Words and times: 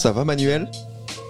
ça 0.00 0.12
va 0.12 0.24
Manuel 0.24 0.66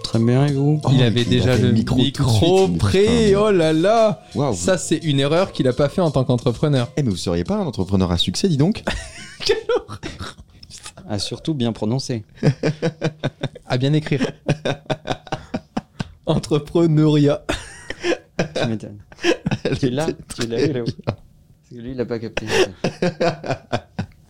Très 0.05 0.21
bien, 0.21 0.47
et 0.47 0.53
vous 0.53 0.81
il 0.93 1.03
avait 1.03 1.25
déjà 1.25 1.57
le 1.57 1.73
micro, 1.73 1.99
suite, 1.99 2.79
prêt. 2.79 3.35
Oh 3.35 3.51
là 3.51 3.73
là. 3.73 4.23
Waouh. 4.37 4.55
Ça, 4.55 4.79
c'est 4.79 4.99
une 4.99 5.19
erreur 5.19 5.51
qu'il 5.51 5.67
a 5.67 5.73
pas 5.73 5.89
fait 5.89 6.01
en 6.01 6.13
tant 6.13 6.23
qu'entrepreneur. 6.23 6.89
Eh 6.97 7.03
mais 7.03 7.11
vous 7.11 7.17
seriez 7.17 7.43
pas 7.43 7.57
un 7.57 7.67
entrepreneur 7.67 8.13
à 8.13 8.17
succès, 8.17 8.49
dis 8.49 8.57
donc 8.57 8.85
Ah, 11.09 11.19
surtout 11.19 11.55
bien 11.55 11.73
prononcé. 11.73 12.25
À 13.67 13.77
bien 13.77 13.93
écrire. 13.93 14.31
Entrepreneuriat. 16.27 17.45
Tu 18.55 18.67
m'étonnes. 18.69 18.99
Tu 19.81 19.91
l'as 19.91 20.07
Tu 20.37 20.47
l'as 20.47 20.67
lui, 21.73 21.93
il 21.93 22.01
a 22.01 22.05
pas 22.05 22.19
capté. 22.21 22.47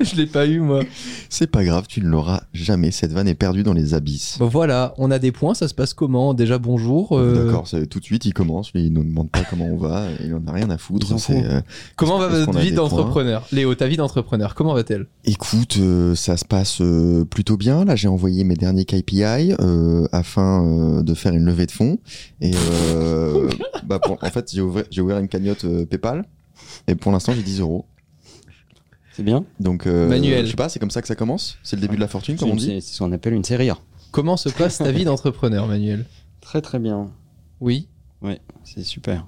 Je 0.04 0.16
l'ai 0.16 0.26
pas 0.26 0.46
eu, 0.46 0.60
moi. 0.60 0.80
C'est 1.28 1.46
pas 1.46 1.62
grave, 1.64 1.86
tu 1.86 2.00
ne 2.00 2.08
l'auras 2.08 2.42
jamais. 2.54 2.90
Cette 2.90 3.12
vanne 3.12 3.28
est 3.28 3.34
perdue 3.34 3.62
dans 3.62 3.72
les 3.74 3.92
abysses. 3.94 4.36
Bon, 4.38 4.48
voilà, 4.48 4.94
on 4.98 5.10
a 5.10 5.18
des 5.18 5.30
points. 5.32 5.54
Ça 5.54 5.68
se 5.68 5.74
passe 5.74 5.92
comment? 5.94 6.32
Déjà, 6.34 6.58
bonjour. 6.58 7.18
euh, 7.18 7.44
D'accord, 7.46 7.68
tout 7.90 8.00
de 8.00 8.04
suite 8.04 8.24
il 8.24 8.32
commence, 8.32 8.72
lui, 8.72 8.86
il 8.86 8.92
nous 8.92 9.04
demande 9.04 9.30
pas 9.30 9.44
comment 9.48 9.66
on 9.66 9.76
va, 9.76 10.06
il 10.24 10.34
en 10.34 10.46
a 10.46 10.52
rien 10.52 10.70
à 10.70 10.78
foutre. 10.78 11.06
euh, 11.30 11.60
Comment 11.96 12.18
va 12.18 12.28
votre 12.28 12.58
vie 12.60 12.72
d'entrepreneur? 12.72 13.46
Léo, 13.52 13.74
ta 13.74 13.88
vie 13.88 13.96
d'entrepreneur, 13.96 14.54
comment 14.54 14.72
va-t-elle? 14.74 15.06
Écoute, 15.24 15.76
euh, 15.78 16.14
ça 16.14 16.36
se 16.36 16.44
passe 16.44 16.80
plutôt 17.30 17.56
bien. 17.56 17.84
Là, 17.84 17.94
j'ai 17.96 18.08
envoyé 18.08 18.44
mes 18.44 18.56
derniers 18.56 18.84
KPI 18.86 19.52
afin 20.12 21.02
de 21.02 21.14
faire 21.14 21.34
une 21.34 21.44
levée 21.44 21.66
de 21.66 21.72
fonds. 21.72 21.98
Et 22.40 22.52
bah, 23.84 23.98
pour- 23.98 24.18
en 24.22 24.30
fait, 24.30 24.50
j'ai 24.52 24.60
ouvert, 24.62 24.84
ouvert 24.98 25.18
une 25.18 25.28
cagnotte 25.28 25.66
PayPal. 25.86 26.24
Et 26.88 26.94
pour 26.94 27.12
l'instant, 27.12 27.32
j'ai 27.34 27.42
10 27.42 27.60
euros. 27.60 27.84
C'est 29.20 29.24
bien 29.24 29.44
Donc, 29.60 29.86
euh, 29.86 30.08
Manuel. 30.08 30.46
je 30.46 30.50
sais 30.52 30.56
pas, 30.56 30.70
c'est 30.70 30.78
comme 30.78 30.90
ça 30.90 31.02
que 31.02 31.06
ça 31.08 31.14
commence. 31.14 31.58
C'est 31.62 31.76
le 31.76 31.82
début 31.82 31.96
de 31.96 32.00
la 32.00 32.08
fortune, 32.08 32.38
comme 32.38 32.52
on 32.52 32.54
dit. 32.56 32.80
C'est 32.80 32.94
ce 32.94 32.98
qu'on 33.00 33.12
appelle 33.12 33.34
une 33.34 33.44
série 33.44 33.68
A. 33.68 33.76
Comment 34.12 34.38
se 34.38 34.48
passe 34.48 34.78
ta 34.78 34.90
vie 34.92 35.04
d'entrepreneur, 35.04 35.66
Manuel 35.66 36.06
Très 36.40 36.62
très 36.62 36.78
bien. 36.78 37.10
Oui 37.60 37.86
Ouais, 38.22 38.40
c'est 38.64 38.82
super. 38.82 39.26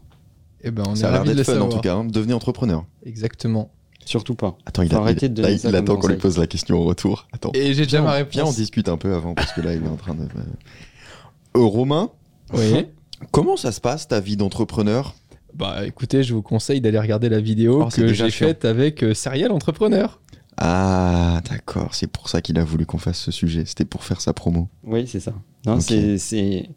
Eh 0.62 0.70
ben, 0.70 0.84
on 0.88 0.94
Ça 0.94 1.02
est 1.02 1.08
a 1.08 1.10
l'air 1.10 1.18
ravis 1.18 1.28
de 1.32 1.34
le 1.34 1.36
d'être 1.40 1.46
fun 1.46 1.52
en 1.52 1.56
savoir. 1.64 1.74
tout 1.74 1.80
cas. 1.82 1.94
hein. 1.96 2.04
Devenez 2.06 2.32
entrepreneur. 2.32 2.86
Exactement. 3.04 3.70
Surtout 4.06 4.34
pas. 4.34 4.56
Attends, 4.64 4.80
il, 4.80 4.94
a, 4.94 4.98
arrêter 4.98 5.26
il- 5.26 5.34
de 5.34 5.42
là, 5.42 5.50
il 5.50 5.60
comme 5.60 5.74
attend 5.74 5.96
qu'on 5.98 6.08
lui 6.08 6.16
pose 6.16 6.38
la 6.38 6.46
question 6.46 6.78
au 6.78 6.84
retour. 6.84 7.28
Attends. 7.32 7.50
Et 7.52 7.74
j'ai 7.74 7.82
déjà 7.82 8.00
ma 8.00 8.12
on- 8.12 8.14
réponse. 8.14 8.32
Viens, 8.32 8.46
on 8.46 8.52
discute 8.52 8.88
un 8.88 8.96
peu 8.96 9.14
avant 9.14 9.34
parce 9.34 9.52
que 9.52 9.60
là, 9.60 9.74
il 9.74 9.84
est 9.84 9.88
en 9.88 9.96
train 9.96 10.14
de. 10.14 10.22
Euh, 10.22 11.60
Romain, 11.60 12.08
Oui. 12.54 12.86
comment 13.30 13.58
ça 13.58 13.72
se 13.72 13.80
passe 13.82 14.08
ta 14.08 14.20
vie 14.20 14.38
d'entrepreneur? 14.38 15.14
Bah 15.54 15.86
écoutez, 15.86 16.22
je 16.22 16.32
vous 16.34 16.42
conseille 16.42 16.80
d'aller 16.80 16.98
regarder 16.98 17.28
la 17.28 17.40
vidéo 17.40 17.82
Oh, 17.84 17.88
que 17.94 18.08
j'ai 18.12 18.30
faite 18.30 18.64
avec 18.64 19.02
euh, 19.02 19.14
Serial 19.14 19.52
Entrepreneur. 19.52 20.20
Ah, 20.56 21.40
d'accord. 21.50 21.94
C'est 21.94 22.06
pour 22.06 22.28
ça 22.28 22.40
qu'il 22.40 22.58
a 22.58 22.64
voulu 22.64 22.86
qu'on 22.86 22.98
fasse 22.98 23.18
ce 23.18 23.30
sujet. 23.30 23.64
C'était 23.66 23.84
pour 23.84 24.04
faire 24.04 24.20
sa 24.20 24.32
promo. 24.32 24.68
Oui, 24.84 25.06
c'est 25.06 25.20
ça. 25.20 25.32
Non, 25.66 25.80
c'est- 25.80 26.68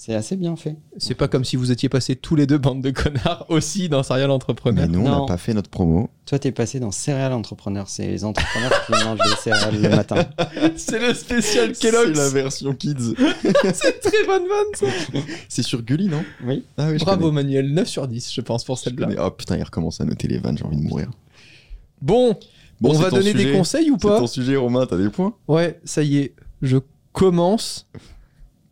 c'est 0.00 0.12
c'est 0.12 0.14
assez 0.14 0.36
bien 0.36 0.56
fait. 0.56 0.76
C'est 0.96 1.14
pas 1.14 1.28
comme 1.28 1.44
si 1.44 1.56
vous 1.56 1.70
étiez 1.72 1.90
passés 1.90 2.16
tous 2.16 2.34
les 2.34 2.46
deux 2.46 2.56
bandes 2.56 2.80
de 2.80 2.90
connards 2.90 3.44
aussi 3.50 3.90
dans 3.90 4.02
Serial 4.02 4.30
Entrepreneur. 4.30 4.86
Mais 4.88 4.90
nous, 4.90 5.06
on 5.06 5.20
n'a 5.20 5.26
pas 5.26 5.36
fait 5.36 5.52
notre 5.52 5.68
promo. 5.68 6.08
Toi, 6.24 6.38
t'es 6.38 6.52
passé 6.52 6.80
dans 6.80 6.90
céréales 6.90 7.34
entrepreneurs. 7.34 7.90
C'est 7.90 8.06
les 8.06 8.24
entrepreneurs 8.24 8.72
qui 8.86 8.92
mangent 8.92 9.18
des 9.18 9.36
céréales 9.42 9.78
le 9.78 9.88
matin. 9.90 10.24
C'est 10.76 11.06
le 11.06 11.12
spécial 11.12 11.72
Kellogg's. 11.72 12.14
C'est 12.14 12.22
la 12.22 12.28
version 12.30 12.74
kids. 12.74 12.94
C'est 13.74 14.00
très 14.00 14.24
bonne 14.26 14.44
vanne 14.48 14.74
ça. 14.74 14.86
c'est 15.48 15.62
sur 15.62 15.82
Gulli, 15.82 16.08
non? 16.08 16.24
Oui. 16.44 16.64
Ah 16.78 16.88
oui, 16.90 16.96
Bravo 16.96 17.24
connais. 17.24 17.32
Manuel, 17.34 17.74
9 17.74 17.86
sur 17.86 18.08
10 18.08 18.32
je 18.32 18.40
pense 18.40 18.64
pour 18.64 18.78
celle-là. 18.78 19.06
connais. 19.06 19.20
Oh 19.20 19.30
putain, 19.30 19.58
il 19.58 19.62
recommence 19.62 20.00
à 20.00 20.06
noter 20.06 20.28
les 20.28 20.38
vannes, 20.38 20.56
j'ai 20.56 20.64
envie 20.64 20.78
de 20.78 20.82
mourir. 20.82 21.10
Bon, 22.00 22.38
Bon, 22.80 22.90
on 22.90 22.94
c'est 22.94 23.02
va 23.02 23.10
donner 23.10 23.34
des 23.34 23.52
conseils 23.52 23.90
ou 23.90 23.98
C'est 24.00 24.08
pas? 24.08 24.18
ton 24.18 24.26
sujet, 24.26 24.56
Romain, 24.56 24.86
t'as 24.86 24.96
des 24.96 25.10
points? 25.10 25.34
Ouais, 25.46 25.78
ça 25.84 26.02
y 26.02 26.16
est, 26.18 26.34
je 26.62 26.78
commence 27.12 27.86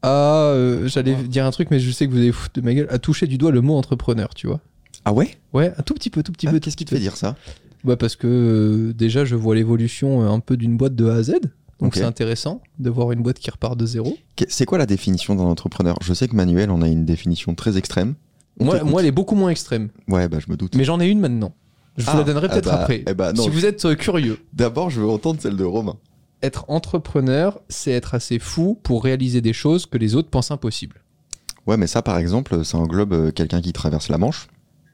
à... 0.03 0.43
euh, 0.53 0.87
J'allais 0.89 1.15
dire 1.15 1.45
un 1.47 1.51
truc 1.51 1.71
mais 1.71 1.81
je 1.81 1.91
sais 1.91 2.07
que 2.07 2.13
vous 2.13 2.19
allez 2.19 2.33
foutre 2.33 2.55
de 2.55 2.61
ma 2.65 2.75
gueule, 2.75 2.87
à 2.91 2.99
toucher 2.99 3.27
du 3.27 3.39
doigt 3.39 3.51
le 3.51 3.61
mot 3.61 3.77
entrepreneur, 3.77 4.33
tu 4.35 4.47
vois. 4.47 4.61
Ah 5.05 5.13
ouais? 5.13 5.37
Ouais, 5.53 5.73
un 5.79 5.83
tout 5.83 5.95
petit 5.95 6.11
peu, 6.11 6.23
tout 6.23 6.33
petit 6.33 6.47
Ah, 6.49 6.53
peu. 6.53 6.59
Qu'est-ce 6.59 6.77
qui 6.77 6.85
te 6.85 6.91
fait 6.95 7.01
dire 7.01 7.17
ça? 7.17 7.37
Bah 7.85 7.97
parce 7.97 8.17
que 8.17 8.27
euh, 8.27 8.93
déjà 8.93 9.25
je 9.25 9.37
vois 9.37 9.55
l'évolution 9.55 10.23
euh, 10.23 10.29
un 10.29 10.41
peu 10.41 10.57
d'une 10.57 10.77
boîte 10.77 10.95
de 10.95 11.09
A 11.09 11.15
à 11.15 11.23
Z. 11.23 11.35
Donc 11.81 11.95
c'est 11.95 12.03
intéressant 12.03 12.61
de 12.81 12.91
voir 12.91 13.13
une 13.13 13.23
boîte 13.23 13.39
qui 13.39 13.51
repart 13.51 13.79
de 13.79 13.87
zéro. 13.87 14.17
C'est 14.49 14.67
quoi 14.67 14.79
la 14.79 14.87
définition 14.87 15.37
d'un 15.37 15.45
entrepreneur? 15.45 15.97
Je 16.03 16.13
sais 16.13 16.27
que 16.27 16.35
Manuel 16.35 16.71
en 16.73 16.83
a 16.83 16.89
une 16.89 17.05
définition 17.05 17.55
très 17.55 17.77
extrême. 17.79 18.15
On 18.59 18.65
Moi, 18.65 18.83
moi, 18.83 19.01
elle 19.01 19.07
est 19.07 19.13
beaucoup 19.13 19.37
moins 19.37 19.51
extrême. 19.51 19.89
Ouais, 20.09 20.29
bah 20.29 20.39
je 20.45 20.51
me 20.51 20.57
doute. 20.57 20.75
Mais 20.75 20.83
j'en 20.83 20.99
ai 20.99 21.07
une 21.07 21.21
maintenant. 21.21 21.53
Je 21.97 22.05
vous 22.05 22.11
Ah, 22.13 22.19
la 22.19 22.25
donnerai 22.25 22.49
ah 22.51 22.55
peut-être 22.55 22.65
bah, 22.65 22.81
après. 22.83 23.05
eh 23.07 23.15
bah, 23.15 23.33
non, 23.33 23.45
si 23.45 23.51
vous 23.51 23.65
êtes 23.65 23.85
euh, 23.85 23.95
curieux, 23.95 24.39
D'abord, 24.53 24.91
je 24.91 25.01
veux 25.01 25.09
entendre 25.09 25.41
celle 25.41 25.55
de 25.57 25.63
Romain. 25.63 25.97
Être 26.43 26.65
entrepreneur, 26.69 27.61
c'est 27.69 27.91
être 27.93 28.15
assez 28.15 28.39
fou 28.39 28.79
pour 28.83 29.03
réaliser 29.03 29.41
des 29.41 29.53
choses 29.53 29.87
que 29.87 29.99
les 29.99 30.15
autres 30.15 30.31
pensent 30.31 30.51
impossibles. 30.51 31.03
Ouais, 31.67 31.77
mais 31.77 31.87
ça, 31.87 32.03
par 32.03 32.19
exemple, 32.19 32.65
ça 32.65 32.79
englobe 32.79 33.13
euh, 33.13 33.31
quelqu'un 33.31 33.61
qui 33.61 33.73
traverse 33.73 34.09
la 34.09 34.19
Manche, 34.19 34.49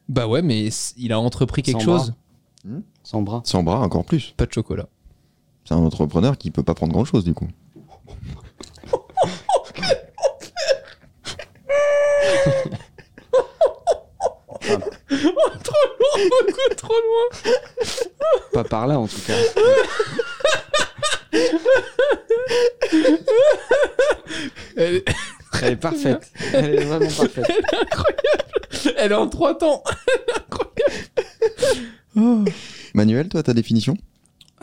Bah 0.08 0.26
ouais, 0.26 0.42
mais 0.42 0.68
il 0.96 1.12
a 1.12 1.20
entrepris 1.20 1.62
quelque 1.62 1.82
Sans 1.82 1.84
chose. 1.84 2.14
Sans 3.02 3.22
bras. 3.22 3.42
sans 3.44 3.62
bras 3.62 3.80
encore 3.80 4.04
plus. 4.04 4.32
Pas 4.36 4.46
de 4.46 4.52
chocolat. 4.52 4.88
C'est 5.66 5.74
un 5.74 5.78
entrepreneur 5.78 6.36
qui 6.38 6.50
peut 6.50 6.62
pas 6.62 6.74
prendre 6.74 6.92
grand 6.92 7.04
chose 7.04 7.24
du 7.24 7.34
coup. 7.34 7.48
trop 15.62 15.84
loin, 15.98 16.28
beaucoup 16.46 16.74
trop 16.76 16.92
loin. 16.92 17.52
Pas 18.52 18.64
par 18.64 18.86
là, 18.86 18.98
en 18.98 19.06
tout 19.06 19.20
cas. 19.26 19.34
Elle 24.76 24.96
est, 24.96 25.04
Elle 25.62 25.72
est 25.72 25.76
parfaite. 25.76 26.32
Elle 26.52 26.74
est 26.74 26.84
vraiment 26.84 27.10
parfaite. 27.10 27.44
elle 27.48 27.54
est 27.54 27.82
incroyable. 27.92 28.94
Elle 28.96 29.12
est 29.12 29.14
en 29.14 29.28
trois 29.28 29.56
temps. 29.56 29.82
Manuel, 32.94 33.28
toi, 33.28 33.42
ta 33.42 33.54
définition 33.54 33.96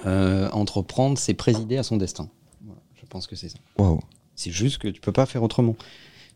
Euh, 0.05 0.49
entreprendre, 0.51 1.17
c'est 1.17 1.33
présider 1.33 1.77
à 1.77 1.83
son 1.83 1.97
destin. 1.97 2.29
Voilà, 2.65 2.81
je 2.99 3.05
pense 3.05 3.27
que 3.27 3.35
c'est 3.35 3.49
ça. 3.49 3.57
Waouh. 3.77 3.99
C'est 4.35 4.51
juste 4.51 4.79
que 4.79 4.87
tu 4.87 4.99
peux 5.01 5.11
pas 5.11 5.25
faire 5.25 5.43
autrement. 5.43 5.75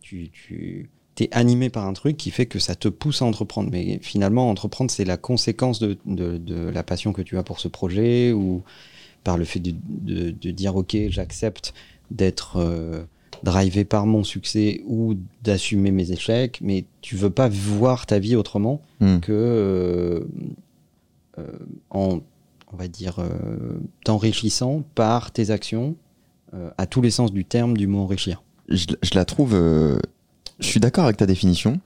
Tu, 0.01 0.29
tu 0.29 0.89
es 1.19 1.29
animé 1.31 1.69
par 1.69 1.85
un 1.87 1.93
truc 1.93 2.15
qui 2.17 2.29
fait 2.29 2.45
que 2.45 2.59
ça 2.59 2.75
te 2.75 2.87
pousse 2.89 3.21
à 3.21 3.25
entreprendre. 3.25 3.69
Mais 3.71 3.99
finalement, 4.03 4.49
entreprendre, 4.49 4.91
c'est 4.91 5.05
la 5.05 5.17
conséquence 5.17 5.79
de, 5.79 5.97
de- 6.05 6.37
de 6.37 6.69
la 6.69 6.83
passion 6.83 7.11
que 7.13 7.21
tu 7.23 7.37
as 7.37 7.43
pour 7.43 7.59
ce 7.59 7.67
projet 7.67 8.31
ou 8.33 8.63
par 9.25 9.37
le 9.37 9.43
fait 9.43 9.59
de, 9.59 9.73
de- 9.85 10.31
de 10.31 10.51
dire 10.51 10.77
ok, 10.77 10.95
j'accepte 11.09 11.73
d'être 12.11 12.57
euh, 12.57 13.03
drivé 13.43 13.83
par 13.83 14.05
mon 14.05 14.23
succès 14.23 14.81
ou 14.87 15.15
d'assumer 15.43 15.91
mes 15.91 16.11
échecs, 16.11 16.59
mais 16.61 16.85
tu 17.01 17.15
veux 17.17 17.29
pas 17.29 17.49
voir 17.49 18.05
ta 18.05 18.19
vie 18.19 18.37
autrement 18.37 18.81
Hmm. 19.01 19.19
que 19.19 19.33
euh, 19.33 20.21
euh, 21.37 21.47
en, 21.89 22.19
on 22.71 22.77
va 22.77 22.87
dire, 22.87 23.19
t'enrichissant 24.05 24.83
par 24.95 25.31
tes 25.31 25.49
actions 25.49 25.95
à 26.77 26.85
tous 26.85 27.01
les 27.01 27.11
sens 27.11 27.33
du 27.33 27.43
terme 27.43 27.75
du 27.75 27.85
mot 27.87 27.99
enrichir. 27.99 28.41
Je, 28.69 28.85
je 29.03 29.09
la 29.15 29.25
trouve. 29.25 29.51
je 29.53 30.65
suis 30.67 30.79
d'accord 30.79 31.03
avec 31.03 31.17
ta 31.17 31.25
définition, 31.25 31.81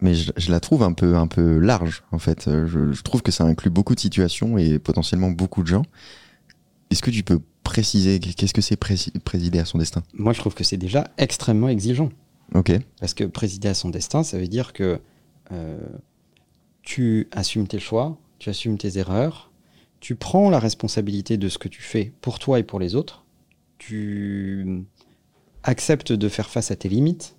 mais 0.00 0.14
je, 0.14 0.32
je 0.36 0.50
la 0.50 0.58
trouve 0.58 0.82
un 0.82 0.92
peu, 0.92 1.14
un 1.16 1.28
peu 1.28 1.58
large 1.58 2.02
en 2.10 2.18
fait. 2.18 2.48
Je, 2.66 2.92
je 2.92 3.02
trouve 3.02 3.22
que 3.22 3.30
ça 3.30 3.44
inclut 3.44 3.70
beaucoup 3.70 3.94
de 3.94 4.00
situations 4.00 4.58
et 4.58 4.78
potentiellement 4.80 5.30
beaucoup 5.30 5.62
de 5.62 5.68
gens. 5.68 5.84
Est-ce 6.90 7.02
que 7.02 7.10
tu 7.10 7.22
peux 7.22 7.40
préciser 7.64 8.18
qu'est-ce 8.18 8.54
que 8.54 8.62
c'est 8.62 8.80
prési- 8.80 9.12
présider 9.20 9.58
à 9.58 9.64
son 9.64 9.78
destin? 9.78 10.02
Moi, 10.14 10.32
je 10.32 10.38
trouve 10.40 10.54
que 10.54 10.64
c'est 10.64 10.76
déjà 10.78 11.10
extrêmement 11.18 11.68
exigeant. 11.68 12.10
Ok. 12.54 12.72
Parce 12.98 13.12
que 13.14 13.24
présider 13.24 13.68
à 13.68 13.74
son 13.74 13.90
destin, 13.90 14.22
ça 14.22 14.38
veut 14.38 14.48
dire 14.48 14.72
que 14.72 15.00
euh, 15.52 15.78
tu 16.82 17.28
assumes 17.32 17.66
tes 17.68 17.78
choix, 17.78 18.18
tu 18.38 18.48
assumes 18.48 18.78
tes 18.78 18.96
erreurs, 18.98 19.50
tu 20.00 20.14
prends 20.14 20.48
la 20.48 20.58
responsabilité 20.58 21.36
de 21.36 21.48
ce 21.48 21.58
que 21.58 21.68
tu 21.68 21.82
fais 21.82 22.12
pour 22.22 22.38
toi 22.38 22.58
et 22.58 22.62
pour 22.62 22.80
les 22.80 22.94
autres, 22.94 23.24
tu 23.76 24.84
acceptes 25.62 26.12
de 26.12 26.28
faire 26.28 26.48
face 26.48 26.70
à 26.70 26.76
tes 26.76 26.88
limites, 26.88 27.36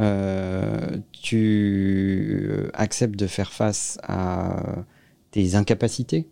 euh, 0.00 0.98
tu 1.12 2.48
euh, 2.50 2.70
acceptes 2.74 3.16
de 3.16 3.26
faire 3.26 3.52
face 3.52 3.98
à 4.02 4.84
tes 5.30 5.54
incapacités. 5.54 6.26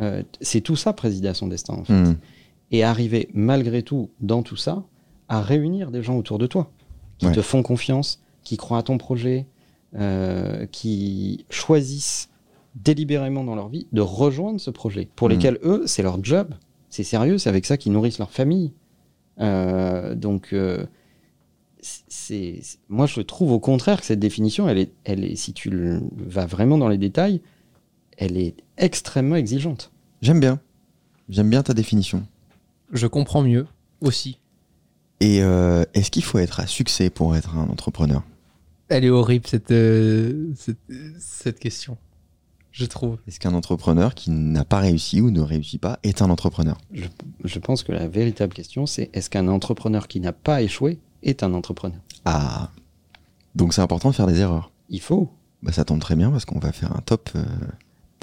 Euh, 0.00 0.22
c'est 0.40 0.60
tout 0.60 0.76
ça, 0.76 0.92
présider 0.92 1.28
à 1.28 1.34
son 1.34 1.46
destin, 1.46 1.74
en 1.74 1.84
fait. 1.84 1.92
Hmm. 1.92 2.16
Et 2.70 2.82
arriver, 2.82 3.28
malgré 3.34 3.82
tout, 3.82 4.10
dans 4.20 4.42
tout 4.42 4.56
ça, 4.56 4.82
à 5.28 5.40
réunir 5.40 5.90
des 5.90 6.02
gens 6.02 6.16
autour 6.16 6.38
de 6.38 6.46
toi 6.46 6.70
qui 7.18 7.26
Ouais. 7.26 7.32
te 7.32 7.42
font 7.42 7.62
confiance, 7.62 8.20
qui 8.42 8.56
croient 8.56 8.78
à 8.78 8.82
ton 8.82 8.98
projet, 8.98 9.46
euh, 9.96 10.66
qui 10.66 11.44
choisissent 11.50 12.28
délibérément 12.74 13.44
dans 13.44 13.54
leur 13.54 13.68
vie 13.68 13.86
de 13.92 14.00
rejoindre 14.00 14.60
ce 14.60 14.70
projet, 14.70 15.08
pour 15.14 15.28
Mhm. 15.28 15.34
lesquels 15.34 15.58
eux, 15.62 15.84
c'est 15.86 16.02
leur 16.02 16.22
job, 16.24 16.54
c'est 16.90 17.04
sérieux, 17.04 17.38
c'est 17.38 17.48
avec 17.48 17.64
ça 17.66 17.76
qu'ils 17.76 17.92
nourrissent 17.92 18.18
leur 18.18 18.32
famille. 18.32 18.72
Euh, 19.40 20.14
donc, 20.16 20.52
c'est, 21.80 22.04
c'est- 22.08 22.78
moi, 22.88 23.06
je 23.06 23.20
trouve 23.20 23.52
au 23.52 23.60
contraire 23.60 24.00
que 24.00 24.06
cette 24.06 24.18
définition, 24.20 24.68
elle 24.68 24.78
est, 24.78 24.92
elle 25.04 25.24
est, 25.24 25.36
si 25.36 25.52
tu 25.52 25.70
le- 25.70 26.00
vas 26.16 26.46
vraiment 26.46 26.78
dans 26.78 26.88
les 26.88 26.98
détails, 26.98 27.40
elle 28.18 28.36
est 28.36 28.54
extrêmement 28.76 29.36
exigeante. 29.36 29.90
J'aime 30.22 30.40
bien. 30.40 30.60
J'aime 31.28 31.50
bien 31.50 31.62
ta 31.62 31.74
définition. 31.74 32.26
Je 32.92 33.06
comprends 33.06 33.42
mieux 33.42 33.66
aussi. 34.00 34.38
Et 35.20 35.42
euh, 35.42 35.84
est-ce 35.94 36.10
qu'il 36.10 36.24
faut 36.24 36.38
être 36.38 36.60
à 36.60 36.66
succès 36.66 37.10
pour 37.10 37.36
être 37.36 37.56
un 37.56 37.68
entrepreneur? 37.68 38.22
Elle 38.88 39.04
est 39.04 39.10
horrible 39.10 39.46
cette, 39.46 39.70
euh, 39.70 40.52
cette, 40.54 40.78
cette 41.18 41.58
question, 41.58 41.96
je 42.70 42.84
trouve. 42.84 43.18
Est-ce 43.26 43.40
qu'un 43.40 43.54
entrepreneur 43.54 44.14
qui 44.14 44.30
n'a 44.30 44.64
pas 44.64 44.80
réussi 44.80 45.22
ou 45.22 45.30
ne 45.30 45.40
réussit 45.40 45.80
pas 45.80 45.98
est 46.02 46.20
un 46.20 46.28
entrepreneur? 46.28 46.76
Je, 46.92 47.06
je 47.44 47.58
pense 47.58 47.82
que 47.82 47.92
la 47.92 48.06
véritable 48.06 48.52
question, 48.52 48.84
c'est 48.84 49.08
est-ce 49.14 49.30
qu'un 49.30 49.48
entrepreneur 49.48 50.06
qui 50.08 50.20
n'a 50.20 50.32
pas 50.32 50.60
échoué 50.60 50.98
est 51.22 51.42
un 51.42 51.54
entrepreneur? 51.54 52.00
Ah, 52.26 52.70
donc 53.54 53.72
c'est 53.72 53.80
important 53.80 54.10
de 54.10 54.14
faire 54.14 54.26
des 54.26 54.40
erreurs. 54.40 54.70
Il 54.90 55.00
faut. 55.00 55.30
Bah, 55.62 55.72
ça 55.72 55.86
tombe 55.86 56.00
très 56.00 56.16
bien 56.16 56.30
parce 56.30 56.44
qu'on 56.44 56.58
va 56.58 56.72
faire 56.72 56.94
un 56.94 57.00
top 57.00 57.30
euh, 57.36 57.44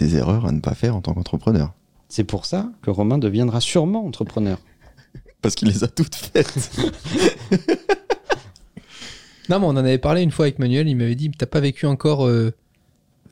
des 0.02 0.16
erreurs 0.18 0.46
à 0.46 0.52
ne 0.52 0.60
pas 0.60 0.74
faire 0.74 0.96
en 0.96 1.02
tant 1.02 1.14
qu'entrepreneur. 1.14 1.74
C'est 2.10 2.24
pour 2.24 2.46
ça 2.46 2.72
que 2.82 2.90
Romain 2.90 3.18
deviendra 3.18 3.62
sûrement 3.62 4.06
entrepreneur. 4.06 4.58
Parce 5.42 5.56
qu'il 5.56 5.70
les 5.70 5.84
a 5.84 5.88
toutes 5.88 6.16
faites. 6.16 6.72
Non, 9.50 9.60
mais 9.60 9.66
on 9.66 9.70
en 9.70 9.78
avait 9.78 9.98
parlé 9.98 10.22
une 10.22 10.32
fois 10.32 10.46
avec 10.46 10.60
Manuel. 10.60 10.88
Il 10.88 10.96
m'avait 10.96 11.16
dit 11.16 11.30
T'as 11.32 11.46
pas 11.46 11.60
vécu 11.60 11.86
encore 11.86 12.26
euh, 12.26 12.54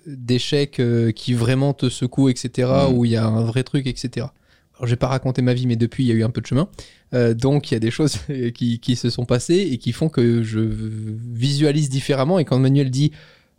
d'échecs 0.05 0.81
euh, 0.81 1.11
qui 1.13 1.33
vraiment 1.33 1.73
te 1.73 1.87
secouent, 1.87 2.27
etc., 2.29 2.67
Mm. 2.89 2.93
où 2.93 3.05
il 3.05 3.11
y 3.11 3.15
a 3.15 3.25
un 3.25 3.43
vrai 3.43 3.63
truc, 3.63 3.87
etc. 3.87 4.27
Alors, 4.75 4.85
je 4.87 4.89
vais 4.89 4.97
pas 4.97 5.07
raconter 5.07 5.41
ma 5.41 5.53
vie, 5.53 5.65
mais 5.65 5.77
depuis, 5.77 6.03
il 6.03 6.07
y 6.07 6.11
a 6.11 6.15
eu 6.15 6.23
un 6.23 6.29
peu 6.29 6.41
de 6.41 6.47
chemin. 6.47 6.67
Euh, 7.13 7.33
donc, 7.33 7.71
il 7.71 7.75
y 7.75 7.77
a 7.77 7.79
des 7.79 7.91
choses 7.91 8.17
qui, 8.55 8.79
qui 8.79 8.95
se 8.97 9.09
sont 9.09 9.25
passées 9.25 9.69
et 9.71 9.77
qui 9.77 9.93
font 9.93 10.09
que 10.09 10.43
je 10.43 10.59
visualise 10.59 11.89
différemment. 11.89 12.37
Et 12.37 12.43
quand 12.43 12.59
Manuel 12.59 12.91
dit 12.91 13.11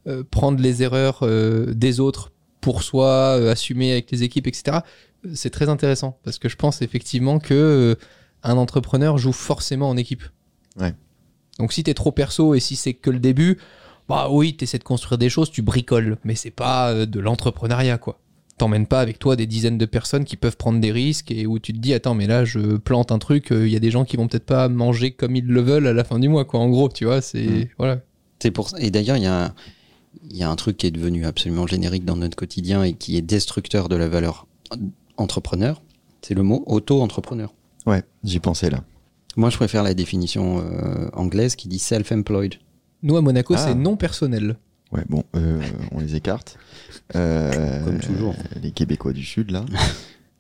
euh, 0.07 0.23
prendre 0.31 0.61
les 0.61 0.83
erreurs 0.83 1.21
euh, 1.23 1.73
des 1.73 1.99
autres 2.01 2.33
pour 2.61 2.83
soi, 2.83 3.09
euh, 3.39 3.53
assumer 3.53 3.93
avec 3.93 4.11
les 4.11 4.23
équipes, 4.23 4.47
etc., 4.47 4.79
euh, 5.27 5.31
c'est 5.35 5.51
très 5.51 5.69
intéressant 5.69 6.19
parce 6.25 6.39
que 6.39 6.49
je 6.49 6.57
pense 6.57 6.83
effectivement 6.83 7.39
que 7.39 7.55
euh, 7.55 7.95
un 8.43 8.57
entrepreneur 8.57 9.19
joue 9.19 9.33
forcément 9.33 9.89
en 9.89 9.97
équipe. 9.97 10.25
Ouais. 10.79 10.95
Donc 11.59 11.73
si 11.73 11.83
t'es 11.83 11.95
trop 11.95 12.13
perso 12.13 12.55
et 12.55 12.61
si 12.61 12.77
c'est 12.77 12.95
que 12.95 13.11
le 13.11 13.19
début, 13.19 13.59
bah 14.09 14.29
oui, 14.31 14.57
t'essaies 14.57 14.79
de 14.79 14.85
construire 14.85 15.19
des 15.19 15.29
choses, 15.29 15.51
tu 15.51 15.63
bricoles, 15.63 16.17
mais 16.25 16.35
c'est 16.35 16.51
pas 16.51 16.91
euh, 16.91 17.07
de 17.07 17.21
l'entrepreneuriat 17.21 17.99
quoi. 17.99 18.19
T'emmènes 18.59 18.87
pas 18.87 19.01
avec 19.01 19.19
toi 19.19 19.37
des 19.37 19.47
dizaines 19.47 19.79
de 19.79 19.87
personnes 19.87 20.25
qui 20.27 20.37
peuvent 20.37 20.57
prendre 20.59 20.81
des 20.81 20.93
risques 20.93 21.31
et 21.31 21.47
où 21.47 21.59
tu 21.59 21.73
te 21.73 21.79
dis 21.79 21.95
attends 21.95 22.15
mais 22.15 22.27
là 22.27 22.45
je 22.45 22.77
plante 22.77 23.11
un 23.11 23.19
truc, 23.19 23.49
il 23.51 23.69
y 23.69 23.77
a 23.77 23.79
des 23.79 23.91
gens 23.91 24.05
qui 24.05 24.19
vont 24.19 24.29
peut-être 24.29 24.45
pas 24.45 24.69
manger 24.69 25.13
comme 25.13 25.35
ils 25.35 25.47
le 25.47 25.63
veulent 25.63 25.87
à 25.87 25.95
la 25.95 26.05
fin 26.05 26.19
du 26.19 26.29
mois 26.29 26.45
quoi. 26.45 26.61
En 26.61 26.69
gros, 26.69 26.89
tu 26.91 27.07
vois, 27.07 27.23
c'est 27.23 27.43
Mm. 27.47 27.69
voilà. 27.79 28.01
C'est 28.43 28.51
pour 28.51 28.69
ça. 28.71 28.79
Et 28.81 28.91
d'ailleurs, 28.91 29.17
il 29.19 29.23
y 29.23 29.27
a, 29.27 29.47
un- 29.47 29.55
il 30.29 30.37
y 30.37 30.43
a 30.43 30.51
un 30.51 30.57
truc 30.57 30.77
qui 30.77 30.87
est 30.87 30.91
devenu 30.91 31.25
absolument 31.27 31.67
générique 31.67 32.05
dans 32.05 32.17
notre 32.17 32.37
quotidien 32.37 32.83
et 32.83 32.95
qui 32.95 33.17
est 33.17 33.23
destructeur 33.23 33.89
de 33.89 33.97
la 33.97 34.09
valeur 34.09 34.47
entrepreneur. 35.17 35.83
C'est 36.23 36.35
le 36.35 36.43
mot 36.43 36.63
auto-entrepreneur. 36.67 37.53
Ouais, 37.87 38.03
j'y 38.25 38.41
pensais 38.41 38.71
là. 38.71 38.85
Moi, 39.37 39.49
je 39.51 39.57
préfère 39.57 39.83
la 39.83 39.95
définition 39.95 40.59
euh, 40.61 41.09
anglaise 41.13 41.57
qui 41.57 41.69
dit 41.69 41.79
self-employed. 41.79 42.55
Nous 43.03 43.17
à 43.17 43.23
Monaco, 43.23 43.55
Ah. 43.57 43.59
c'est 43.59 43.75
non 43.75 43.97
personnel. 43.97 44.57
Ouais, 44.93 45.05
bon, 45.09 45.23
euh, 45.37 45.63
on 45.93 46.01
les 46.01 46.17
écarte. 46.17 46.59
Euh, 47.17 47.85
Comme 47.85 47.99
toujours. 47.99 48.35
Les 48.63 48.71
Québécois 48.71 49.13
du 49.13 49.25
Sud, 49.25 49.51
là. 49.51 49.65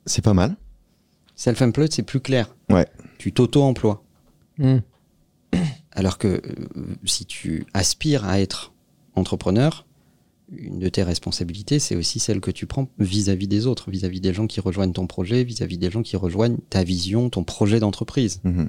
C'est 0.06 0.22
pas 0.22 0.34
mal. 0.34 0.55
Self-employed, 1.34 1.93
c'est 1.93 2.05
plus 2.05 2.20
clair. 2.20 2.55
Ouais. 2.69 2.87
Tu 3.19 3.32
t'auto-emploies. 3.32 4.05
Mm. 4.58 4.76
Alors 5.90 6.17
que 6.19 6.28
euh, 6.28 6.40
si 7.05 7.26
tu 7.26 7.67
aspires 7.75 8.25
à 8.25 8.40
être 8.40 8.72
entrepreneur, 9.20 9.87
une 10.52 10.78
de 10.81 10.88
tes 10.88 11.02
responsabilités, 11.05 11.78
c'est 11.78 11.94
aussi 11.94 12.19
celle 12.19 12.40
que 12.40 12.50
tu 12.50 12.67
prends 12.67 12.88
vis-à-vis 12.99 13.46
des 13.46 13.67
autres, 13.69 13.90
vis-à-vis 13.90 14.20
des 14.20 14.34
gens 14.34 14.46
qui 14.49 14.61
rejoignent 14.61 14.93
ton 14.93 15.06
projet, 15.06 15.44
vis-à-vis 15.44 15.78
des 15.78 15.90
gens 15.90 16.02
qui 16.02 16.17
rejoignent 16.17 16.56
ta 16.70 16.82
vision, 16.82 17.31
ton 17.31 17.44
projet 17.44 17.78
d'entreprise. 17.78 18.40
Mhm. 18.43 18.69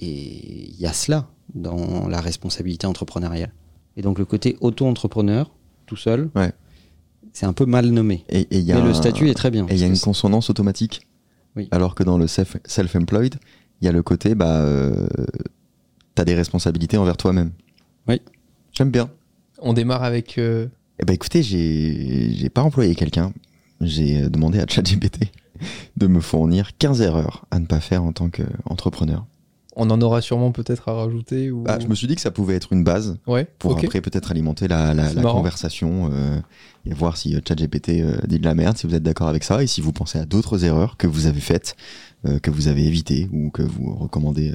Et 0.00 0.70
il 0.70 0.80
y 0.80 0.86
a 0.86 0.92
cela 0.92 1.28
dans 1.54 2.08
la 2.08 2.20
responsabilité 2.20 2.86
entrepreneuriale. 2.86 3.52
Et 3.96 4.02
donc 4.02 4.18
le 4.18 4.24
côté 4.24 4.56
auto-entrepreneur, 4.60 5.50
tout 5.86 5.96
seul, 5.96 6.30
Ouais. 6.34 6.52
c'est 7.32 7.46
un 7.46 7.52
peu 7.52 7.66
mal 7.66 7.86
nommé. 7.90 8.24
Et 8.28 8.40
et 8.50 8.58
il 8.58 8.64
y 8.64 8.72
a 8.72 8.80
Mais 8.80 8.82
le 8.88 8.94
statut 8.94 9.28
est 9.28 9.34
très 9.34 9.52
bien. 9.52 9.66
Et 9.68 9.74
il 9.74 9.78
y 9.80 9.84
a 9.84 9.86
une 9.86 9.98
consonance 9.98 10.50
automatique. 10.50 11.06
Oui. 11.54 11.68
Alors 11.70 11.94
que 11.94 12.02
dans 12.02 12.18
le 12.18 12.26
self- 12.26 12.56
self-employed, 12.64 13.36
il 13.80 13.84
y 13.84 13.88
a 13.88 13.92
le 13.92 14.02
côté, 14.02 14.34
bah, 14.34 14.60
euh, 14.62 15.06
t'as 16.16 16.24
des 16.24 16.34
responsabilités 16.34 16.96
envers 16.96 17.16
toi-même. 17.16 17.52
Oui. 18.08 18.20
J'aime 18.72 18.90
bien. 18.90 19.08
On 19.66 19.72
démarre 19.72 20.04
avec 20.04 20.36
euh, 20.36 20.66
Eh 21.00 21.06
ben 21.06 21.14
écoutez, 21.14 21.42
j'ai 21.42 22.50
pas 22.50 22.62
employé 22.62 22.94
quelqu'un. 22.94 23.32
J'ai 23.80 24.22
euh, 24.22 24.28
demandé 24.28 24.60
à 24.60 24.66
ChatGPT 24.68 25.32
de 25.96 26.06
me 26.06 26.20
fournir 26.20 26.76
15 26.76 27.00
erreurs 27.00 27.46
à 27.50 27.58
ne 27.58 27.64
pas 27.64 27.80
faire 27.80 28.04
en 28.04 28.12
tant 28.12 28.28
qu'entrepreneur. 28.28 29.24
on 29.74 29.88
en 29.88 30.00
aura 30.02 30.20
sûrement 30.20 30.52
peut-être 30.52 30.90
à 30.90 30.92
rajouter 30.92 31.50
ou 31.50 31.62
Bah, 31.62 31.78
je 31.80 31.86
me 31.86 31.94
suis 31.94 32.06
dit 32.06 32.14
que 32.14 32.20
ça 32.20 32.30
pouvait 32.30 32.54
être 32.56 32.74
une 32.74 32.84
base 32.84 33.16
Ouais, 33.26 33.46
pour 33.58 33.72
après 33.72 34.02
peut-être 34.02 34.30
alimenter 34.30 34.68
la, 34.68 34.94
conversation 35.22 36.10
euh, 36.12 36.38
et 36.86 36.92
voir 36.92 37.16
si 37.16 37.34
euh, 37.34 37.40
ChatGPT 37.46 38.00
euh, 38.00 38.18
dit 38.26 38.38
de 38.38 38.44
la 38.44 38.54
merde, 38.54 38.76
si 38.76 38.86
vous 38.86 38.94
êtes 38.94 39.02
d'accord 39.02 39.28
avec 39.28 39.44
ça 39.44 39.62
et 39.62 39.66
si 39.66 39.80
vous 39.80 39.92
pensez 39.92 40.18
à 40.18 40.26
d'autres 40.26 40.64
erreurs 40.64 40.96
que 40.96 41.06
vous 41.06 41.26
avez 41.26 41.40
faites, 41.40 41.76
euh, 42.26 42.38
que 42.38 42.50
vous 42.50 42.68
avez 42.68 42.86
évitées 42.86 43.28
ou 43.32 43.50
que 43.50 43.62
vous 43.62 43.94
recommandez 43.94 44.52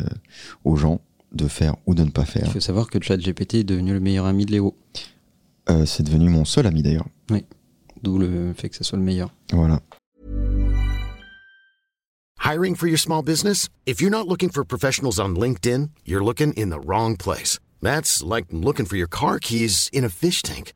aux 0.64 0.76
gens 0.76 1.02
de 1.32 1.48
faire 1.48 1.76
ou 1.86 1.94
de 1.96 2.04
ne 2.04 2.10
pas 2.10 2.24
Il 2.24 2.28
faire. 2.42 2.52
faut 2.52 2.60
savoir 2.60 2.90
que 2.90 3.00
ChatGPT 3.02 3.56
est 3.56 3.64
devenu 3.64 3.94
le 3.94 4.00
meilleur 4.00 4.26
ami 4.26 4.46
de 4.46 4.52
Léo. 4.52 4.76
Euh, 5.70 5.86
C'est 5.86 6.04
devenu 6.04 6.30
mon 6.30 6.46
seul 6.46 6.66
ami 6.68 6.82
d'ailleurs. 6.82 7.08
D'où 8.02 8.18
le 8.18 8.54
fait 8.56 8.70
que 8.70 8.76
ce 8.78 8.84
soit 8.86 8.98
le 8.98 9.04
meilleur. 9.04 9.30
Voilà. 9.52 9.82
Hiring 12.42 12.76
for 12.76 12.88
your 12.88 12.98
small 12.98 13.22
business? 13.22 13.68
If 13.86 14.02
you're 14.02 14.10
not 14.10 14.28
looking 14.28 14.50
for 14.50 14.64
professionals 14.64 15.20
on 15.20 15.36
LinkedIn, 15.36 15.90
you're 16.06 16.24
looking 16.24 16.54
in 16.54 16.70
the 16.70 16.80
wrong 16.80 17.18
place. 17.18 17.60
That's 17.82 18.24
like 18.24 18.46
looking 18.52 18.86
for 18.86 18.96
your 18.98 19.10
car 19.10 19.38
keys 19.40 19.90
in 19.92 20.04
a 20.06 20.10
fish 20.10 20.42
tank. 20.42 20.74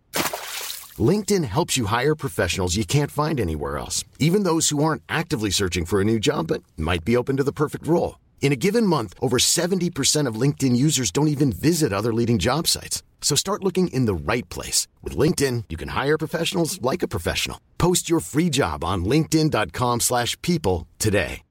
LinkedIn 1.00 1.46
helps 1.46 1.76
you 1.78 1.86
hire 1.88 2.14
professionals 2.14 2.76
you 2.76 2.86
can't 2.86 3.10
find 3.10 3.40
anywhere 3.40 3.78
else, 3.78 4.04
even 4.20 4.44
those 4.44 4.70
who 4.70 4.84
aren't 4.84 5.02
actively 5.10 5.50
searching 5.50 5.86
for 5.86 6.02
a 6.02 6.06
new 6.06 6.20
job 6.20 6.48
but 6.48 6.62
might 6.78 7.04
be 7.06 7.16
open 7.18 7.38
to 7.38 7.44
the 7.44 7.52
perfect 7.54 7.88
role. 7.88 8.20
In 8.44 8.52
a 8.52 8.58
given 8.58 8.86
month, 8.86 9.14
over 9.22 9.38
70% 9.40 10.28
of 10.28 10.36
LinkedIn 10.36 10.76
users 10.76 11.12
don't 11.12 11.30
even 11.30 11.52
visit 11.54 11.94
other 11.94 12.14
leading 12.14 12.40
job 12.40 12.68
sites. 12.68 13.02
So 13.22 13.36
start 13.36 13.64
looking 13.64 13.88
in 13.88 14.06
the 14.06 14.14
right 14.14 14.48
place. 14.50 14.86
With 15.02 15.18
LinkedIn, 15.18 15.64
you 15.70 15.78
can 15.78 15.92
hire 15.96 16.18
professionals 16.18 16.78
like 16.82 17.02
a 17.02 17.08
professional. 17.08 17.58
Post 17.78 18.10
your 18.10 18.20
free 18.20 18.52
job 18.52 18.84
on 18.84 19.06
linkedin.com/people 19.06 20.00
slash 20.02 20.36
people 20.42 20.88
today. 21.00 21.42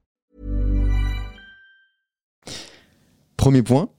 Premier 3.37 3.63
point, 3.63 3.89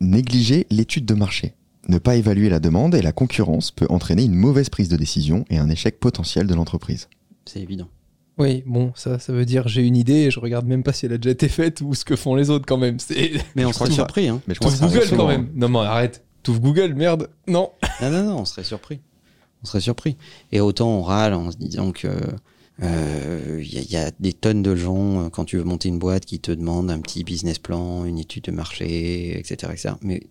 négliger 0.00 0.66
l'étude 0.70 1.04
de 1.04 1.14
marché. 1.14 1.54
Ne 1.88 1.98
pas 1.98 2.16
évaluer 2.16 2.48
la 2.48 2.60
demande 2.60 2.94
et 2.94 3.02
la 3.02 3.12
concurrence 3.12 3.70
peut 3.70 3.86
entraîner 3.90 4.24
une 4.24 4.34
mauvaise 4.34 4.70
prise 4.70 4.88
de 4.88 4.96
décision 4.96 5.44
et 5.50 5.58
un 5.58 5.68
échec 5.68 6.00
potentiel 6.00 6.46
de 6.46 6.54
l'entreprise. 6.54 7.08
C'est 7.44 7.60
évident. 7.60 7.88
Oui, 8.38 8.62
bon, 8.66 8.92
ça, 8.94 9.18
ça 9.18 9.32
veut 9.32 9.44
dire 9.44 9.66
j'ai 9.68 9.82
une 9.82 9.96
idée 9.96 10.14
et 10.26 10.30
je 10.30 10.38
regarde 10.40 10.66
même 10.66 10.82
pas 10.84 10.92
si 10.92 11.06
elle 11.06 11.12
a 11.12 11.18
déjà 11.18 11.32
été 11.32 11.48
faite 11.48 11.80
ou 11.80 11.94
ce 11.94 12.04
que 12.04 12.14
font 12.16 12.34
les 12.36 12.50
autres 12.50 12.66
quand 12.66 12.76
même. 12.78 12.98
C'est 13.00 13.32
Mais 13.56 13.64
on 13.64 13.72
serait 13.72 13.90
surpris. 13.90 14.28
Hein. 14.28 14.40
Mais 14.46 14.54
je 14.54 14.60
Google 14.60 15.00
quand 15.00 15.06
souvent. 15.06 15.26
même. 15.28 15.50
Non, 15.54 15.68
mais 15.68 15.78
arrête. 15.80 16.24
T'ouvres 16.44 16.60
Google, 16.60 16.94
merde. 16.94 17.30
Non. 17.48 17.70
Non, 18.00 18.10
non, 18.10 18.24
non, 18.24 18.36
on 18.38 18.44
serait 18.44 18.62
surpris. 18.64 19.00
On 19.62 19.66
serait 19.66 19.80
surpris. 19.80 20.16
Et 20.52 20.60
autant 20.60 20.88
on 20.88 21.02
râle 21.02 21.34
en 21.34 21.50
se 21.50 21.56
disant 21.56 21.90
que 21.90 22.08
euh, 22.80 23.60
il 23.60 23.74
y, 23.74 23.78
a- 23.78 23.82
il 23.82 23.90
y 23.90 23.96
a 23.96 24.10
des 24.20 24.32
tonnes 24.32 24.62
de 24.62 24.76
gens 24.76 25.24
euh, 25.24 25.28
quand 25.30 25.44
tu 25.44 25.56
veux 25.56 25.64
monter 25.64 25.88
une 25.88 25.98
boîte 25.98 26.24
qui 26.24 26.38
te 26.38 26.52
demandent 26.52 26.90
un 26.92 27.00
petit 27.00 27.24
business 27.24 27.58
plan, 27.58 28.04
une 28.04 28.18
étude 28.18 28.44
de 28.44 28.52
marché, 28.52 29.36
etc., 29.36 29.72
etc. 29.72 29.94
Mais 30.02 30.22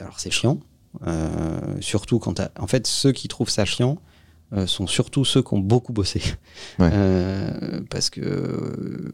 alors 0.00 0.18
c'est 0.18 0.32
chiant. 0.32 0.58
Euh, 1.06 1.60
surtout 1.80 2.18
quand 2.18 2.34
t'as- 2.34 2.50
en 2.58 2.66
fait 2.66 2.86
ceux 2.86 3.12
qui 3.12 3.28
trouvent 3.28 3.50
ça 3.50 3.64
chiant 3.64 3.98
euh, 4.52 4.66
sont 4.66 4.86
surtout 4.86 5.24
ceux 5.24 5.42
qui 5.42 5.54
ont 5.54 5.58
beaucoup 5.58 5.92
bossé. 5.92 6.22
Ouais. 6.78 6.88
Euh, 6.92 7.80
parce 7.90 8.10
que 8.10 8.20
euh, 8.20 9.10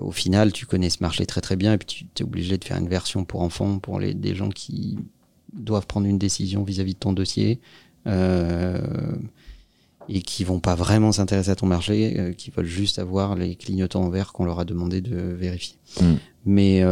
au 0.00 0.12
final, 0.12 0.52
tu 0.52 0.64
connais 0.66 0.88
ce 0.88 0.98
marché 1.02 1.26
très 1.26 1.42
très 1.42 1.56
bien 1.56 1.74
et 1.74 1.78
puis 1.78 2.06
tu 2.14 2.22
es 2.22 2.26
obligé 2.26 2.56
de 2.56 2.64
faire 2.64 2.78
une 2.78 2.88
version 2.88 3.24
pour 3.24 3.42
enfants, 3.42 3.78
pour 3.78 4.00
les, 4.00 4.14
des 4.14 4.34
gens 4.34 4.48
qui 4.48 4.98
doivent 5.52 5.86
prendre 5.86 6.06
une 6.06 6.18
décision 6.18 6.62
vis-à-vis 6.62 6.94
de 6.94 6.98
ton 6.98 7.12
dossier 7.12 7.60
et 10.06 10.20
qui 10.20 10.44
vont 10.44 10.60
pas 10.60 10.74
vraiment 10.74 11.12
s'intéresser 11.12 11.50
à 11.50 11.56
ton 11.56 11.66
marché, 11.66 12.34
qui 12.36 12.50
veulent 12.50 12.66
juste 12.66 12.98
avoir 12.98 13.34
les 13.34 13.56
clignotants 13.56 14.02
en 14.02 14.10
vert 14.10 14.32
qu'on 14.32 14.44
leur 14.44 14.60
a 14.60 14.66
demandé 14.66 15.00
de 15.00 15.16
vérifier. 15.16 15.76
Mm. 16.00 16.14
Mais, 16.44 16.84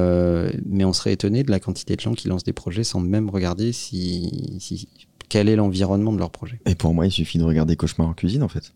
mais 0.65 0.85
on 0.85 0.93
serait 0.95 1.13
étonné 1.13 1.43
de 1.43 1.51
la 1.51 1.61
quantité 1.61 1.95
de 1.95 2.01
gens 2.01 2.15
qui 2.15 2.29
lancent 2.29 2.45
des 2.45 2.55
projets 2.55 2.85
sans 2.85 3.01
même 3.01 3.29
regarder 3.29 3.73
si, 3.73 4.57
si 4.61 4.89
quel 5.33 5.49
est 5.49 5.57
l'environnement 5.57 6.13
de 6.13 6.19
leur 6.19 6.31
projet. 6.31 6.61
Et 6.67 6.75
pour 6.75 6.93
moi, 6.93 7.07
il 7.07 7.11
suffit 7.11 7.39
de 7.39 7.45
regarder 7.45 7.75
Cauchemar 7.75 8.07
en 8.09 8.13
cuisine 8.13 8.43
en 8.43 8.49
fait. 8.49 8.75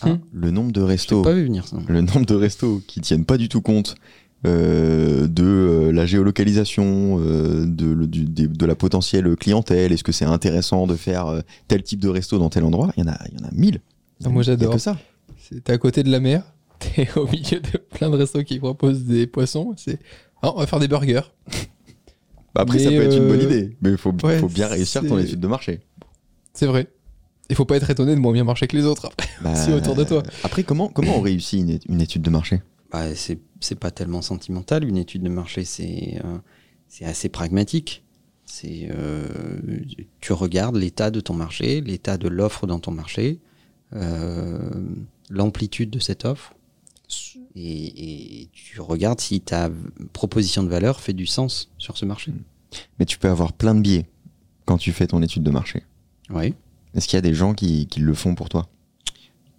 Ah. 0.00 0.16
Le 0.32 0.50
nombre 0.50 0.72
de 0.72 0.80
restos, 0.80 1.20
pas 1.22 1.34
vu 1.34 1.44
venir 1.44 1.66
ça. 1.68 1.76
le 1.86 2.00
nombre 2.00 2.24
de 2.24 2.34
restos 2.34 2.80
qui 2.86 3.02
tiennent 3.02 3.26
pas 3.26 3.36
du 3.36 3.50
tout 3.50 3.60
compte 3.60 3.94
euh, 4.46 5.26
de 5.26 5.42
euh, 5.44 5.92
la 5.92 6.06
géolocalisation, 6.06 7.18
euh, 7.20 7.66
de, 7.66 7.86
le- 7.86 8.06
du- 8.06 8.24
des- 8.24 8.46
de 8.48 8.66
la 8.66 8.74
potentielle 8.76 9.36
clientèle. 9.36 9.92
Est-ce 9.92 10.04
que 10.04 10.12
c'est 10.12 10.24
intéressant 10.24 10.86
de 10.86 10.94
faire 10.96 11.26
euh, 11.26 11.40
tel 11.66 11.82
type 11.82 12.00
de 12.00 12.08
resto 12.08 12.38
dans 12.38 12.48
tel 12.48 12.64
endroit? 12.64 12.90
Il 12.96 13.04
y 13.04 13.08
en 13.08 13.12
a, 13.12 13.18
il 13.30 13.38
y 13.38 13.42
en 13.44 13.48
a 13.48 13.50
mille. 13.52 13.80
Ah, 14.24 14.30
moi, 14.30 14.42
j'adore. 14.42 14.72
que 14.72 14.78
ça. 14.78 14.96
C'est- 15.38 15.62
T'es 15.64 15.72
à 15.72 15.78
côté 15.78 16.02
de 16.02 16.10
la 16.10 16.20
mer, 16.20 16.44
T'es 16.78 17.08
au 17.16 17.26
milieu 17.26 17.60
de 17.60 17.76
plein 17.90 18.08
de 18.08 18.16
restos 18.16 18.42
qui 18.44 18.58
proposent 18.58 19.04
des 19.04 19.26
poissons. 19.26 19.74
C'est, 19.76 19.98
Ah, 20.40 20.52
on 20.54 20.60
va 20.60 20.66
faire 20.66 20.78
des 20.78 20.88
burgers. 20.88 21.28
Bah 22.54 22.62
après, 22.62 22.78
Mais, 22.78 22.84
ça 22.84 22.90
peut 22.90 23.02
être 23.02 23.16
une 23.16 23.28
bonne 23.28 23.40
euh, 23.40 23.44
idée, 23.44 23.76
mais 23.82 23.90
il 23.90 23.96
faut, 23.96 24.12
ouais, 24.24 24.38
faut 24.38 24.48
bien 24.48 24.68
réussir 24.68 25.06
ton 25.06 25.18
étude 25.18 25.40
de 25.40 25.46
marché. 25.46 25.80
C'est 26.54 26.66
vrai. 26.66 26.88
Il 27.50 27.56
faut 27.56 27.64
pas 27.64 27.76
être 27.76 27.88
étonné 27.88 28.14
de 28.14 28.20
moins 28.20 28.32
bien 28.32 28.44
marcher 28.44 28.66
que 28.66 28.76
les 28.76 28.84
autres 28.84 29.06
après. 29.06 29.28
Bah, 29.42 29.54
Si 29.64 29.72
autour 29.72 29.94
de 29.94 30.04
toi. 30.04 30.22
Après, 30.42 30.62
comment, 30.62 30.88
comment 30.88 31.16
on 31.16 31.20
réussit 31.20 31.82
une, 31.88 32.00
étude 32.00 32.22
de 32.22 32.30
marché? 32.30 32.62
Bah, 32.90 33.14
c'est 33.14 33.38
c'est 33.60 33.78
pas 33.78 33.90
tellement 33.90 34.22
sentimental. 34.22 34.84
Une 34.84 34.96
étude 34.96 35.22
de 35.22 35.28
marché, 35.28 35.64
c'est 35.64 36.20
euh, 36.24 36.38
c'est 36.88 37.04
assez 37.04 37.28
pragmatique. 37.28 38.04
C'est 38.44 38.88
euh, 38.90 39.26
tu 40.20 40.32
regardes 40.32 40.76
l'état 40.76 41.10
de 41.10 41.20
ton 41.20 41.34
marché, 41.34 41.80
l'état 41.80 42.16
de 42.16 42.28
l'offre 42.28 42.66
dans 42.66 42.78
ton 42.78 42.90
marché, 42.90 43.40
euh, 43.94 44.58
l'amplitude 45.28 45.90
de 45.90 45.98
cette 45.98 46.24
offre, 46.24 46.54
et, 47.54 48.42
et 48.42 48.48
tu 48.52 48.80
regardes 48.80 49.20
si 49.20 49.40
ta 49.40 49.70
proposition 50.12 50.62
de 50.62 50.68
valeur 50.68 51.00
fait 51.00 51.12
du 51.12 51.26
sens 51.26 51.70
sur 51.78 51.96
ce 51.96 52.04
marché. 52.04 52.32
Mais 52.98 53.04
tu 53.06 53.18
peux 53.18 53.28
avoir 53.28 53.52
plein 53.52 53.74
de 53.74 53.80
biais 53.80 54.06
quand 54.64 54.76
tu 54.78 54.92
fais 54.92 55.06
ton 55.06 55.22
étude 55.22 55.42
de 55.42 55.50
marché. 55.50 55.82
Oui. 56.30 56.54
Est-ce 56.94 57.06
qu'il 57.08 57.16
y 57.16 57.18
a 57.18 57.22
des 57.22 57.34
gens 57.34 57.54
qui, 57.54 57.86
qui 57.86 58.00
le 58.00 58.14
font 58.14 58.34
pour 58.34 58.48
toi? 58.48 58.68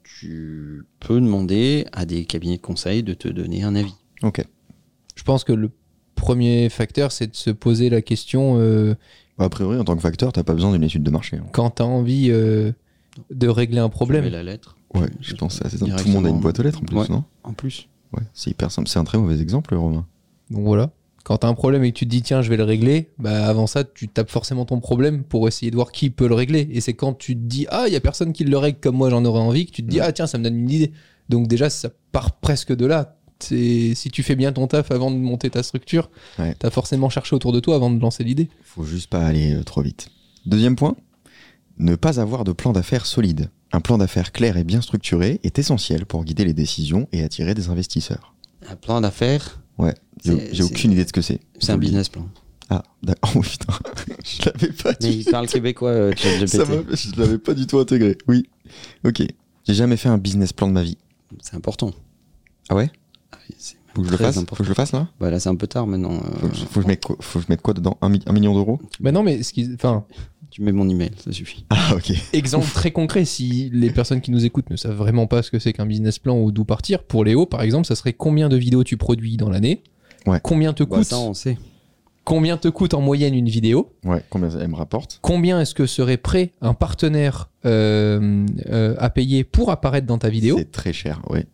Tu 0.04 0.86
peux 1.00 1.20
demander 1.22 1.86
à 1.92 2.06
des 2.06 2.26
cabinets 2.26 2.58
de 2.58 2.62
conseil 2.62 3.04
de 3.04 3.14
te 3.14 3.28
donner 3.28 3.64
un 3.64 3.76
avis. 3.76 3.94
Ok. 4.22 4.44
Je 5.16 5.24
pense 5.24 5.44
que 5.44 5.54
le 5.54 5.72
premier 6.16 6.70
facteur, 6.70 7.12
c'est 7.12 7.28
de 7.28 7.36
se 7.36 7.50
poser 7.50 7.90
la 7.90 8.02
question 8.02 8.56
euh, 8.60 8.96
A 9.38 9.50
priori, 9.50 9.78
en 9.78 9.84
tant 9.86 9.96
que 9.96 10.02
facteur, 10.02 10.34
t'as 10.34 10.44
pas 10.44 10.54
besoin 10.54 10.74
d'une 10.74 10.84
étude 10.84 11.04
de 11.04 11.12
marché. 11.12 11.38
hein. 11.38 11.46
quand 11.54 11.72
tu 11.78 11.82
as 11.82 11.86
envie 11.86 12.30
euh, 12.32 12.72
de 13.32 13.48
régler 13.48 13.80
un 13.80 13.84
Tu 13.88 13.92
mets 13.94 13.96
problème. 13.96 14.26
la 14.30 14.44
lettre. 14.44 14.76
Ouais, 14.96 15.08
je 15.22 15.36
pense 15.36 15.54
que 15.54 15.60
c'est 15.60 15.66
assez 15.68 15.78
simple. 15.78 15.96
Tout 16.02 16.08
le 16.08 16.14
monde 16.14 16.26
a 16.26 16.30
une 16.30 16.40
boîte 16.40 16.60
aux 16.60 16.64
lettres 16.64 16.80
en 16.82 16.86
plus, 16.86 16.98
Ouais. 16.98 17.06
non 17.10 17.24
En 17.44 17.54
plus. 17.54 17.88
Ouais, 18.14 18.24
c'est 18.34 18.50
hyper 18.52 18.72
simple. 18.72 18.88
C'est 18.90 18.98
un 19.00 19.04
très 19.04 19.18
mauvais 19.18 19.40
exemple, 19.40 19.76
Romain. 19.76 20.06
Donc 20.50 20.64
voilà. 20.64 20.92
Quand 21.26 21.38
tu 21.38 21.46
as 21.46 21.50
un 21.50 21.54
problème 21.54 21.84
et 21.84 21.92
que 21.92 21.98
tu 21.98 22.06
te 22.06 22.10
dis 22.10 22.24
tiens, 22.24 22.42
je 22.42 22.50
vais 22.50 22.58
le 22.58 22.64
régler, 22.64 23.10
bah 23.20 23.46
avant 23.48 23.68
ça, 23.68 23.84
tu 23.84 24.08
tapes 24.08 24.32
forcément 24.32 24.66
ton 24.66 24.80
problème 24.80 25.24
pour 25.24 25.48
essayer 25.48 25.70
de 25.70 25.76
voir 25.76 25.92
qui 25.92 26.10
peut 26.10 26.28
le 26.28 26.34
régler. 26.34 26.68
Et 26.72 26.82
c'est 26.82 26.94
quand 26.96 27.14
tu 27.14 27.36
te 27.36 27.42
dis 27.42 27.68
ah, 27.70 27.84
il 27.88 27.94
y 27.94 27.96
a 27.96 28.00
personne 28.00 28.34
qui 28.34 28.44
le 28.46 28.58
règle 28.58 28.80
comme 28.80 28.96
moi 28.96 29.12
j'en 29.12 29.24
aurais 29.26 29.42
envie 29.42 29.68
que 29.68 29.72
tu 29.72 29.84
te 29.84 29.90
dis 29.90 29.98
Ouais. 30.00 30.06
ah 30.08 30.12
tiens, 30.12 30.26
ça 30.26 30.40
me 30.40 30.44
donne 30.44 30.58
une 30.58 30.70
idée. 30.72 30.92
Donc 31.28 31.48
déjà, 31.48 31.70
ça 31.70 31.90
part 32.12 32.32
presque 32.40 32.76
de 32.76 32.86
là. 32.88 33.16
C'est 33.42 33.94
si 33.94 34.10
tu 34.10 34.24
fais 34.24 34.36
bien 34.36 34.52
ton 34.52 34.66
taf 34.66 34.90
avant 34.92 35.12
de 35.12 35.18
monter 35.18 35.52
ta 35.52 35.62
structure, 35.62 36.10
Ouais. 36.40 36.56
tu 36.60 36.66
as 36.66 36.72
forcément 36.72 37.10
cherché 37.10 37.36
autour 37.36 37.52
de 37.54 37.60
toi 37.60 37.76
avant 37.76 37.92
de 37.92 38.00
lancer 38.02 38.24
l'idée. 38.24 38.50
Faut 38.64 38.84
juste 38.86 39.08
pas 39.12 39.24
aller 39.24 39.54
euh, 39.54 39.64
trop 39.64 39.82
vite. 39.84 40.10
Deuxième 40.48 40.76
point, 40.76 40.96
ne 41.78 41.96
pas 41.96 42.20
avoir 42.20 42.44
de 42.44 42.54
plan 42.54 42.74
d'affaires 42.74 43.06
solide. 43.06 43.50
Un 43.72 43.82
plan 43.82 43.98
d'affaires 43.98 44.32
clair 44.32 44.58
et 44.58 44.64
bien 44.64 44.82
structuré 44.82 45.40
est 45.44 45.60
essentiel 45.60 46.06
pour 46.06 46.24
guider 46.24 46.44
les 46.46 46.54
décisions 46.54 47.08
et 47.12 47.24
attirer 47.24 47.54
des 47.54 47.70
investisseurs. 47.70 48.34
Un 48.68 48.76
plan 48.76 49.02
d'affaires, 49.02 49.62
Ouais, 49.78 49.94
j'ai 50.24 50.64
aucune 50.64 50.92
idée 50.92 51.04
de 51.04 51.08
ce 51.08 51.14
que 51.14 51.22
c'est. 51.22 51.40
c'est 51.60 51.72
un 51.72 51.78
business 51.78 52.10
plan. 52.10 52.28
Ah, 52.70 52.84
d'accord. 53.02 53.32
Oh 53.36 53.42
putain, 53.42 53.74
je 54.26 54.46
l'avais 54.46 54.74
pas 54.74 54.92
Mais 55.02 55.10
dit. 55.10 55.18
il 55.20 55.26
parle 55.32 55.48
québécois, 55.48 55.90
euh. 55.92 56.12
Ça 56.48 56.66
m'a- 56.66 56.84
je 56.96 57.20
l'avais 57.20 57.38
pas 57.38 57.54
du 57.54 57.66
tout 57.68 57.80
intégré. 57.80 58.18
Oui. 58.28 58.48
Ok. 59.06 59.24
J'ai 59.68 59.74
jamais 59.74 59.98
fait 59.98 60.10
un 60.10 60.18
business 60.18 60.52
plan 60.54 60.68
de 60.68 60.74
ma 60.74 60.84
vie. 60.84 60.98
C'est 61.42 61.56
important. 61.56 61.92
Ah 62.70 62.76
ouais? 62.76 62.92
Ah 63.32 63.38
oui, 63.50 63.56
c'est 63.58 63.76
même 63.76 63.96
Faut 63.96 64.02
que 64.02 64.08
je 64.08 64.12
le 64.12 64.18
fasse? 64.18 64.36
Faut 64.36 64.42
important. 64.42 64.56
que 64.58 64.64
je 64.66 64.70
le 64.70 64.76
fasse 64.76 64.92
là? 64.92 65.08
Bah 65.20 65.30
là, 65.32 65.40
c'est 65.40 65.50
un 65.50 65.56
peu 65.56 65.68
tard 65.68 65.88
maintenant. 65.88 66.14
euh, 66.14 66.40
faut 66.42 66.48
que, 66.50 66.56
je- 66.56 66.66
faut 66.66 66.80
que 66.80 66.82
je 66.82 66.88
mette 66.88 67.04
quoi, 67.06 67.16
faut 67.20 67.40
que 67.40 67.46
je 67.46 67.52
mette 67.52 67.62
quoi 67.62 67.74
dedans? 67.74 67.98
Un, 68.02 68.10
mi- 68.10 68.22
un 68.26 68.34
million 68.34 68.54
d'euros? 68.54 68.80
Bah 69.00 69.12
non, 69.12 69.24
mais 69.24 69.42
ce 69.44 69.54
qui, 69.54 69.70
enfin, 69.74 70.06
Tu 70.60 70.66
mets 70.66 70.74
mon 70.74 70.90
email, 70.90 71.12
ça 71.24 71.32
suffit. 71.32 71.64
Ah 71.70 71.94
ok. 71.96 72.12
exemple 72.34 72.68
très 72.74 72.92
concret, 72.92 73.24
si 73.24 73.70
les 73.72 73.92
personnes 73.92 74.20
qui 74.20 74.30
nous 74.30 74.44
écoutent 74.44 74.70
ne 74.70 74.76
savent 74.76 74.94
vraiment 74.98 75.26
pas 75.26 75.42
ce 75.42 75.52
que 75.52 75.58
c'est 75.58 75.72
qu'un 75.72 75.86
business 75.86 76.20
plan 76.20 76.38
ou 76.38 76.52
d'où 76.52 76.66
partir, 76.66 77.04
pour 77.04 77.24
Léo 77.24 77.46
par 77.46 77.62
exemple, 77.62 77.88
ça 77.88 77.96
serait 77.96 78.12
combien 78.12 78.50
de 78.50 78.58
vidéos 78.58 78.84
tu 78.84 78.98
produis 78.98 79.38
dans 79.38 79.50
l'année 79.50 79.84
Ouais. 80.26 80.42
Combien 80.44 80.74
te 80.74 80.84
Bah, 80.84 80.98
coûte 80.98 81.06
ça, 81.06 81.18
on 81.18 81.34
sait. 81.34 81.58
Combien 82.26 82.58
te 82.58 82.68
coûte 82.68 82.94
en 82.94 83.00
moyenne 83.00 83.34
une 83.34 83.48
vidéo 83.48 83.94
Ouais, 84.04 84.22
combien 84.30 84.50
elle 84.50 84.68
me 84.68 84.76
rapporte 84.76 85.20
Combien 85.22 85.62
est-ce 85.62 85.74
que 85.74 85.86
serait 85.86 86.18
prêt 86.18 86.52
un 86.62 86.74
partenaire 86.74 87.50
euh, 87.66 88.46
euh, 88.68 88.96
à 89.00 89.10
payer 89.10 89.46
pour 89.46 89.72
apparaître 89.72 90.08
dans 90.08 90.18
ta 90.18 90.28
vidéo 90.28 90.58
C'est 90.58 90.72
très 90.72 90.92
cher, 90.92 91.22
ouais. 91.30 91.46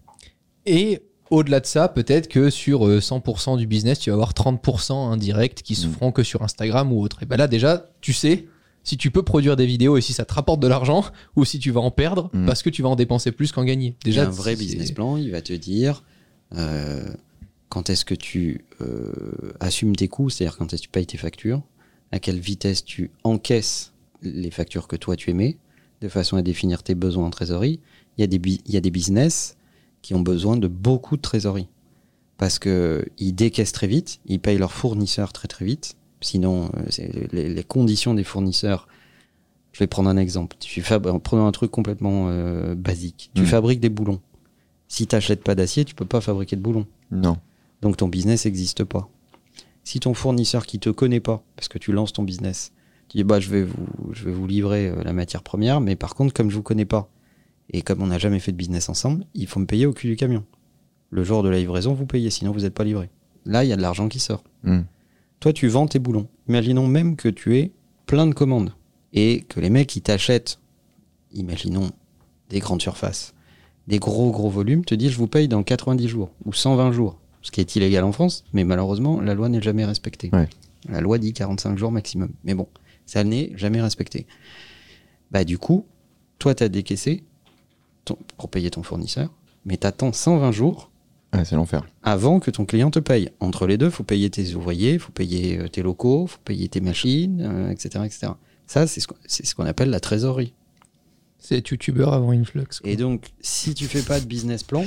Et 0.65 1.01
au-delà 1.29 1.59
de 1.59 1.67
ça, 1.67 1.87
peut-être 1.89 2.27
que 2.27 2.49
sur 2.49 2.87
euh, 2.87 2.99
100% 2.99 3.57
du 3.57 3.67
business, 3.67 3.99
tu 3.99 4.09
vas 4.09 4.15
avoir 4.15 4.33
30% 4.33 5.11
indirects 5.11 5.61
qui 5.61 5.75
se 5.75 5.85
Mm. 5.85 5.91
feront 5.91 6.11
que 6.11 6.23
sur 6.23 6.41
Instagram 6.41 6.91
ou 6.91 7.01
autre. 7.01 7.21
Et 7.21 7.27
ben 7.27 7.37
là, 7.37 7.47
déjà, 7.47 7.85
tu 8.01 8.11
sais 8.13 8.45
si 8.85 8.95
tu 8.95 9.11
peux 9.11 9.23
produire 9.23 9.57
des 9.57 9.65
vidéos 9.65 9.97
et 9.97 10.01
si 10.01 10.13
ça 10.13 10.23
te 10.23 10.33
rapporte 10.33 10.61
de 10.61 10.67
l'argent 10.67 11.03
ou 11.35 11.43
si 11.43 11.59
tu 11.59 11.71
vas 11.71 11.81
en 11.81 11.91
perdre 11.91 12.29
Mm. 12.31 12.45
parce 12.45 12.63
que 12.63 12.69
tu 12.69 12.81
vas 12.81 12.89
en 12.89 12.95
dépenser 12.95 13.33
plus 13.33 13.51
qu'en 13.51 13.65
gagner. 13.65 13.95
Déjà, 14.05 14.23
un 14.27 14.29
vrai 14.29 14.55
business 14.55 14.91
plan, 14.93 15.17
il 15.17 15.31
va 15.31 15.41
te 15.41 15.51
dire 15.53 16.03
euh, 16.55 17.03
quand 17.69 17.89
est-ce 17.89 18.05
que 18.05 18.15
tu 18.15 18.63
euh, 18.81 19.11
assumes 19.59 19.95
tes 19.95 20.07
coûts, 20.07 20.29
c'est-à-dire 20.29 20.55
quand 20.57 20.71
est-ce 20.73 20.83
que 20.83 20.87
tu 20.87 20.89
payes 20.91 21.05
tes 21.05 21.17
factures, 21.17 21.61
à 22.11 22.19
quelle 22.19 22.39
vitesse 22.39 22.85
tu 22.85 23.11
encaisses 23.23 23.91
les 24.21 24.51
factures 24.51 24.87
que 24.87 24.95
toi 24.95 25.15
tu 25.17 25.29
émets, 25.31 25.57
de 26.01 26.07
façon 26.07 26.37
à 26.37 26.41
définir 26.41 26.83
tes 26.83 26.95
besoins 26.95 27.25
en 27.25 27.29
trésorerie. 27.31 27.79
Il 28.17 28.21
y 28.21 28.23
a 28.23 28.27
des, 28.27 28.39
il 28.65 28.73
y 28.73 28.77
a 28.77 28.81
des 28.81 28.91
business 28.91 29.57
qui 30.01 30.13
ont 30.13 30.21
besoin 30.21 30.55
de 30.57 30.67
beaucoup 30.67 31.17
de 31.17 31.21
trésorerie. 31.21 31.67
Parce 32.37 32.59
que 32.59 33.05
ils 33.17 33.33
décaissent 33.33 33.71
très 33.71 33.87
vite, 33.87 34.19
ils 34.25 34.39
payent 34.39 34.57
leurs 34.57 34.73
fournisseurs 34.73 35.33
très 35.33 35.47
très 35.47 35.65
vite. 35.65 35.95
Sinon, 36.25 36.71
euh, 36.75 37.03
les, 37.31 37.49
les 37.53 37.63
conditions 37.63 38.13
des 38.15 38.23
fournisseurs. 38.23 38.87
Je 39.73 39.79
vais 39.79 39.87
prendre 39.87 40.09
un 40.09 40.17
exemple. 40.17 40.55
Tu 40.59 40.81
fab- 40.81 41.19
Prenons 41.19 41.45
un 41.45 41.51
truc 41.51 41.69
complètement 41.69 42.27
euh, 42.29 42.73
basique. 42.75 43.29
Tu 43.35 43.43
Mm. 43.43 43.45
fabriques 43.45 43.79
des 43.79 43.89
boulons. 43.89 44.21
Si 44.87 45.05
tu 45.05 45.15
n'achètes 45.15 45.43
pas 45.43 45.53
d'acier, 45.53 45.85
tu 45.85 45.93
peux 45.93 46.05
pas 46.05 46.21
fabriquer 46.21 46.55
de 46.55 46.61
boulons. 46.61 46.87
Non. 47.11 47.37
Donc 47.81 47.97
ton 47.97 48.07
business 48.07 48.45
n'existe 48.45 48.83
pas. 48.85 49.07
Si 49.83 49.99
ton 49.99 50.13
fournisseur 50.15 50.65
qui 50.65 50.79
te 50.79 50.89
connaît 50.89 51.19
pas, 51.19 51.43
parce 51.57 51.67
que 51.67 51.77
tu 51.77 51.91
lances 51.91 52.13
ton 52.13 52.23
business, 52.23 52.71
tu 53.09 53.17
dis 53.17 53.23
bah 53.23 53.39
je 53.39 53.49
vais 53.49 53.63
vous, 53.63 53.85
je 54.13 54.23
vais 54.25 54.31
vous 54.31 54.47
livrer 54.47 54.87
euh, 54.87 55.03
la 55.03 55.13
matière 55.13 55.43
première, 55.43 55.79
mais 55.81 55.95
par 55.95 56.15
contre 56.15 56.33
comme 56.33 56.49
je 56.49 56.55
vous 56.55 56.63
connais 56.63 56.85
pas 56.85 57.07
et 57.69 57.81
comme 57.83 58.01
on 58.01 58.07
n'a 58.07 58.17
jamais 58.17 58.39
fait 58.39 58.51
de 58.51 58.57
business 58.57 58.89
ensemble, 58.89 59.25
il 59.35 59.45
faut 59.45 59.59
me 59.59 59.65
payer 59.67 59.85
au 59.85 59.93
cul 59.93 60.07
du 60.07 60.15
camion. 60.15 60.43
Le 61.11 61.23
jour 61.23 61.43
de 61.43 61.49
la 61.49 61.57
livraison, 61.59 61.93
vous 61.93 62.05
payez, 62.07 62.29
sinon 62.31 62.51
vous 62.51 62.61
n'êtes 62.61 62.73
pas 62.73 62.83
livré. 62.83 63.09
Là, 63.45 63.63
il 63.63 63.67
y 63.67 63.73
a 63.73 63.75
de 63.75 63.81
l'argent 63.81 64.07
qui 64.07 64.19
sort. 64.19 64.43
Hmm. 64.63 64.81
Toi, 65.39 65.53
tu 65.53 65.67
vends 65.67 65.87
tes 65.87 65.99
boulons. 65.99 66.27
Imaginons 66.47 66.87
même 66.87 67.15
que 67.15 67.29
tu 67.29 67.57
aies 67.57 67.71
plein 68.05 68.25
de 68.27 68.33
commandes 68.33 68.73
et 69.13 69.41
que 69.47 69.59
les 69.59 69.69
mecs 69.69 69.87
qui 69.87 70.01
t'achètent, 70.01 70.59
imaginons 71.33 71.91
des 72.49 72.59
grandes 72.59 72.81
surfaces, 72.81 73.33
des 73.87 73.99
gros 73.99 74.31
gros 74.31 74.49
volumes, 74.49 74.85
te 74.85 74.95
disent 74.95 75.11
je 75.11 75.17
vous 75.17 75.27
paye 75.27 75.47
dans 75.47 75.63
90 75.63 76.07
jours 76.07 76.31
ou 76.45 76.53
120 76.53 76.91
jours, 76.91 77.17
ce 77.41 77.51
qui 77.51 77.61
est 77.61 77.75
illégal 77.75 78.03
en 78.03 78.11
France, 78.11 78.43
mais 78.53 78.63
malheureusement 78.63 79.21
la 79.21 79.33
loi 79.33 79.49
n'est 79.49 79.61
jamais 79.61 79.85
respectée. 79.85 80.29
Ouais. 80.33 80.49
La 80.89 81.01
loi 81.01 81.17
dit 81.17 81.33
45 81.33 81.77
jours 81.77 81.91
maximum, 81.91 82.31
mais 82.43 82.53
bon, 82.53 82.67
ça 83.05 83.23
n'est 83.23 83.51
jamais 83.55 83.81
respecté. 83.81 84.27
Bah 85.31 85.43
du 85.43 85.57
coup, 85.57 85.85
toi 86.39 86.53
tu 86.55 86.63
as 86.63 86.69
décaissé 86.69 87.23
ton- 88.05 88.17
pour 88.37 88.49
payer 88.49 88.69
ton 88.69 88.83
fournisseur, 88.83 89.33
mais 89.65 89.77
tu 89.77 89.87
attends 89.87 90.13
120 90.13 90.51
jours 90.51 90.91
Ouais, 91.35 91.45
c'est 91.45 91.55
l'enfer. 91.55 91.83
avant 92.03 92.39
que 92.39 92.51
ton 92.51 92.65
client 92.65 92.91
te 92.91 92.99
paye. 92.99 93.29
Entre 93.39 93.67
les 93.67 93.77
deux, 93.77 93.89
faut 93.89 94.03
payer 94.03 94.29
tes 94.29 94.53
ouvriers, 94.55 94.97
faut 94.99 95.11
payer 95.11 95.59
euh, 95.59 95.67
tes 95.67 95.81
locaux, 95.81 96.27
faut 96.27 96.39
payer 96.45 96.67
tes 96.69 96.81
machines, 96.81 97.41
euh, 97.41 97.69
etc., 97.71 98.03
etc. 98.05 98.31
Ça, 98.67 98.87
c'est 98.87 98.99
ce 98.99 99.07
qu'on 99.07 99.15
ce 99.27 99.61
appelle 99.69 99.89
la 99.89 99.99
trésorerie. 99.99 100.53
c'est 101.39 101.69
youtubeur 101.69 102.13
avant 102.13 102.31
Influx. 102.31 102.65
quoi. 102.81 102.89
Et 102.89 102.95
donc, 102.95 103.25
si 103.41 103.73
tu 103.75 103.85
fais 103.85 104.01
pas 104.01 104.19
de 104.19 104.25
business 104.25 104.63
plan, 104.63 104.83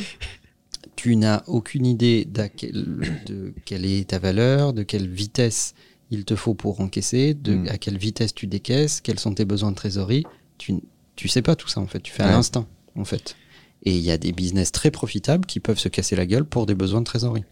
tu 0.97 1.14
n'as 1.17 1.43
aucune 1.47 1.87
idée 1.87 2.25
de 2.25 3.52
quelle 3.64 3.85
est 3.85 4.09
ta 4.09 4.19
valeur, 4.19 4.73
de 4.73 4.83
quelle 4.83 5.09
vitesse 5.09 5.75
il 6.11 6.25
te 6.25 6.35
faut 6.35 6.55
pour 6.55 6.81
encaisser, 6.81 7.35
de 7.35 7.55
Mm. 7.55 7.69
à 7.69 7.78
quelle 7.78 7.99
vitesse 7.99 8.35
tu 8.35 8.47
décaisses, 8.47 9.00
quels 9.00 9.19
sont 9.21 9.35
tes 9.35 9.45
besoins 9.45 9.71
de 9.71 9.76
trésorerie. 9.76 10.25
Tu, 10.57 10.75
tu 11.17 11.28
sais 11.28 11.43
pas 11.43 11.55
tout 11.55 11.69
ça 11.69 11.81
en 11.81 11.87
fait. 11.87 12.00
Tu 12.00 12.12
fais 12.12 12.23
à 12.23 12.26
Ouais. 12.26 12.33
l'instinct 12.33 12.67
en 12.97 13.05
fait. 13.05 13.37
Et 13.85 13.92
il 13.97 14.02
y 14.02 14.11
a 14.11 14.18
des 14.18 14.32
business 14.32 14.73
très 14.73 14.90
profitables 14.90 15.47
qui 15.47 15.61
peuvent 15.61 15.78
se 15.78 15.88
casser 15.88 16.16
la 16.16 16.26
gueule 16.26 16.44
pour 16.44 16.66
des 16.66 16.75
besoins 16.75 17.00
de 17.00 17.04
trésorerie. 17.06 17.44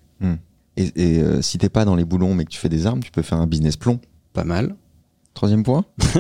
Et, 0.77 0.91
et, 0.97 1.23
euh, 1.23 1.41
si 1.43 1.57
t'es 1.59 1.69
pas 1.69 1.85
dans 1.85 1.95
les 1.97 2.05
boulons 2.05 2.35
mais 2.35 2.45
que 2.45 2.51
tu 2.51 2.59
fais 2.59 2.69
des 2.69 2.87
armes, 2.87 3.03
tu 3.03 3.11
peux 3.11 3.23
faire 3.23 3.39
un 3.39 3.47
business 3.47 3.77
plomb. 3.77 4.01
Pas 4.33 4.45
mal. 4.45 4.75
Troisième 5.35 5.63
point. 5.63 5.85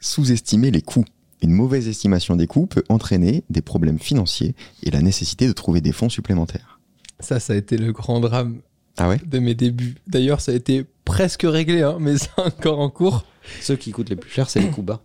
Sous-estimer 0.00 0.70
les 0.70 0.82
coûts. 0.82 1.04
Une 1.42 1.52
mauvaise 1.52 1.86
estimation 1.88 2.34
des 2.36 2.46
coûts 2.46 2.66
peut 2.66 2.82
entraîner 2.88 3.44
des 3.50 3.60
problèmes 3.62 3.98
financiers 3.98 4.54
et 4.82 4.90
la 4.90 5.02
nécessité 5.02 5.46
de 5.46 5.52
trouver 5.52 5.80
des 5.80 5.92
fonds 5.92 6.08
supplémentaires. 6.08 6.80
Ça, 7.20 7.38
ça 7.40 7.52
a 7.52 7.56
été 7.56 7.76
le 7.76 7.92
grand 7.92 8.20
drame 8.20 8.60
Ah 8.96 9.08
ouais? 9.08 9.18
de 9.24 9.38
mes 9.38 9.54
débuts. 9.54 9.96
D'ailleurs, 10.06 10.40
ça 10.40 10.52
a 10.52 10.54
été 10.54 10.84
presque 11.04 11.42
réglé, 11.44 11.82
hein, 11.82 11.98
mais 12.00 12.16
c'est 12.18 12.30
encore 12.38 12.80
en 12.80 12.90
cours. 12.90 13.24
Ceux 13.60 13.76
qui 13.76 13.92
coûtent 13.92 14.10
les 14.10 14.16
plus 14.16 14.30
cher, 14.30 14.50
c'est 14.50 14.60
les 14.60 14.70
coups 14.70 14.86
bas. 14.86 15.02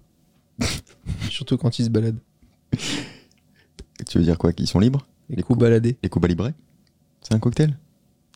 Surtout 1.30 1.58
quand 1.58 1.78
ils 1.80 1.86
se 1.86 1.90
baladent. 1.90 2.20
Tu 4.08 4.18
veux 4.18 4.24
dire 4.24 4.38
quoi 4.38 4.54
Qu'ils 4.54 4.68
sont 4.68 4.80
libres 4.80 5.06
Les, 5.30 5.38
Les 5.38 5.44
coups 5.44 5.60
baladés. 5.60 5.98
Les 6.04 6.10
coups 6.10 6.26
à 6.26 6.28
librés 6.28 6.54
C'est 7.22 7.34
un 7.34 7.40
cocktail 7.40 7.78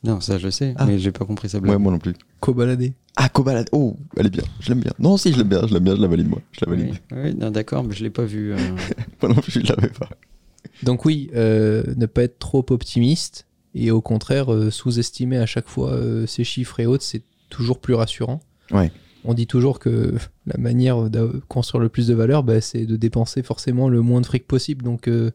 Non, 0.03 0.21
ça 0.21 0.37
je 0.37 0.45
le 0.45 0.51
sais, 0.51 0.73
Ah. 0.77 0.85
mais 0.85 0.97
j'ai 0.99 1.11
pas 1.11 1.25
compris 1.25 1.49
blague. 1.49 1.65
Ouais, 1.65 1.77
moi 1.77 1.91
non 1.91 1.99
plus. 1.99 2.13
Co-baladés. 2.39 2.93
Ah, 3.15 3.29
cobalade. 3.29 3.67
Oh, 3.71 3.97
elle 4.15 4.27
est 4.27 4.29
bien. 4.29 4.43
Je 4.59 4.69
l'aime 4.69 4.79
bien. 4.81 4.93
Non, 4.99 5.17
si, 5.17 5.33
je 5.33 5.37
l'aime 5.39 5.47
bien. 5.49 5.65
Je 5.67 5.73
l'aime 5.73 5.83
bien. 5.83 5.95
Je 5.95 6.01
la 6.01 6.07
valide, 6.07 6.29
moi. 6.29 6.39
Je 6.51 6.63
la 6.65 6.71
valide. 6.71 6.95
Oui, 7.11 7.33
d'accord, 7.33 7.83
mais 7.83 7.95
je 7.95 8.03
l'ai 8.03 8.11
pas 8.11 8.25
vu. 8.25 8.53
euh. 8.53 8.57
Moi 9.23 9.33
non 9.33 9.41
plus, 9.41 9.53
je 9.53 9.73
l'avais 9.73 9.89
pas. 9.89 10.09
Donc 10.83 11.03
oui, 11.05 11.31
euh, 11.35 11.83
ne 11.95 12.05
pas 12.05 12.23
être 12.23 12.37
trop 12.37 12.63
optimiste 12.69 13.47
et 13.73 13.89
au 13.89 14.01
contraire 14.01 14.53
euh, 14.53 14.69
sous-estimer 14.69 15.37
à 15.37 15.47
chaque 15.47 15.67
fois 15.67 15.93
euh, 15.93 16.27
ces 16.27 16.43
chiffres 16.43 16.79
et 16.79 16.85
autres, 16.85 17.03
c'est 17.03 17.23
toujours 17.49 17.79
plus 17.79 17.95
rassurant. 17.95 18.39
Ouais. 18.71 18.91
On 19.25 19.33
dit 19.33 19.47
toujours 19.47 19.79
que 19.79 20.13
la 20.45 20.57
manière 20.57 21.09
de 21.09 21.41
construire 21.47 21.81
le 21.81 21.89
plus 21.89 22.07
de 22.07 22.13
valeur, 22.13 22.43
bah, 22.43 22.61
c'est 22.61 22.85
de 22.85 22.95
dépenser 22.95 23.43
forcément 23.43 23.89
le 23.89 24.01
moins 24.01 24.21
de 24.21 24.25
fric 24.25 24.47
possible. 24.47 24.83
Donc 24.83 25.07
euh, 25.07 25.31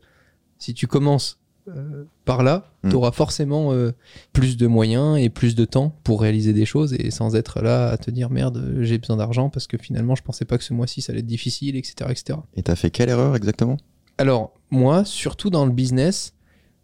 si 0.59 0.73
tu 0.75 0.87
commences 0.87 1.39
euh, 1.69 2.05
par 2.25 2.43
là, 2.43 2.73
Mm. 2.83 2.91
tu 2.91 2.97
auras 2.97 3.13
forcément 3.13 3.73
euh, 3.73 3.93
plus 4.33 4.57
de 4.57 4.67
moyens 4.67 5.17
et 5.19 5.29
plus 5.29 5.55
de 5.55 5.65
temps 5.65 5.97
pour 6.03 6.21
réaliser 6.21 6.53
des 6.53 6.65
choses 6.65 6.95
et 6.95 7.11
sans 7.13 7.37
être 7.37 7.61
là 7.63 7.91
à 7.91 7.97
te 7.97 8.11
dire 8.11 8.29
merde, 8.31 8.77
j'ai 8.81 8.99
besoin 8.99 9.17
d'argent 9.17 9.51
parce 9.51 9.67
que 9.69 9.79
finalement 9.79 10.17
je 10.17 10.23
pensais 10.23 10.45
pas 10.45 10.59
que 10.59 10.65
ce 10.65 10.75
mois-ci 10.75 11.01
ça 11.01 11.13
allait 11.13 11.21
être 11.21 11.27
difficile, 11.27 11.77
etc. 11.77 12.11
etc. 12.11 12.39
Et 12.57 12.63
t'as 12.65 12.75
fait 12.75 12.91
quelle 12.91 13.09
erreur 13.09 13.37
exactement? 13.37 13.77
Alors, 14.19 14.53
moi, 14.71 15.05
surtout 15.05 15.49
dans 15.49 15.65
le 15.65 15.73
business, 15.73 16.35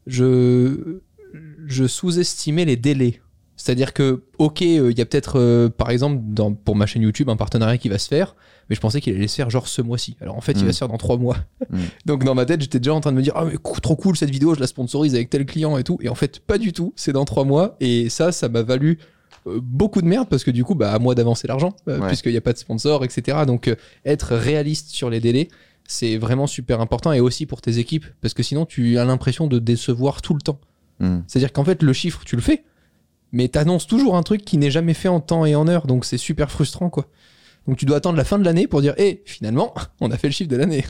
je, 0.06 1.00
je 1.66 1.86
sous-estimais 1.86 2.64
les 2.64 2.76
délais. 2.76 3.20
C'est-à-dire 3.60 3.92
que, 3.92 4.22
ok, 4.38 4.62
euh, 4.62 4.90
il 4.92 4.96
y 4.96 5.00
a 5.00 5.04
peut-être, 5.04 5.38
euh, 5.38 5.68
par 5.68 5.90
exemple, 5.90 6.20
dans, 6.22 6.54
pour 6.54 6.76
ma 6.76 6.86
chaîne 6.86 7.02
YouTube, 7.02 7.28
un 7.28 7.36
partenariat 7.36 7.76
qui 7.76 7.88
va 7.88 7.98
se 7.98 8.06
faire, 8.08 8.36
mais 8.70 8.76
je 8.76 8.80
pensais 8.80 9.00
qu'il 9.00 9.14
allait 9.16 9.26
se 9.28 9.34
faire 9.34 9.50
genre 9.50 9.66
ce 9.68 9.82
mois-ci. 9.82 10.16
Alors 10.20 10.36
en 10.36 10.40
fait, 10.40 10.52
il 10.52 10.62
Mm. 10.62 10.66
va 10.66 10.72
se 10.72 10.78
faire 10.78 10.88
dans 10.88 10.96
trois 10.96 11.16
mois. 11.18 11.36
Mm. 11.68 11.78
Donc 12.06 12.24
dans 12.24 12.34
ma 12.36 12.46
tête, 12.46 12.60
j'étais 12.60 12.78
déjà 12.78 12.94
en 12.94 13.00
train 13.00 13.10
de 13.12 13.16
me 13.16 13.22
dire, 13.22 13.32
ah 13.36 13.44
mais 13.44 13.56
trop 13.82 13.96
cool 13.96 14.16
cette 14.16 14.30
vidéo, 14.30 14.54
je 14.54 14.60
la 14.60 14.66
sponsorise 14.68 15.14
avec 15.14 15.28
tel 15.28 15.44
client 15.44 15.76
et 15.76 15.82
tout. 15.84 15.98
Et 16.00 16.08
en 16.08 16.14
fait, 16.14 16.38
pas 16.40 16.56
du 16.56 16.72
tout. 16.72 16.92
C'est 16.96 17.12
dans 17.12 17.24
trois 17.24 17.44
mois. 17.44 17.76
Et 17.80 18.08
ça, 18.08 18.30
ça 18.30 18.48
m'a 18.48 18.62
valu 18.62 18.98
euh, 19.48 19.58
beaucoup 19.60 20.02
de 20.02 20.06
merde 20.06 20.28
parce 20.28 20.44
que 20.44 20.52
du 20.52 20.62
coup, 20.62 20.76
bah, 20.76 20.92
à 20.92 20.98
moi 21.00 21.14
d'avancer 21.16 21.48
l'argent, 21.48 21.74
Ouais. 21.88 21.98
puisqu'il 22.06 22.30
n'y 22.32 22.38
a 22.38 22.40
pas 22.42 22.52
de 22.52 22.58
sponsor, 22.58 23.04
etc. 23.04 23.38
Donc 23.46 23.74
être 24.04 24.36
réaliste 24.36 24.90
sur 24.90 25.10
les 25.10 25.18
délais, 25.18 25.48
c'est 25.90 26.16
vraiment 26.16 26.46
super 26.46 26.80
important 26.80 27.12
et 27.12 27.18
aussi 27.20 27.44
pour 27.46 27.60
tes 27.60 27.78
équipes 27.78 28.06
parce 28.20 28.34
que 28.34 28.42
sinon 28.44 28.66
tu 28.66 28.98
as 28.98 29.04
l'impression 29.04 29.46
de 29.48 29.58
décevoir 29.58 30.22
tout 30.22 30.34
le 30.34 30.40
temps. 30.42 30.60
Hmm. 31.00 31.20
C'est-à-dire 31.26 31.52
qu'en 31.52 31.64
fait 31.64 31.82
le 31.82 31.92
chiffre 31.92 32.20
tu 32.26 32.36
le 32.36 32.42
fais 32.42 32.62
mais 33.32 33.49
t'annonces 33.49 33.87
toujours 33.87 34.16
un 34.16 34.23
truc 34.23 34.44
qui 34.44 34.58
n'est 34.58 34.70
jamais 34.70 34.94
fait 34.94 35.08
en 35.08 35.20
temps 35.20 35.44
et 35.44 35.54
en 35.54 35.68
heure 35.68 35.87
donc 35.87 36.04
c'est 36.04 36.18
super 36.18 36.50
frustrant 36.50 36.90
quoi. 36.90 37.06
Donc 37.66 37.76
tu 37.76 37.85
dois 37.85 37.99
attendre 37.99 38.16
la 38.16 38.25
fin 38.25 38.38
de 38.38 38.44
l'année 38.44 38.66
pour 38.66 38.80
dire 38.80 38.94
"Eh, 38.99 39.23
finalement, 39.26 39.75
on 40.00 40.11
a 40.11 40.16
fait 40.16 40.28
le 40.28 40.32
chiffre 40.32 40.50
de 40.50 40.56
l'année." 40.56 40.85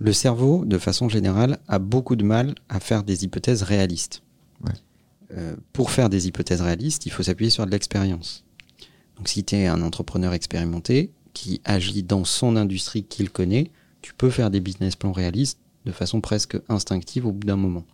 Le 0.00 0.12
cerveau, 0.12 0.64
de 0.64 0.78
façon 0.78 1.08
générale, 1.08 1.58
a 1.66 1.78
beaucoup 1.80 2.14
de 2.14 2.24
mal 2.24 2.54
à 2.68 2.78
faire 2.78 3.02
des 3.02 3.24
hypothèses 3.24 3.62
réalistes. 3.62 4.22
Ouais. 4.64 4.72
Euh, 5.36 5.56
pour 5.72 5.90
faire 5.90 6.08
des 6.08 6.28
hypothèses 6.28 6.60
réalistes, 6.62 7.04
il 7.06 7.12
faut 7.12 7.22
s'appuyer 7.22 7.50
sur 7.50 7.66
de 7.66 7.70
l'expérience. 7.70 8.44
Donc 9.16 9.28
si 9.28 9.44
tu 9.44 9.56
es 9.56 9.66
un 9.66 9.82
entrepreneur 9.82 10.32
expérimenté 10.32 11.12
qui 11.34 11.60
agit 11.64 12.02
dans 12.02 12.24
son 12.24 12.56
industrie 12.56 13.04
qu'il 13.04 13.30
connaît, 13.30 13.70
tu 14.00 14.14
peux 14.14 14.30
faire 14.30 14.50
des 14.50 14.60
business 14.60 14.96
plans 14.96 15.12
réalistes 15.12 15.58
de 15.84 15.92
façon 15.92 16.20
presque 16.20 16.56
instinctive 16.68 17.26
au 17.26 17.32
bout 17.32 17.46
d'un 17.46 17.56
moment. 17.56 17.84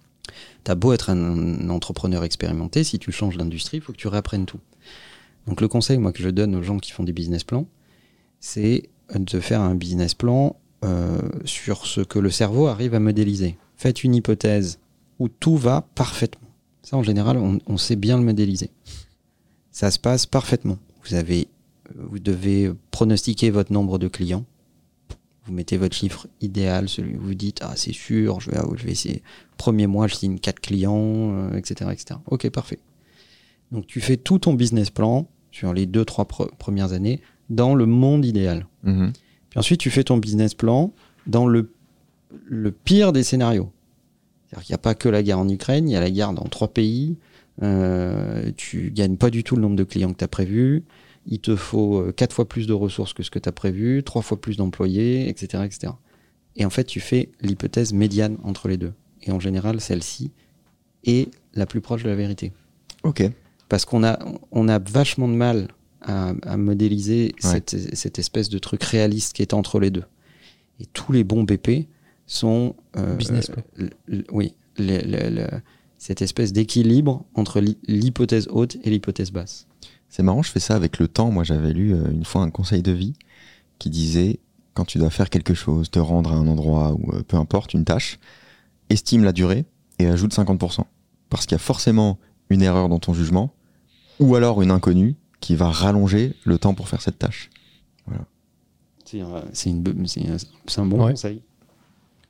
T'as 0.64 0.74
beau 0.74 0.92
être 0.92 1.10
un, 1.10 1.68
entrepreneur 1.68 2.24
expérimenté, 2.24 2.84
si 2.84 2.98
tu 2.98 3.12
changes 3.12 3.36
d'industrie, 3.36 3.78
il 3.78 3.80
faut 3.80 3.92
que 3.92 3.98
tu 3.98 4.08
réapprennes 4.08 4.46
tout. 4.46 4.60
Donc 5.46 5.60
le 5.60 5.68
conseil 5.68 5.98
moi 5.98 6.12
que 6.12 6.22
je 6.22 6.30
donne 6.30 6.54
aux 6.54 6.62
gens 6.62 6.78
qui 6.78 6.90
font 6.90 7.04
des 7.04 7.12
business 7.12 7.44
plans, 7.44 7.66
c'est 8.40 8.88
de 9.14 9.40
faire 9.40 9.60
un 9.60 9.74
business 9.74 10.14
plan 10.14 10.56
euh, 10.84 11.18
sur 11.44 11.86
ce 11.86 12.00
que 12.00 12.18
le 12.18 12.30
cerveau 12.30 12.66
arrive 12.66 12.94
à 12.94 13.00
modéliser. 13.00 13.56
Faites 13.76 14.04
une 14.04 14.14
hypothèse 14.14 14.78
où 15.18 15.28
tout 15.28 15.56
va 15.56 15.86
parfaitement. 15.94 16.48
Ça, 16.82 16.96
en 16.96 17.02
général, 17.02 17.36
on, 17.38 17.58
on 17.66 17.76
sait 17.76 17.96
bien 17.96 18.16
le 18.16 18.24
modéliser. 18.24 18.70
Ça 19.70 19.90
se 19.90 19.98
passe 19.98 20.26
parfaitement. 20.26 20.78
Vous 21.04 21.14
avez, 21.14 21.48
vous 21.94 22.18
devez 22.18 22.72
pronostiquer 22.90 23.50
votre 23.50 23.72
nombre 23.72 23.98
de 23.98 24.08
clients. 24.08 24.44
Vous 25.46 25.52
mettez 25.52 25.76
votre 25.76 25.94
chiffre 25.94 26.26
idéal, 26.40 26.88
celui 26.88 27.16
où 27.16 27.20
vous 27.20 27.34
dites 27.34 27.60
ah 27.62 27.74
c'est 27.76 27.92
sûr, 27.92 28.40
je 28.40 28.50
vais, 28.50 28.58
je 28.76 28.84
vais 28.84 28.92
essayer. 28.92 29.22
Premier 29.58 29.86
mois, 29.86 30.06
je 30.06 30.14
signe 30.14 30.38
4 30.38 30.60
clients, 30.60 30.96
euh, 31.32 31.56
etc., 31.56 31.90
etc. 31.92 32.18
Ok, 32.26 32.48
parfait. 32.50 32.78
Donc 33.72 33.86
tu 33.86 34.00
fais 34.00 34.16
tout 34.16 34.38
ton 34.38 34.54
business 34.54 34.90
plan 34.90 35.28
sur 35.50 35.72
les 35.74 35.86
deux 35.86 36.04
trois 36.04 36.24
pre- 36.24 36.50
premières 36.56 36.92
années 36.92 37.20
dans 37.50 37.74
le 37.74 37.86
monde 37.86 38.24
idéal. 38.24 38.66
Mhm. 38.84 39.12
Puis 39.50 39.58
ensuite, 39.58 39.80
tu 39.80 39.90
fais 39.90 40.02
ton 40.04 40.16
business 40.16 40.54
plan 40.54 40.92
dans 41.26 41.46
le, 41.46 41.70
le 42.46 42.72
pire 42.72 43.12
des 43.12 43.22
scénarios. 43.22 43.70
C'est-à-dire 44.48 44.64
qu'il 44.66 44.72
n'y 44.72 44.76
a 44.76 44.78
pas 44.78 44.94
que 44.94 45.08
la 45.08 45.22
guerre 45.22 45.38
en 45.38 45.48
Ukraine, 45.48 45.88
il 45.88 45.92
y 45.92 45.96
a 45.96 46.00
la 46.00 46.10
guerre 46.10 46.32
dans 46.32 46.44
trois 46.44 46.68
pays. 46.68 47.16
Euh, 47.62 48.50
tu 48.56 48.90
gagnes 48.90 49.16
pas 49.16 49.30
du 49.30 49.44
tout 49.44 49.56
le 49.56 49.62
nombre 49.62 49.76
de 49.76 49.84
clients 49.84 50.12
que 50.12 50.18
tu 50.18 50.24
as 50.24 50.28
prévu. 50.28 50.84
Il 51.26 51.40
te 51.40 51.56
faut 51.56 52.00
euh, 52.00 52.12
quatre 52.12 52.34
fois 52.34 52.46
plus 52.48 52.66
de 52.66 52.72
ressources 52.72 53.12
que 53.14 53.22
ce 53.22 53.30
que 53.30 53.38
tu 53.38 53.48
as 53.48 53.52
prévu, 53.52 54.02
trois 54.02 54.22
fois 54.22 54.40
plus 54.40 54.56
d'employés, 54.56 55.28
etc., 55.28 55.62
etc. 55.64 55.92
Et 56.56 56.64
en 56.64 56.70
fait, 56.70 56.84
tu 56.84 57.00
fais 57.00 57.30
l'hypothèse 57.40 57.92
médiane 57.92 58.36
entre 58.44 58.68
les 58.68 58.76
deux. 58.76 58.92
Et 59.22 59.32
en 59.32 59.40
général, 59.40 59.80
celle-ci 59.80 60.30
est 61.04 61.30
la 61.54 61.66
plus 61.66 61.80
proche 61.80 62.02
de 62.02 62.08
la 62.08 62.14
vérité 62.14 62.52
Ok. 63.02 63.22
parce 63.68 63.84
qu'on 63.84 64.04
a, 64.04 64.18
on 64.52 64.68
a 64.68 64.78
vachement 64.78 65.28
de 65.28 65.34
mal 65.34 65.68
à, 66.02 66.34
à 66.42 66.56
modéliser 66.56 67.32
Ouais. 67.42 67.50
cette, 67.50 67.94
cette 67.96 68.18
espèce 68.18 68.48
de 68.50 68.58
truc 68.58 68.82
réaliste 68.84 69.32
qui 69.34 69.42
est 69.42 69.54
entre 69.54 69.80
les 69.80 69.90
deux. 69.90 70.04
Et 70.80 70.86
tous 70.86 71.12
les 71.12 71.24
bons 71.24 71.44
BP 71.44 71.86
sont... 72.26 72.74
euh, 72.96 73.16
Business 73.16 73.50
l- 73.78 74.24
oui, 74.30 74.54
le- 74.78 75.00
le- 75.06 75.30
le- 75.30 75.48
cette 75.98 76.20
espèce 76.22 76.52
d'équilibre 76.52 77.24
entre 77.34 77.60
l'hy- 77.60 77.78
l'hypothèse 77.86 78.48
haute 78.50 78.76
et 78.84 78.90
l'hypothèse 78.90 79.30
basse. 79.32 79.66
C'est 80.16 80.22
marrant, 80.22 80.42
je 80.42 80.50
fais 80.52 80.60
ça 80.60 80.76
avec 80.76 81.00
le 81.00 81.08
temps. 81.08 81.32
Moi, 81.32 81.42
j'avais 81.42 81.72
lu 81.72 81.92
euh, 81.92 82.08
une 82.12 82.24
fois 82.24 82.42
un 82.42 82.50
conseil 82.50 82.82
de 82.82 82.92
vie 82.92 83.14
qui 83.80 83.90
disait 83.90 84.38
quand 84.72 84.84
tu 84.84 84.98
dois 84.98 85.10
faire 85.10 85.28
quelque 85.28 85.54
chose, 85.54 85.90
te 85.90 85.98
rendre 85.98 86.30
à 86.30 86.36
un 86.36 86.46
endroit 86.46 86.92
ou 86.92 87.12
euh, 87.16 87.24
peu 87.26 87.36
importe, 87.36 87.74
une 87.74 87.84
tâche, 87.84 88.20
estime 88.90 89.24
la 89.24 89.32
durée 89.32 89.64
et 89.98 90.06
ajoute 90.06 90.32
50%. 90.32 90.84
Parce 91.30 91.46
qu'il 91.46 91.56
y 91.56 91.56
a 91.56 91.58
forcément 91.58 92.20
une 92.48 92.62
erreur 92.62 92.88
dans 92.88 93.00
ton 93.00 93.12
jugement 93.12 93.52
ou 94.20 94.36
alors 94.36 94.62
une 94.62 94.70
inconnue 94.70 95.16
qui 95.40 95.56
va 95.56 95.68
rallonger 95.68 96.36
le 96.44 96.58
temps 96.58 96.74
pour 96.74 96.88
faire 96.88 97.02
cette 97.02 97.18
tâche. 97.18 97.50
C'est 99.04 99.20
un, 99.20 99.42
c'est 99.52 99.70
un- 100.80 100.86
bon 100.86 101.04
Ouais. 101.04 101.10
conseil. 101.10 101.42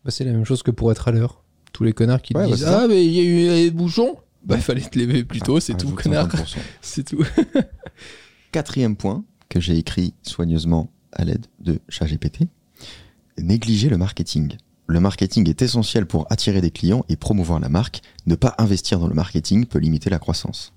Bah, 0.07 0.11
c'est 0.11 0.25
la 0.25 0.33
même 0.33 0.45
chose 0.47 0.63
que 0.63 0.71
pour 0.71 0.91
être 0.91 1.07
à 1.09 1.13
l'heure. 1.13 1.43
Tous 1.75 1.85
les 1.85 1.93
connards 1.93 2.23
qui 2.23 2.35
Ouais, 2.35 2.45
bah, 2.45 2.57
disent 2.57 2.65
ça. 2.65 2.81
"Ah 2.85 2.89
mais 2.89 3.05
il 3.05 3.13
y 3.13 3.21
a 3.21 3.25
eu 3.25 3.65
des 3.65 3.71
bouchons." 3.71 4.17
Bah, 4.45 4.57
il 4.57 4.63
fallait 4.63 4.81
te 4.83 4.99
lever 4.99 5.25
plus 5.25 5.41
tôt, 5.41 5.59
c'est 5.61 5.75
tout, 5.75 5.87
Ajoute 5.87 6.03
connard. 6.03 6.29
50%. 6.29 6.57
C'est 6.83 7.05
tout. 7.05 7.25
Quatrième 8.53 8.97
point 8.97 9.25
que 9.49 9.61
j'ai 9.61 9.77
écrit 9.79 10.15
soigneusement 10.23 10.91
à 11.13 11.25
l'aide 11.25 11.47
de 11.61 11.79
ChatGPT, 11.89 12.49
négliger 13.39 13.89
le 13.89 13.97
marketing. 13.97 14.57
Le 14.87 15.01
marketing 15.01 15.49
est 15.49 15.63
essentiel 15.63 16.07
pour 16.07 16.27
attirer 16.31 16.61
des 16.61 16.71
clients 16.71 17.05
et 17.09 17.17
promouvoir 17.17 17.59
la 17.61 17.69
marque. 17.69 18.03
Ne 18.27 18.35
pas 18.35 18.55
investir 18.59 18.99
dans 18.99 19.09
le 19.09 19.15
marketing 19.15 19.67
peut 19.67 19.79
limiter 19.79 20.11
la 20.11 20.19
croissance. 20.19 20.73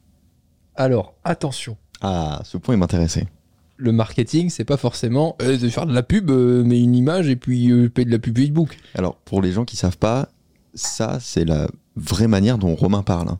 Alors, 0.76 1.16
attention. 1.24 1.76
Ah, 2.02 2.42
ce 2.46 2.58
point 2.58 2.78
m'intéressait. 2.78 3.28
Le 3.76 3.92
marketing, 3.92 4.50
c'est 4.50 4.64
pas 4.66 4.78
forcément 4.78 5.36
euh, 5.42 5.58
de 5.58 5.70
faire 5.70 5.86
de 5.86 5.94
la 5.94 6.04
pub, 6.04 6.30
euh, 6.32 6.64
mais 6.66 6.82
une 6.82 6.96
image 6.96 7.28
et 7.30 7.36
puis 7.36 7.70
euh, 7.72 7.90
payer 7.90 8.06
de 8.06 8.12
la 8.12 8.20
pub 8.20 8.38
Facebook. 8.38 8.78
Alors, 8.96 9.18
pour 9.18 9.42
les 9.42 9.52
gens 9.52 9.66
qui 9.66 9.76
savent 9.76 9.98
pas, 9.98 10.30
ça, 10.74 11.20
c'est 11.20 11.46
la 11.46 11.68
vraie 11.96 12.28
manière 12.28 12.58
dont 12.58 12.74
Romain 12.76 13.04
parle. 13.04 13.30
hein. 13.30 13.40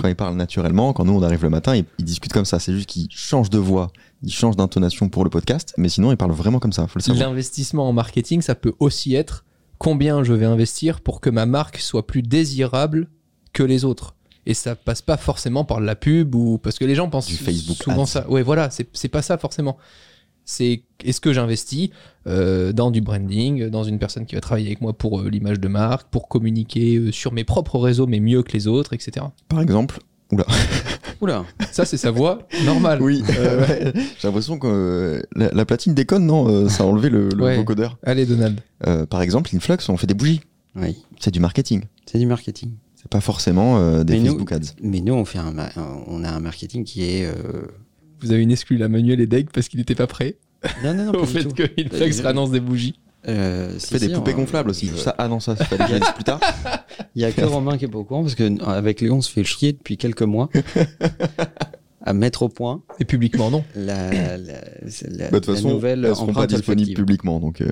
Quand 0.00 0.08
il 0.08 0.16
parle 0.16 0.36
naturellement, 0.36 0.92
quand 0.92 1.04
nous 1.04 1.12
on 1.14 1.22
arrive 1.22 1.42
le 1.42 1.50
matin, 1.50 1.76
il, 1.76 1.84
il 1.98 2.04
discute 2.04 2.32
comme 2.32 2.44
ça. 2.44 2.58
C'est 2.58 2.72
juste 2.72 2.86
qu'il 2.88 3.08
change 3.10 3.50
de 3.50 3.58
voix, 3.58 3.90
il 4.22 4.32
change 4.32 4.56
d'intonation 4.56 5.08
pour 5.08 5.24
le 5.24 5.30
podcast, 5.30 5.74
mais 5.76 5.88
sinon 5.88 6.10
il 6.12 6.16
parle 6.16 6.32
vraiment 6.32 6.58
comme 6.58 6.72
ça. 6.72 6.86
Faut 6.86 6.98
le 6.98 7.02
savoir. 7.02 7.28
L'investissement 7.28 7.88
en 7.88 7.92
marketing, 7.92 8.40
ça 8.42 8.54
peut 8.54 8.72
aussi 8.78 9.14
être 9.14 9.44
combien 9.78 10.24
je 10.24 10.32
vais 10.32 10.46
investir 10.46 11.00
pour 11.00 11.20
que 11.20 11.28
ma 11.30 11.44
marque 11.46 11.78
soit 11.78 12.06
plus 12.06 12.22
désirable 12.22 13.08
que 13.52 13.62
les 13.62 13.84
autres. 13.84 14.14
Et 14.48 14.54
ça 14.54 14.76
passe 14.76 15.02
pas 15.02 15.16
forcément 15.16 15.64
par 15.64 15.80
la 15.80 15.96
pub 15.96 16.34
ou 16.36 16.58
parce 16.58 16.78
que 16.78 16.84
les 16.84 16.94
gens 16.94 17.10
pensent 17.10 17.26
Du 17.26 17.36
Facebook 17.36 17.78
souvent 17.82 18.04
Ads. 18.04 18.06
ça. 18.06 18.30
Ouais, 18.30 18.42
voilà, 18.42 18.70
c'est 18.70 18.88
c'est 18.92 19.08
pas 19.08 19.20
ça 19.22 19.38
forcément. 19.38 19.76
C'est 20.48 20.82
est-ce 21.04 21.20
que 21.20 21.32
j'investis 21.32 21.90
euh, 22.26 22.72
dans 22.72 22.90
du 22.90 23.00
branding, 23.02 23.68
dans 23.68 23.82
une 23.84 23.98
personne 23.98 24.24
qui 24.26 24.36
va 24.36 24.40
travailler 24.40 24.68
avec 24.68 24.80
moi 24.80 24.92
pour 24.94 25.20
euh, 25.20 25.28
l'image 25.28 25.58
de 25.60 25.68
marque, 25.68 26.08
pour 26.08 26.28
communiquer 26.28 26.96
euh, 26.96 27.12
sur 27.12 27.32
mes 27.32 27.44
propres 27.44 27.78
réseaux 27.78 28.06
mais 28.06 28.20
mieux 28.20 28.42
que 28.44 28.52
les 28.52 28.66
autres, 28.68 28.92
etc. 28.94 29.26
Par 29.48 29.60
exemple, 29.60 29.98
Oula, 31.20 31.44
Ça, 31.72 31.84
c'est 31.84 31.96
sa 31.96 32.10
voix 32.10 32.46
normale. 32.64 33.00
oui, 33.02 33.22
euh, 33.38 33.60
ouais, 33.66 33.92
j'ai 34.20 34.28
l'impression 34.28 34.58
que 34.58 34.66
euh, 34.68 35.22
la, 35.34 35.50
la 35.52 35.64
platine 35.64 35.94
déconne, 35.94 36.26
non 36.26 36.68
Ça 36.68 36.84
a 36.84 36.86
enlevé 36.86 37.08
le, 37.10 37.28
le 37.30 37.42
Ouais. 37.44 37.56
vocodeur. 37.56 37.98
Allez, 38.04 38.26
Donald. 38.26 38.60
Euh, 38.86 39.06
par 39.06 39.22
exemple, 39.22 39.50
Influx, 39.54 39.78
on 39.88 39.96
fait 39.96 40.06
des 40.06 40.14
bougies. 40.14 40.40
oui, 40.76 40.96
C'est 41.20 41.30
du 41.32 41.40
marketing. 41.40 41.82
c'est 42.06 42.18
du 42.18 42.26
marketing. 42.26 42.72
C'est 42.96 43.08
pas 43.08 43.20
forcément 43.20 43.78
euh, 43.78 44.04
des 44.04 44.14
Mais 44.14 44.20
nous- 44.20 44.26
Facebook 44.32 44.52
ads. 44.52 44.74
Mais 44.82 45.00
nous, 45.00 45.14
on, 45.14 45.24
fait 45.24 45.38
un, 45.38 45.54
on 46.06 46.22
a 46.24 46.30
un 46.30 46.40
marketing 46.40 46.84
qui 46.84 47.02
est... 47.04 47.30
Vous 48.20 48.32
avez 48.32 48.42
une 48.42 48.50
exclue 48.52 48.76
là, 48.78 48.88
Manuel 48.88 49.20
et 49.20 49.26
Deg 49.26 49.48
parce 49.52 49.68
qu'il 49.68 49.78
n'était 49.78 49.94
pas 49.94 50.06
prêt 50.06 50.36
Non, 50.84 50.94
non, 50.94 51.12
non, 51.12 51.20
au 51.20 51.26
fait 51.26 51.44
que 51.52 51.62
Influx 51.80 52.20
Euh, 52.24 52.28
annonce 52.28 52.50
des 52.50 52.60
bougies. 52.60 52.98
Euh, 53.28 53.74
si, 53.78 53.88
fait 53.88 53.98
des 53.98 54.06
si, 54.08 54.12
poupées 54.14 54.34
on- 54.34 54.38
gonflables 54.38 54.70
aussi. 54.70 54.88
euh, 54.88 54.96
Ça, 54.96 55.14
ah 55.18 55.26
non, 55.26 55.40
ça, 55.40 55.56
ça 55.56 55.64
fallait 55.64 55.98
que 55.98 56.04
je 56.06 56.12
plus 56.14 56.22
tard. 56.24 56.38
Il 57.16 57.22
y 57.22 57.24
a 57.24 57.32
que 57.32 57.40
Romain 57.44 57.76
qui 57.76 57.84
est 57.84 57.88
pas 57.88 57.98
au 57.98 58.04
courant 58.04 58.22
parce 58.22 58.36
que 58.36 58.62
avec 58.64 59.00
Léon 59.00 59.16
on 59.16 59.20
se 59.20 59.30
fait 59.32 59.42
chier 59.44 59.72
depuis 59.72 59.96
quelques 59.96 60.22
mois 60.22 60.48
à 62.02 62.12
mettre 62.12 62.42
au 62.42 62.48
point 62.48 62.82
Et 63.00 63.04
publiquement, 63.04 63.50
non. 63.50 63.64
la, 63.74 64.10
la, 64.12 64.36
la- 64.36 64.44
Bah, 65.30 65.30
De 65.30 65.38
toute 65.38 65.46
façon, 65.46 65.70
nouvelle 65.70 66.04
elles 66.04 66.14
seront 66.14 66.32
pas 66.32 66.46
disponibles 66.46 66.94
publiquement, 66.94 67.40
donc 67.40 67.60
euh, 67.60 67.66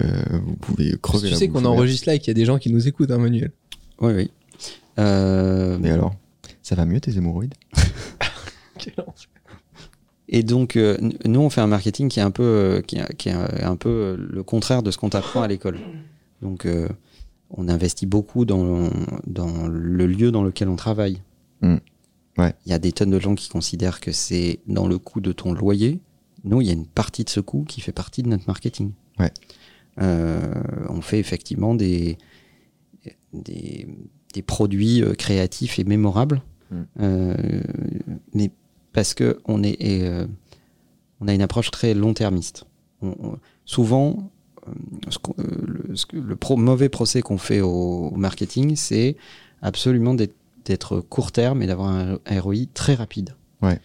vous 0.44 0.56
pouvez 0.56 0.96
crever 1.00 1.28
tu 1.28 1.34
sais 1.36 1.46
qu'on 1.48 1.64
enregistre 1.64 2.08
là 2.08 2.16
et 2.16 2.18
qu'il 2.18 2.28
y 2.28 2.30
a 2.32 2.34
des 2.34 2.44
gens 2.44 2.58
qui 2.58 2.70
nous 2.72 2.88
écoutent, 2.88 3.12
hein, 3.12 3.18
Manuel. 3.18 3.52
Oui, 4.00 4.12
oui. 4.12 4.30
Euh, 4.98 5.78
Mais 5.80 5.90
alors, 5.90 6.14
ça 6.62 6.74
va 6.74 6.84
mieux 6.84 6.98
tes 7.00 7.16
hémorroïdes? 7.16 7.54
Et 10.28 10.42
donc, 10.42 10.76
euh, 10.76 10.96
nous, 11.26 11.40
on 11.40 11.50
fait 11.50 11.60
un 11.60 11.66
marketing 11.66 12.08
qui 12.08 12.18
est 12.18 12.22
un 12.22 12.30
peu, 12.30 12.42
euh, 12.42 12.80
qui 12.80 12.96
est, 12.96 13.16
qui 13.16 13.28
est 13.28 13.32
un 13.32 13.76
peu 13.76 13.88
euh, 13.88 14.16
le 14.18 14.42
contraire 14.42 14.82
de 14.82 14.90
ce 14.90 14.98
qu'on 14.98 15.10
t'apprend 15.10 15.42
à 15.42 15.48
l'école. 15.48 15.78
Donc, 16.40 16.66
euh, 16.66 16.88
on 17.50 17.68
investit 17.68 18.06
beaucoup 18.06 18.44
dans, 18.44 18.90
dans 19.26 19.66
le 19.66 20.06
lieu 20.06 20.30
dans 20.30 20.42
lequel 20.42 20.68
on 20.68 20.76
travaille. 20.76 21.20
Mm. 21.60 21.76
Ouais. 22.38 22.54
Il 22.66 22.70
y 22.70 22.72
a 22.72 22.78
des 22.78 22.92
tonnes 22.92 23.10
de 23.10 23.20
gens 23.20 23.34
qui 23.34 23.48
considèrent 23.48 24.00
que 24.00 24.12
c'est 24.12 24.60
dans 24.66 24.88
le 24.88 24.98
coût 24.98 25.20
de 25.20 25.32
ton 25.32 25.52
loyer. 25.52 26.00
Nous, 26.42 26.60
il 26.60 26.66
y 26.66 26.70
a 26.70 26.74
une 26.74 26.86
partie 26.86 27.24
de 27.24 27.30
ce 27.30 27.40
coût 27.40 27.64
qui 27.64 27.80
fait 27.80 27.92
partie 27.92 28.22
de 28.22 28.28
notre 28.28 28.44
marketing. 28.46 28.92
Ouais. 29.18 29.30
Euh, 30.00 30.40
on 30.88 31.00
fait 31.00 31.20
effectivement 31.20 31.74
des, 31.74 32.18
des, 33.32 33.86
des 34.32 34.42
produits 34.42 35.02
euh, 35.02 35.14
créatifs 35.14 35.78
et 35.78 35.84
mémorables. 35.84 36.42
Mm. 36.70 36.82
Euh, 37.00 37.62
mais 38.32 38.50
parce 38.94 39.12
que 39.12 39.38
on 39.44 39.62
est, 39.62 39.76
et, 39.80 40.04
euh, 40.06 40.26
on 41.20 41.28
a 41.28 41.34
une 41.34 41.42
approche 41.42 41.70
très 41.70 41.92
long-termiste. 41.92 42.64
On- 43.02 43.14
on- 43.22 43.38
souvent, 43.66 44.30
euh, 44.66 44.72
ce, 45.10 45.18
euh, 45.38 45.44
le, 45.66 45.96
ce 45.96 46.06
que- 46.06 46.16
le 46.16 46.36
pro- 46.36 46.56
mauvais 46.56 46.88
procès 46.88 47.20
qu'on 47.20 47.36
fait 47.38 47.60
au, 47.60 47.68
au 48.12 48.16
marketing, 48.16 48.76
c'est 48.76 49.16
absolument 49.60 50.14
d'être, 50.14 51.00
court 51.00 51.30
terme 51.32 51.60
et 51.62 51.66
d'avoir 51.66 51.88
un, 51.90 52.18
un 52.24 52.40
ROI 52.40 52.64
très 52.72 52.94
rapide. 52.94 53.34
Ouais. 53.60 53.78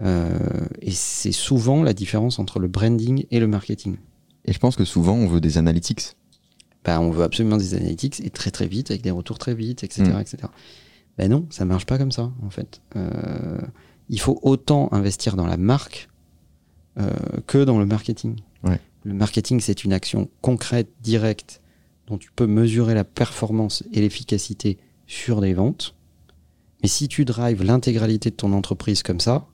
Euh, 0.00 0.38
et 0.80 0.90
c'est 0.90 1.32
souvent 1.32 1.82
la 1.82 1.92
différence 1.92 2.38
entre 2.38 2.58
le 2.58 2.68
branding 2.68 3.26
et 3.30 3.40
le 3.40 3.46
marketing. 3.46 3.96
Et 4.46 4.52
je 4.52 4.58
pense 4.58 4.76
que 4.76 4.84
souvent, 4.84 5.14
on 5.14 5.26
veut 5.26 5.40
des 5.40 5.58
analytics. 5.58 6.16
Bah, 6.84 7.00
on 7.00 7.10
veut 7.10 7.22
absolument 7.24 7.56
des 7.56 7.74
analytics 7.74 8.20
et 8.20 8.30
très 8.30 8.50
très 8.50 8.66
vite, 8.66 8.90
avec 8.90 9.02
des 9.02 9.10
retours 9.10 9.38
très 9.38 9.54
vite, 9.54 9.84
etc. 9.84 10.02
Mm. 10.04 10.20
etc. 10.20 10.36
Ben 11.16 11.30
non, 11.30 11.46
ça 11.50 11.64
marche 11.64 11.86
pas 11.86 11.96
comme 11.96 12.12
ça, 12.12 12.30
en 12.44 12.50
fait. 12.50 12.80
Euh, 12.96 13.58
il 14.08 14.20
faut 14.20 14.38
autant 14.42 14.88
investir 14.92 15.36
dans 15.36 15.46
la 15.46 15.56
marque 15.56 16.08
euh, 16.98 17.10
que 17.46 17.64
dans 17.64 17.78
le 17.78 17.86
marketing. 17.86 18.36
Ouais. 18.62 18.80
Le 19.04 19.14
marketing, 19.14 19.60
c'est 19.60 19.84
une 19.84 19.92
action 19.92 20.28
concrète, 20.40 20.88
directe, 21.02 21.60
dont 22.06 22.18
tu 22.18 22.30
peux 22.34 22.46
mesurer 22.46 22.94
la 22.94 23.04
performance 23.04 23.82
et 23.92 24.00
l'efficacité 24.00 24.78
sur 25.06 25.40
des 25.40 25.54
ventes. 25.54 25.94
Mais 26.82 26.88
si 26.88 27.08
tu 27.08 27.24
drives 27.24 27.62
l'intégralité 27.62 28.30
de 28.30 28.36
ton 28.36 28.52
entreprise 28.52 29.02
comme 29.02 29.20
ça, 29.20 29.46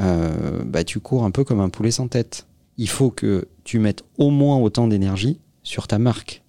euh, 0.00 0.62
bah, 0.64 0.84
tu 0.84 1.00
cours 1.00 1.24
un 1.24 1.30
peu 1.30 1.44
comme 1.44 1.60
un 1.60 1.70
poulet 1.70 1.90
sans 1.90 2.08
tête. 2.08 2.46
Il 2.76 2.88
faut 2.88 3.10
que 3.10 3.48
tu 3.64 3.78
mettes 3.78 4.04
au 4.18 4.30
moins 4.30 4.58
autant 4.58 4.86
d'énergie 4.88 5.40
sur 5.62 5.86
ta 5.86 5.98
marque. 5.98 6.42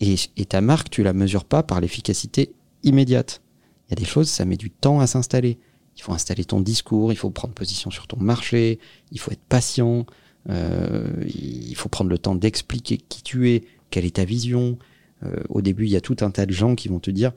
Et, 0.00 0.16
et 0.36 0.44
ta 0.44 0.60
marque, 0.60 0.90
tu 0.90 1.02
la 1.02 1.12
mesures 1.12 1.44
pas 1.44 1.62
par 1.62 1.80
l'efficacité 1.80 2.52
immédiate. 2.82 3.42
Il 3.86 3.90
y 3.90 3.92
a 3.94 3.96
des 3.96 4.04
choses, 4.04 4.28
ça 4.28 4.44
met 4.44 4.56
du 4.56 4.70
temps 4.70 5.00
à 5.00 5.06
s'installer. 5.06 5.58
Il 5.98 6.02
faut 6.02 6.12
installer 6.12 6.44
ton 6.44 6.60
discours, 6.60 7.12
il 7.12 7.16
faut 7.16 7.30
prendre 7.30 7.52
position 7.54 7.90
sur 7.90 8.06
ton 8.06 8.18
marché, 8.18 8.78
il 9.10 9.18
faut 9.18 9.32
être 9.32 9.44
patient, 9.48 10.06
euh, 10.48 11.08
il 11.26 11.74
faut 11.74 11.88
prendre 11.88 12.08
le 12.08 12.18
temps 12.18 12.36
d'expliquer 12.36 12.98
qui 12.98 13.22
tu 13.22 13.50
es, 13.50 13.64
quelle 13.90 14.04
est 14.04 14.16
ta 14.16 14.24
vision. 14.24 14.78
Euh, 15.24 15.42
au 15.48 15.60
début, 15.60 15.86
il 15.86 15.90
y 15.90 15.96
a 15.96 16.00
tout 16.00 16.16
un 16.20 16.30
tas 16.30 16.46
de 16.46 16.52
gens 16.52 16.76
qui 16.76 16.86
vont 16.86 17.00
te 17.00 17.10
dire 17.10 17.32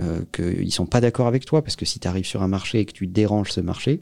euh, 0.00 0.24
qu'ils 0.32 0.72
sont 0.72 0.86
pas 0.86 1.00
d'accord 1.00 1.26
avec 1.26 1.44
toi, 1.44 1.62
parce 1.62 1.76
que 1.76 1.84
si 1.84 1.98
tu 1.98 2.06
arrives 2.06 2.24
sur 2.24 2.42
un 2.42 2.48
marché 2.48 2.80
et 2.80 2.84
que 2.84 2.92
tu 2.92 3.08
déranges 3.08 3.50
ce 3.50 3.60
marché, 3.60 4.00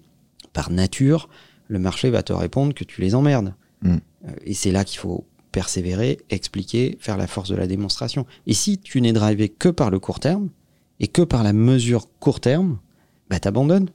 par 0.52 0.70
nature, 0.70 1.28
le 1.68 1.78
marché 1.78 2.10
va 2.10 2.22
te 2.22 2.34
répondre 2.34 2.74
que 2.74 2.84
tu 2.84 3.00
les 3.00 3.14
emmerdes. 3.14 3.54
Mm. 3.82 3.96
Euh, 4.26 4.30
et 4.44 4.54
c'est 4.54 4.72
là 4.72 4.84
qu'il 4.84 4.98
faut 4.98 5.26
persévérer, 5.52 6.18
expliquer, 6.30 6.98
faire 7.00 7.16
la 7.16 7.26
force 7.26 7.48
de 7.48 7.56
la 7.56 7.66
démonstration. 7.66 8.26
Et 8.46 8.54
si 8.54 8.78
tu 8.78 9.00
n'es 9.00 9.12
drivé 9.12 9.48
que 9.48 9.68
par 9.68 9.90
le 9.90 9.98
court 9.98 10.20
terme, 10.20 10.50
et 11.00 11.08
que 11.08 11.22
par 11.22 11.42
la 11.42 11.52
mesure 11.52 12.08
court 12.20 12.40
terme, 12.40 12.78
bah 13.28 13.40
t'abandonnes, 13.40 13.90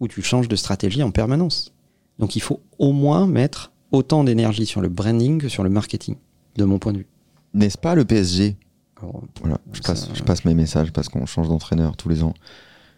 ou 0.00 0.08
tu 0.08 0.22
changes 0.22 0.48
de 0.48 0.56
stratégie 0.56 1.02
en 1.02 1.10
permanence. 1.10 1.72
Donc 2.18 2.36
il 2.36 2.40
faut 2.40 2.60
au 2.78 2.92
moins 2.92 3.26
mettre 3.26 3.72
autant 3.92 4.24
d'énergie 4.24 4.66
sur 4.66 4.80
le 4.80 4.88
branding 4.88 5.40
que 5.40 5.48
sur 5.48 5.62
le 5.62 5.70
marketing, 5.70 6.16
de 6.56 6.64
mon 6.64 6.78
point 6.78 6.92
de 6.92 6.98
vue. 6.98 7.06
N'est-ce 7.54 7.78
pas 7.78 7.94
le 7.94 8.04
PSG 8.04 8.56
Alors, 9.00 9.22
Voilà, 9.40 9.58
je 9.72 9.80
Ça- 9.82 9.88
passe, 9.92 10.08
je 10.14 10.22
passe 10.22 10.44
mes 10.44 10.54
messages 10.54 10.92
parce 10.92 11.08
qu'on 11.08 11.26
change 11.26 11.48
d'entraîneur 11.48 11.96
tous 11.96 12.08
les 12.08 12.22
ans. 12.22 12.34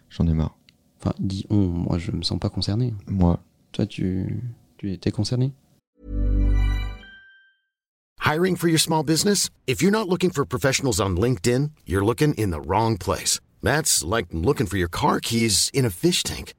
J'en 0.09 0.27
ai 0.27 0.33
marre. 0.33 0.55
enfin, 0.99 1.13
dis 1.19 1.45
on, 1.49 1.57
moi 1.67 1.97
je 1.97 2.11
me 2.11 2.21
sens 2.23 2.39
pas 2.39 2.49
concerné. 2.49 2.93
Moi, 3.07 3.39
Toi, 3.71 3.85
tu, 3.87 4.39
tu 4.77 4.91
étais 4.93 5.09
concerné? 5.11 5.51
Hiring 8.19 8.55
for 8.55 8.67
your 8.69 8.79
small 8.79 9.03
business? 9.03 9.49
If 9.67 9.81
you're 9.81 9.91
not 9.91 10.07
looking 10.07 10.31
for 10.31 10.45
professionals 10.45 10.99
on 11.01 11.15
LinkedIn, 11.17 11.71
you're 11.85 12.05
looking 12.05 12.33
in 12.35 12.51
the 12.51 12.61
wrong 12.65 12.97
place. 12.97 13.39
That's 13.61 14.03
like 14.03 14.27
looking 14.31 14.67
for 14.67 14.77
your 14.77 14.87
car 14.89 15.19
keys 15.19 15.69
in 15.73 15.85
a 15.85 15.89
fish 15.89 16.23
tank. 16.23 16.53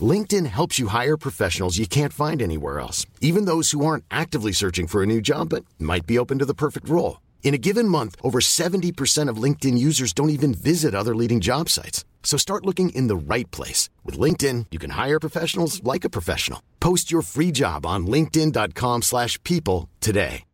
LinkedIn 0.00 0.46
helps 0.46 0.78
you 0.78 0.88
hire 0.88 1.16
professionals 1.16 1.78
you 1.78 1.86
can't 1.86 2.12
find 2.12 2.42
anywhere 2.42 2.78
else, 2.78 3.06
even 3.20 3.46
those 3.46 3.70
who 3.72 3.84
aren't 3.84 4.04
actively 4.10 4.52
searching 4.52 4.86
for 4.86 5.02
a 5.02 5.06
new 5.06 5.20
job 5.20 5.48
but 5.48 5.64
might 5.78 6.06
be 6.06 6.18
open 6.18 6.38
to 6.38 6.44
the 6.44 6.54
perfect 6.54 6.88
role. 6.88 7.20
In 7.42 7.54
a 7.54 7.58
given 7.58 7.88
month, 7.88 8.14
over 8.22 8.40
70% 8.40 9.28
of 9.30 9.42
LinkedIn 9.42 9.78
users 9.78 10.12
don't 10.12 10.30
even 10.30 10.52
visit 10.54 10.94
other 10.94 11.16
leading 11.16 11.40
job 11.40 11.68
sites. 11.70 12.04
So 12.22 12.36
start 12.36 12.66
looking 12.66 12.90
in 12.90 13.08
the 13.08 13.16
right 13.16 13.50
place. 13.50 13.88
With 14.04 14.18
LinkedIn, 14.18 14.66
you 14.70 14.78
can 14.78 14.90
hire 14.90 15.18
professionals 15.18 15.82
like 15.82 16.04
a 16.04 16.10
professional. 16.10 16.60
Post 16.78 17.10
your 17.10 17.22
free 17.22 17.50
job 17.52 17.86
on 17.86 18.06
linkedin.com/people 18.06 19.00
slash 19.02 19.42
people 19.44 19.88
today. 20.00 20.44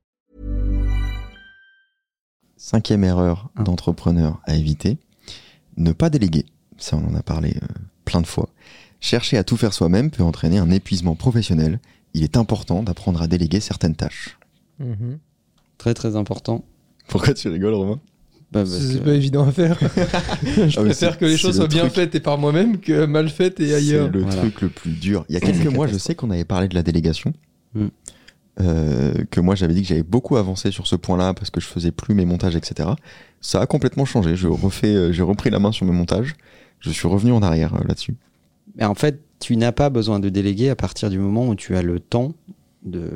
cinquième 2.56 3.04
erreur 3.04 3.50
Ah. 3.56 3.62
d'entrepreneur 3.62 4.40
à 4.46 4.54
éviter, 4.56 4.96
ne 5.76 5.92
pas 5.92 6.08
déléguer. 6.08 6.46
Ça, 6.78 6.96
on 6.96 7.06
en 7.12 7.14
a 7.14 7.22
parlé 7.22 7.50
euh, 7.62 7.66
plein 8.06 8.22
de 8.22 8.26
fois. 8.26 8.48
Chercher 9.04 9.36
à 9.36 9.44
tout 9.44 9.58
faire 9.58 9.74
soi-même 9.74 10.10
peut 10.10 10.22
entraîner 10.22 10.56
un 10.56 10.70
épuisement 10.70 11.14
professionnel. 11.14 11.78
Il 12.14 12.22
est 12.22 12.38
important 12.38 12.82
d'apprendre 12.82 13.20
à 13.20 13.26
déléguer 13.26 13.60
certaines 13.60 13.94
tâches. 13.94 14.38
Mhm. 14.78 15.18
Très 15.76 15.92
très 15.92 16.16
important. 16.16 16.64
Pourquoi 17.08 17.34
tu 17.34 17.48
rigoles, 17.50 17.74
Romain? 17.74 18.00
Bah, 18.50 18.64
C'est 18.64 19.00
que- 19.00 19.04
pas 19.04 19.12
évident 19.12 19.46
à 19.46 19.52
faire. 19.52 19.78
je 20.46 20.78
Ah, 20.78 20.84
préfère 20.84 21.12
c'est- 21.12 21.18
que 21.18 21.24
les 21.26 21.32
c'est 21.32 21.36
choses 21.36 21.50
le 21.60 21.66
soient 21.66 21.68
bien 21.68 21.90
faites 21.90 22.14
et 22.14 22.20
par 22.20 22.38
moi-même 22.38 22.78
que 22.80 23.04
mal 23.04 23.28
faites 23.28 23.60
et 23.60 23.66
C'est 23.68 23.74
ailleurs. 23.74 24.08
le 24.10 24.20
Voilà. 24.22 24.36
truc 24.36 24.62
le 24.62 24.70
plus 24.70 24.92
dur. 24.92 25.26
Il 25.28 25.34
y 25.34 25.36
a 25.36 25.40
C'est 25.40 25.52
quelques 25.52 25.66
mois, 25.74 25.86
je 25.86 25.98
sais 25.98 26.14
qu'on 26.14 26.30
avait 26.30 26.44
parlé 26.46 26.68
de 26.68 26.74
la 26.74 26.82
délégation. 26.82 27.34
Mm. 27.74 27.88
Euh, 28.62 29.12
que 29.30 29.40
moi 29.40 29.54
j'avais 29.54 29.74
dit 29.74 29.82
que 29.82 29.88
j'avais 29.88 30.02
beaucoup 30.04 30.36
avancé 30.38 30.70
sur 30.70 30.86
ce 30.86 30.96
point-là 30.96 31.34
parce 31.34 31.50
que 31.50 31.60
je 31.60 31.66
faisais 31.66 31.90
plus 31.90 32.14
mes 32.14 32.24
montages, 32.24 32.56
etc. 32.56 32.88
Ça 33.42 33.60
a 33.60 33.66
complètement 33.66 34.06
changé. 34.06 34.34
Je 34.34 34.48
refais, 34.48 34.94
euh, 34.94 35.12
j'ai 35.12 35.22
repris 35.24 35.50
la 35.50 35.58
main 35.58 35.72
sur 35.72 35.84
mes 35.84 35.92
montages. 35.92 36.36
Je 36.80 36.88
suis 36.90 37.06
revenu 37.06 37.32
en 37.32 37.42
arrière 37.42 37.74
euh, 37.74 37.84
là-dessus. 37.86 38.14
Mais 38.76 38.84
en 38.84 38.94
fait, 38.94 39.20
tu 39.40 39.56
n'as 39.56 39.72
pas 39.72 39.90
besoin 39.90 40.20
de 40.20 40.28
déléguer 40.28 40.70
à 40.70 40.76
partir 40.76 41.10
du 41.10 41.18
moment 41.18 41.48
où 41.48 41.54
tu 41.54 41.76
as 41.76 41.82
le 41.82 42.00
temps 42.00 42.32
de, 42.84 43.12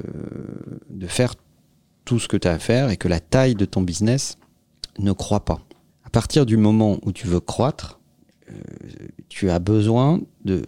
de 0.91 1.07
faire 1.07 1.35
tout 2.05 2.19
ce 2.19 2.29
que 2.29 2.37
tu 2.37 2.49
as 2.49 2.53
à 2.53 2.59
faire 2.59 2.91
et 2.91 2.97
que 2.97 3.09
la 3.09 3.21
taille 3.21 3.55
de 3.55 3.65
ton 3.65 3.83
business 3.83 4.39
ne 4.99 5.13
croît 5.13 5.45
pas. 5.45 5.61
À 6.05 6.11
partir 6.11 6.47
du 6.47 6.57
moment 6.57 6.99
où 7.03 7.13
tu 7.13 7.27
veux 7.27 7.41
croître, 7.41 8.01
euh, 8.51 8.55
tu 9.29 9.51
as 9.51 9.59
besoin 9.59 10.21
de 10.45 10.63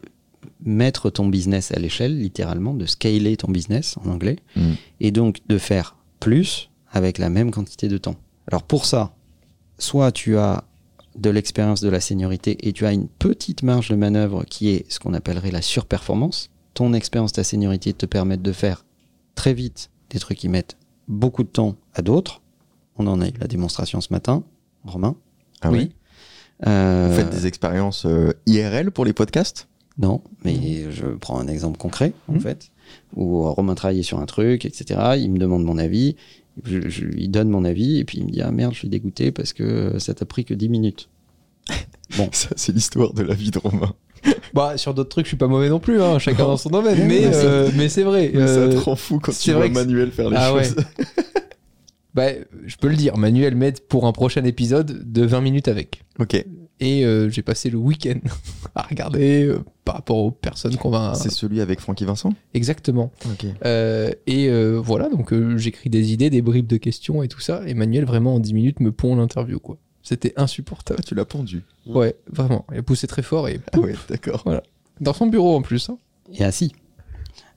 mettre 0.65 1.09
ton 1.11 1.27
business 1.29 1.73
à 1.73 1.79
l'échelle, 1.79 2.19
littéralement, 2.19 2.75
de 2.75 2.85
scaler 2.87 3.37
ton 3.37 3.51
business 3.51 3.97
en 4.05 4.11
anglais, 4.11 4.37
Mm. 4.57 4.73
et 5.01 5.11
donc 5.11 5.39
de 5.49 5.57
faire 5.59 5.97
plus 6.19 6.71
avec 6.93 7.17
la 7.19 7.31
même 7.31 7.51
quantité 7.51 7.89
de 7.89 7.97
temps. 7.99 8.17
Alors 8.49 8.63
pour 8.63 8.85
ça, 8.85 9.15
soit 9.79 10.13
tu 10.13 10.37
as 10.37 10.65
de 11.21 11.31
l'expérience 11.31 11.81
de 11.81 11.89
la 11.89 12.01
seniorité 12.01 12.57
et 12.67 12.73
tu 12.73 12.87
as 12.87 12.93
une 12.93 13.07
petite 13.09 13.63
marge 13.63 13.89
de 13.91 13.97
manœuvre 13.97 14.45
qui 14.45 14.71
est 14.71 14.91
ce 14.91 14.99
qu'on 14.99 15.15
appellerait 15.15 15.51
la 15.51 15.63
surperformance. 15.63 16.51
Ton 16.75 16.93
expérience, 16.95 17.33
ta 17.33 17.45
seniorité 17.45 17.93
te 17.93 18.07
permettent 18.07 18.43
de 18.43 18.53
faire 18.53 18.85
très 19.35 19.53
vite 19.55 19.91
des 20.11 20.19
trucs 20.19 20.39
qui 20.39 20.49
mettent 20.49 20.77
beaucoup 21.09 21.43
de 21.43 21.49
temps 21.49 21.77
à 21.95 22.03
d'autres. 22.03 22.41
On 22.97 23.07
en 23.07 23.21
a 23.21 23.29
eu 23.29 23.33
la 23.41 23.47
démonstration 23.49 24.01
ce 24.01 24.13
matin, 24.13 24.43
Romain. 24.85 25.15
Ah 25.61 25.71
Oui. 25.71 25.93
Euh, 26.67 27.09
Vous 27.11 27.17
faites 27.17 27.31
des 27.31 27.47
expériences 27.47 28.05
euh, 28.07 28.33
IRL 28.47 28.91
pour 28.91 29.05
les 29.05 29.13
podcasts? 29.13 29.69
Non, 29.99 30.23
mais 30.45 30.91
je 30.91 31.07
prends 31.07 31.39
un 31.39 31.49
exemple 31.49 31.79
concret, 31.79 32.13
en 32.29 32.35
Mhm. 32.35 32.41
fait, 32.41 32.71
où 33.17 33.43
Romain 33.53 33.75
travaillait 33.75 34.03
sur 34.03 34.19
un 34.21 34.27
truc, 34.27 34.65
etc. 34.65 34.99
Il 35.19 35.31
me 35.31 35.39
demande 35.39 35.65
mon 35.65 35.77
avis, 35.79 36.17
je, 36.65 36.89
je 36.89 37.05
lui 37.05 37.29
donne 37.29 37.49
mon 37.49 37.65
avis, 37.65 37.99
et 37.99 38.05
puis 38.05 38.19
il 38.19 38.27
me 38.27 38.31
dit 38.31 38.43
Ah 38.43 38.51
merde, 38.51 38.73
je 38.75 38.79
suis 38.81 38.89
dégoûté 38.89 39.31
parce 39.33 39.53
que 39.53 39.99
ça 39.99 40.15
t'a 40.15 40.25
pris 40.25 40.45
que 40.45 40.55
10 40.55 40.69
minutes. 40.69 41.09
Ça, 42.33 42.49
c'est 42.57 42.73
l'histoire 42.75 43.13
de 43.15 43.23
la 43.23 43.35
vie 43.35 43.51
de 43.51 43.59
Romain. 43.59 43.95
Bah, 44.53 44.77
sur 44.77 44.93
d'autres 44.95 45.09
trucs, 45.11 45.27
je 45.27 45.29
suis 45.31 45.37
pas 45.37 45.47
mauvais 45.47 45.69
non 45.69 45.79
plus, 45.79 46.03
hein, 46.03 46.19
chacun 46.19 46.43
Non. 46.43 46.49
dans 46.51 46.57
son 46.57 46.71
domaine. 46.71 46.99
Mais, 47.07 47.21
Mais 47.21 47.33
c'est- 47.33 47.45
euh, 47.45 47.71
mais 47.77 47.89
c'est 47.89 48.03
vrai. 48.03 48.31
Mais 48.35 48.41
euh, 48.43 48.71
ça 48.73 48.77
te 48.77 48.81
rend 48.85 48.97
fou 48.97 49.19
quand 49.21 49.33
tu 49.39 49.53
vois 49.53 49.69
Manuel 49.69 50.11
faire 50.11 50.29
les 50.29 50.37
Ah 50.39 50.53
ouais. 50.53 50.65
Bah, 52.15 52.29
je 52.67 52.77
peux 52.77 52.89
le 52.89 52.97
dire, 52.97 53.17
Manuel 53.17 53.55
m'aide 53.55 53.81
pour 53.81 54.07
un 54.07 54.13
prochain 54.13 54.45
épisode 54.45 55.11
de 55.13 55.25
20 55.25 55.41
minutes 55.41 55.69
avec. 55.69 56.03
ok. 56.19 56.45
Et 56.83 57.05
euh, 57.05 57.29
j'ai 57.29 57.43
passé 57.43 57.69
le 57.69 57.77
week-end 57.77 58.19
à 58.75 58.81
regarder 58.81 59.45
euh, 59.45 59.59
par 59.85 59.97
rapport 59.97 60.17
aux 60.17 60.31
personnes 60.31 60.77
qu'on 60.77 60.89
va. 60.89 61.13
C'est 61.15 61.31
celui 61.31 61.61
avec 61.61 61.79
Francky 61.79 62.07
Vincent? 62.07 62.33
Exactement. 62.55 63.13
Ok. 63.31 63.45
Euh, 63.67 64.11
et 64.27 64.49
euh, 64.49 64.81
voilà, 64.83 65.11
donc 65.11 65.35
euh, 65.35 65.59
j'écris 65.59 65.91
des 65.91 66.15
idées, 66.15 66.31
des 66.31 66.41
bribes 66.41 66.67
de 66.67 66.79
questions 66.79 67.23
et 67.23 67.29
tout 67.29 67.41
ça. 67.41 67.61
Et 67.67 67.75
Manuel, 67.75 68.07
vraiment, 68.07 68.37
en 68.37 68.41
10 68.41 68.55
minutes, 68.55 68.81
me 68.81 68.93
pond 68.93 69.15
l'interview, 69.15 69.59
quoi. 69.61 69.77
C'était 70.03 70.33
insupportable. 70.37 71.01
Ah, 71.03 71.07
tu 71.07 71.15
l'as 71.15 71.27
pendu. 71.27 71.65
Ouais, 71.85 72.17
vraiment. 72.33 72.65
Il 72.73 72.79
a 72.79 72.83
poussé 72.83 73.07
très 73.07 73.21
fort 73.23 73.47
et 73.49 73.61
Ah 73.75 73.79
ouais, 73.79 73.95
d'accord. 74.09 74.43
dans 75.03 75.13
son 75.13 75.27
bureau 75.27 75.55
en 75.57 75.61
plus. 75.61 75.91
hein. 75.91 75.99
et 76.33 76.43
assis. 76.45 76.73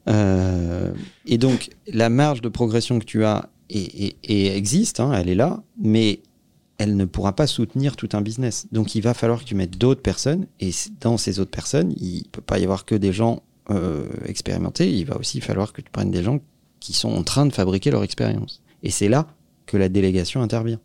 Euh, 0.10 0.92
et 1.26 1.38
donc, 1.38 1.70
la 1.88 2.10
marge 2.10 2.42
de 2.42 2.50
progression 2.50 3.00
que 3.00 3.06
tu 3.06 3.24
as 3.24 3.50
et, 3.74 4.56
existe, 4.56 5.00
hein, 5.00 5.12
elle 5.14 5.30
est 5.30 5.36
là, 5.36 5.64
mais 5.78 6.22
elle 6.78 6.96
ne 6.96 7.06
pourra 7.06 7.36
pas 7.36 7.48
soutenir 7.48 7.96
tout 7.96 8.10
un 8.14 8.22
business. 8.22 8.68
Donc, 8.72 8.96
il 8.96 9.02
va 9.02 9.14
falloir 9.14 9.40
que 9.40 9.46
tu 9.46 9.56
mettes 9.56 9.78
d'autres 9.78 10.02
personnes, 10.02 10.48
et 10.60 10.72
dans 11.02 11.18
ces 11.18 11.40
autres 11.40 11.52
personnes, 11.52 11.94
il 11.98 12.28
peut 12.32 12.42
pas 12.42 12.60
y 12.60 12.64
avoir 12.64 12.86
que 12.86 12.96
des 12.96 13.14
gens 13.14 13.42
euh, 13.72 14.08
expérimentés, 14.26 14.92
il 14.92 15.06
va 15.06 15.18
aussi 15.18 15.40
falloir 15.40 15.74
que 15.74 15.82
tu 15.82 15.90
prennes 15.90 16.12
des 16.12 16.24
gens 16.24 16.40
qui 16.80 16.94
sont 16.94 17.12
en 17.12 17.24
train 17.24 17.46
de 17.46 17.54
fabriquer 17.54 17.92
leur 17.92 18.04
expérience. 18.04 18.62
Et 18.84 18.92
c'est 18.92 19.08
là 19.08 19.28
que 19.66 19.78
la 19.78 19.90
délégation 19.90 20.42
intervient. 20.42 20.80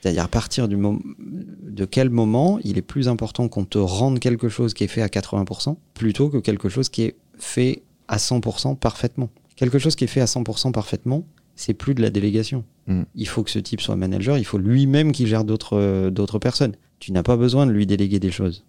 C'est-à-dire 0.00 0.24
à 0.24 0.28
partir 0.28 0.66
du 0.66 0.76
moment, 0.76 1.00
de 1.18 1.84
quel 1.84 2.08
moment 2.08 2.58
il 2.64 2.78
est 2.78 2.82
plus 2.82 3.08
important 3.08 3.48
qu'on 3.48 3.66
te 3.66 3.76
rende 3.76 4.18
quelque 4.18 4.48
chose 4.48 4.72
qui 4.72 4.84
est 4.84 4.88
fait 4.88 5.02
à 5.02 5.08
80% 5.08 5.76
plutôt 5.92 6.30
que 6.30 6.38
quelque 6.38 6.70
chose 6.70 6.88
qui 6.88 7.02
est 7.02 7.16
fait 7.38 7.82
à 8.08 8.16
100% 8.16 8.76
parfaitement. 8.76 9.28
Quelque 9.56 9.78
chose 9.78 9.94
qui 9.94 10.04
est 10.04 10.06
fait 10.06 10.22
à 10.22 10.26
100% 10.26 10.72
parfaitement, 10.72 11.24
c'est 11.60 11.74
plus 11.74 11.94
de 11.94 12.02
la 12.02 12.10
délégation. 12.10 12.64
Mm. 12.86 13.02
Il 13.14 13.28
faut 13.28 13.42
que 13.42 13.50
ce 13.50 13.58
type 13.58 13.80
soit 13.80 13.96
manager, 13.96 14.38
il 14.38 14.44
faut 14.44 14.58
lui-même 14.58 15.12
qu'il 15.12 15.26
gère 15.26 15.44
d'autres 15.44 15.76
euh, 15.76 16.10
d'autres 16.10 16.38
personnes. 16.38 16.74
Tu 16.98 17.12
n'as 17.12 17.22
pas 17.22 17.36
besoin 17.36 17.66
de 17.66 17.72
lui 17.72 17.86
déléguer 17.86 18.18
des 18.18 18.30
choses. 18.30 18.64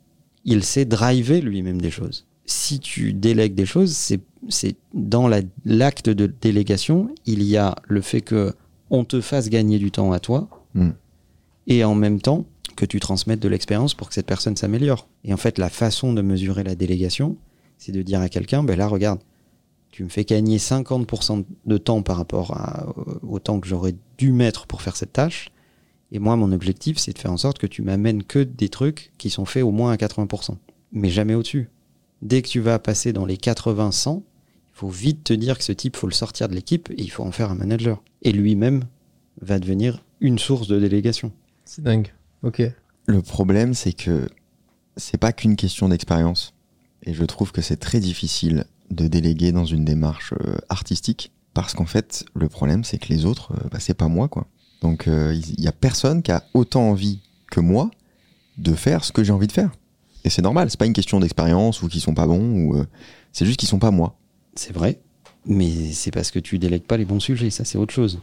Il 0.46 0.64
sait 0.64 0.86
driver 0.86 1.42
lui-même 1.42 1.80
des 1.82 1.92
choses. 1.92 2.26
Si 2.46 2.80
tu 2.80 3.14
délègues 3.14 3.56
des 3.56 3.66
choses, 3.66 3.92
c'est 4.50 4.76
dans 4.94 5.28
la- 5.28 5.42
l'acte 5.66 6.10
de 6.10 6.26
délégation, 6.42 7.14
il 7.26 7.44
y 7.44 7.56
a 7.58 7.76
le 7.88 8.02
fait 8.02 8.22
que 8.22 8.54
on 8.90 9.04
te 9.06 9.22
fasse 9.22 9.50
gagner 9.50 9.80
du 9.80 9.92
temps 9.92 10.12
à 10.12 10.20
toi 10.20 10.50
Mm. 10.74 10.90
et 11.68 11.84
en 11.84 11.96
même 11.96 12.20
temps 12.22 12.46
que 12.76 12.86
tu 12.86 13.00
transmettes 13.00 13.42
de 13.42 13.48
l'expérience 13.50 13.94
pour 13.94 14.08
que 14.08 14.14
cette 14.14 14.26
personne 14.26 14.56
s'améliore. 14.56 15.08
Et 15.26 15.34
en 15.34 15.38
fait, 15.38 15.58
la 15.58 15.70
façon 15.70 16.14
de 16.14 16.22
mesurer 16.22 16.64
la 16.64 16.76
délégation, 16.76 17.36
c'est 17.78 17.92
de 17.92 18.02
dire 18.02 18.20
à 18.22 18.30
quelqu'un, 18.30 18.64
ben 18.64 18.78
là, 18.78 18.88
regarde, 18.88 19.20
tu 19.92 20.04
me 20.04 20.10
fais 20.10 20.24
gagner 20.24 20.58
50% 20.58 21.44
de 21.66 21.78
temps 21.78 22.02
par 22.02 22.18
rapport 22.18 22.52
à- 22.58 22.94
au 23.24 23.40
temps 23.40 23.60
que 23.60 23.68
j'aurais 23.68 23.96
dû 24.18 24.32
mettre 24.32 24.66
pour 24.68 24.82
faire 24.82 24.96
cette 24.96 25.14
tâche. 25.14 25.50
Et 26.14 26.20
moi, 26.20 26.36
mon 26.36 26.52
objectif, 26.52 26.98
c'est 26.98 27.14
de 27.14 27.20
faire 27.20 27.32
en 27.32 27.38
sorte 27.38 27.58
que 27.58 27.68
tu 27.68 27.82
m'amènes 27.82 28.24
que 28.24 28.40
des 28.40 28.70
trucs 28.70 29.12
qui 29.18 29.30
sont 29.30 29.46
faits 29.46 29.64
au 29.64 29.72
moins 29.72 29.92
à 29.92 29.98
80%. 29.98 30.58
Mais 30.92 31.10
jamais 31.10 31.36
au-dessus. 31.36 31.70
Dès 32.22 32.42
que 32.42 32.48
tu 32.50 32.60
vas 32.60 32.80
passer 32.80 33.14
dans 33.14 33.26
les 33.26 33.38
80-100, 33.38 34.24
il 34.74 34.78
faut 34.78 34.90
vite 34.90 35.24
te 35.24 35.34
dire 35.34 35.58
que 35.58 35.64
ce 35.64 35.72
type, 35.72 35.96
faut 35.96 36.08
le 36.08 36.14
sortir 36.14 36.48
de 36.50 36.56
l'équipe 36.56 36.90
et 36.92 37.02
il 37.02 37.10
faut 37.12 37.24
en 37.24 37.32
faire 37.32 37.52
un 37.52 37.56
manager. 37.56 38.02
Et 38.24 38.32
lui-même 38.32 38.84
va 39.42 39.60
devenir 39.60 40.04
une 40.20 40.38
source 40.40 40.68
de 40.68 40.80
délégation. 40.80 41.32
C'est 41.66 41.84
dingue. 41.84 42.14
Ok. 42.44 42.62
Le 43.08 43.22
problème, 43.22 43.74
c'est 43.74 43.94
que 43.94 44.28
c'est 44.98 45.18
pas 45.18 45.32
qu'une 45.34 45.56
question 45.56 45.90
d'expérience. 45.90 46.54
Et 47.04 47.14
je 47.14 47.24
trouve 47.24 47.52
que 47.52 47.62
c'est 47.62 47.78
très 47.78 48.00
difficile 48.00 48.66
de 48.92 49.08
déléguer 49.08 49.52
dans 49.52 49.66
une 49.66 49.86
démarche 49.86 50.34
euh, 50.34 50.58
artistique. 50.70 51.32
Parce 51.54 51.74
qu'en 51.74 51.86
fait, 51.86 52.26
le 52.34 52.48
problème, 52.48 52.84
c'est 52.84 52.98
que 52.98 53.10
les 53.10 53.26
autres, 53.26 53.54
euh, 53.54 53.68
bah, 53.72 53.80
c'est 53.80 53.94
pas 53.94 54.08
moi, 54.08 54.28
quoi. 54.28 54.48
Donc, 54.82 55.08
euh, 55.08 55.34
il 55.34 55.62
y 55.62 55.68
a 55.68 55.72
personne 55.72 56.22
qui 56.22 56.32
a 56.32 56.44
autant 56.54 56.90
envie 56.90 57.20
que 57.50 57.60
moi 57.60 57.92
de 58.58 58.74
faire 58.74 59.04
ce 59.04 59.12
que 59.12 59.24
j'ai 59.24 59.34
envie 59.34 59.48
de 59.48 59.52
faire. 59.52 59.72
Et 60.24 60.30
c'est 60.30 60.42
normal, 60.42 60.70
c'est 60.70 60.80
pas 60.80 60.86
une 60.86 60.94
question 60.94 61.20
d'expérience 61.20 61.82
ou 61.82 61.88
qu'ils 61.88 62.02
sont 62.02 62.14
pas 62.14 62.28
bons, 62.28 62.66
ou 62.66 62.86
c'est 63.32 63.46
juste 63.46 63.60
qu'ils 63.60 63.70
sont 63.70 63.80
pas 63.80 63.90
moi. 63.90 64.20
C'est 64.56 64.72
vrai, 64.72 65.00
mais 65.46 65.92
c'est 65.94 66.12
parce 66.12 66.30
que 66.30 66.38
tu 66.38 66.60
délègues 66.60 66.84
pas 66.84 66.98
les 66.98 67.06
bons 67.06 67.20
sujets, 67.20 67.50
ça 67.50 67.66
c'est 67.66 67.80
autre 67.80 67.94
chose. 67.94 68.20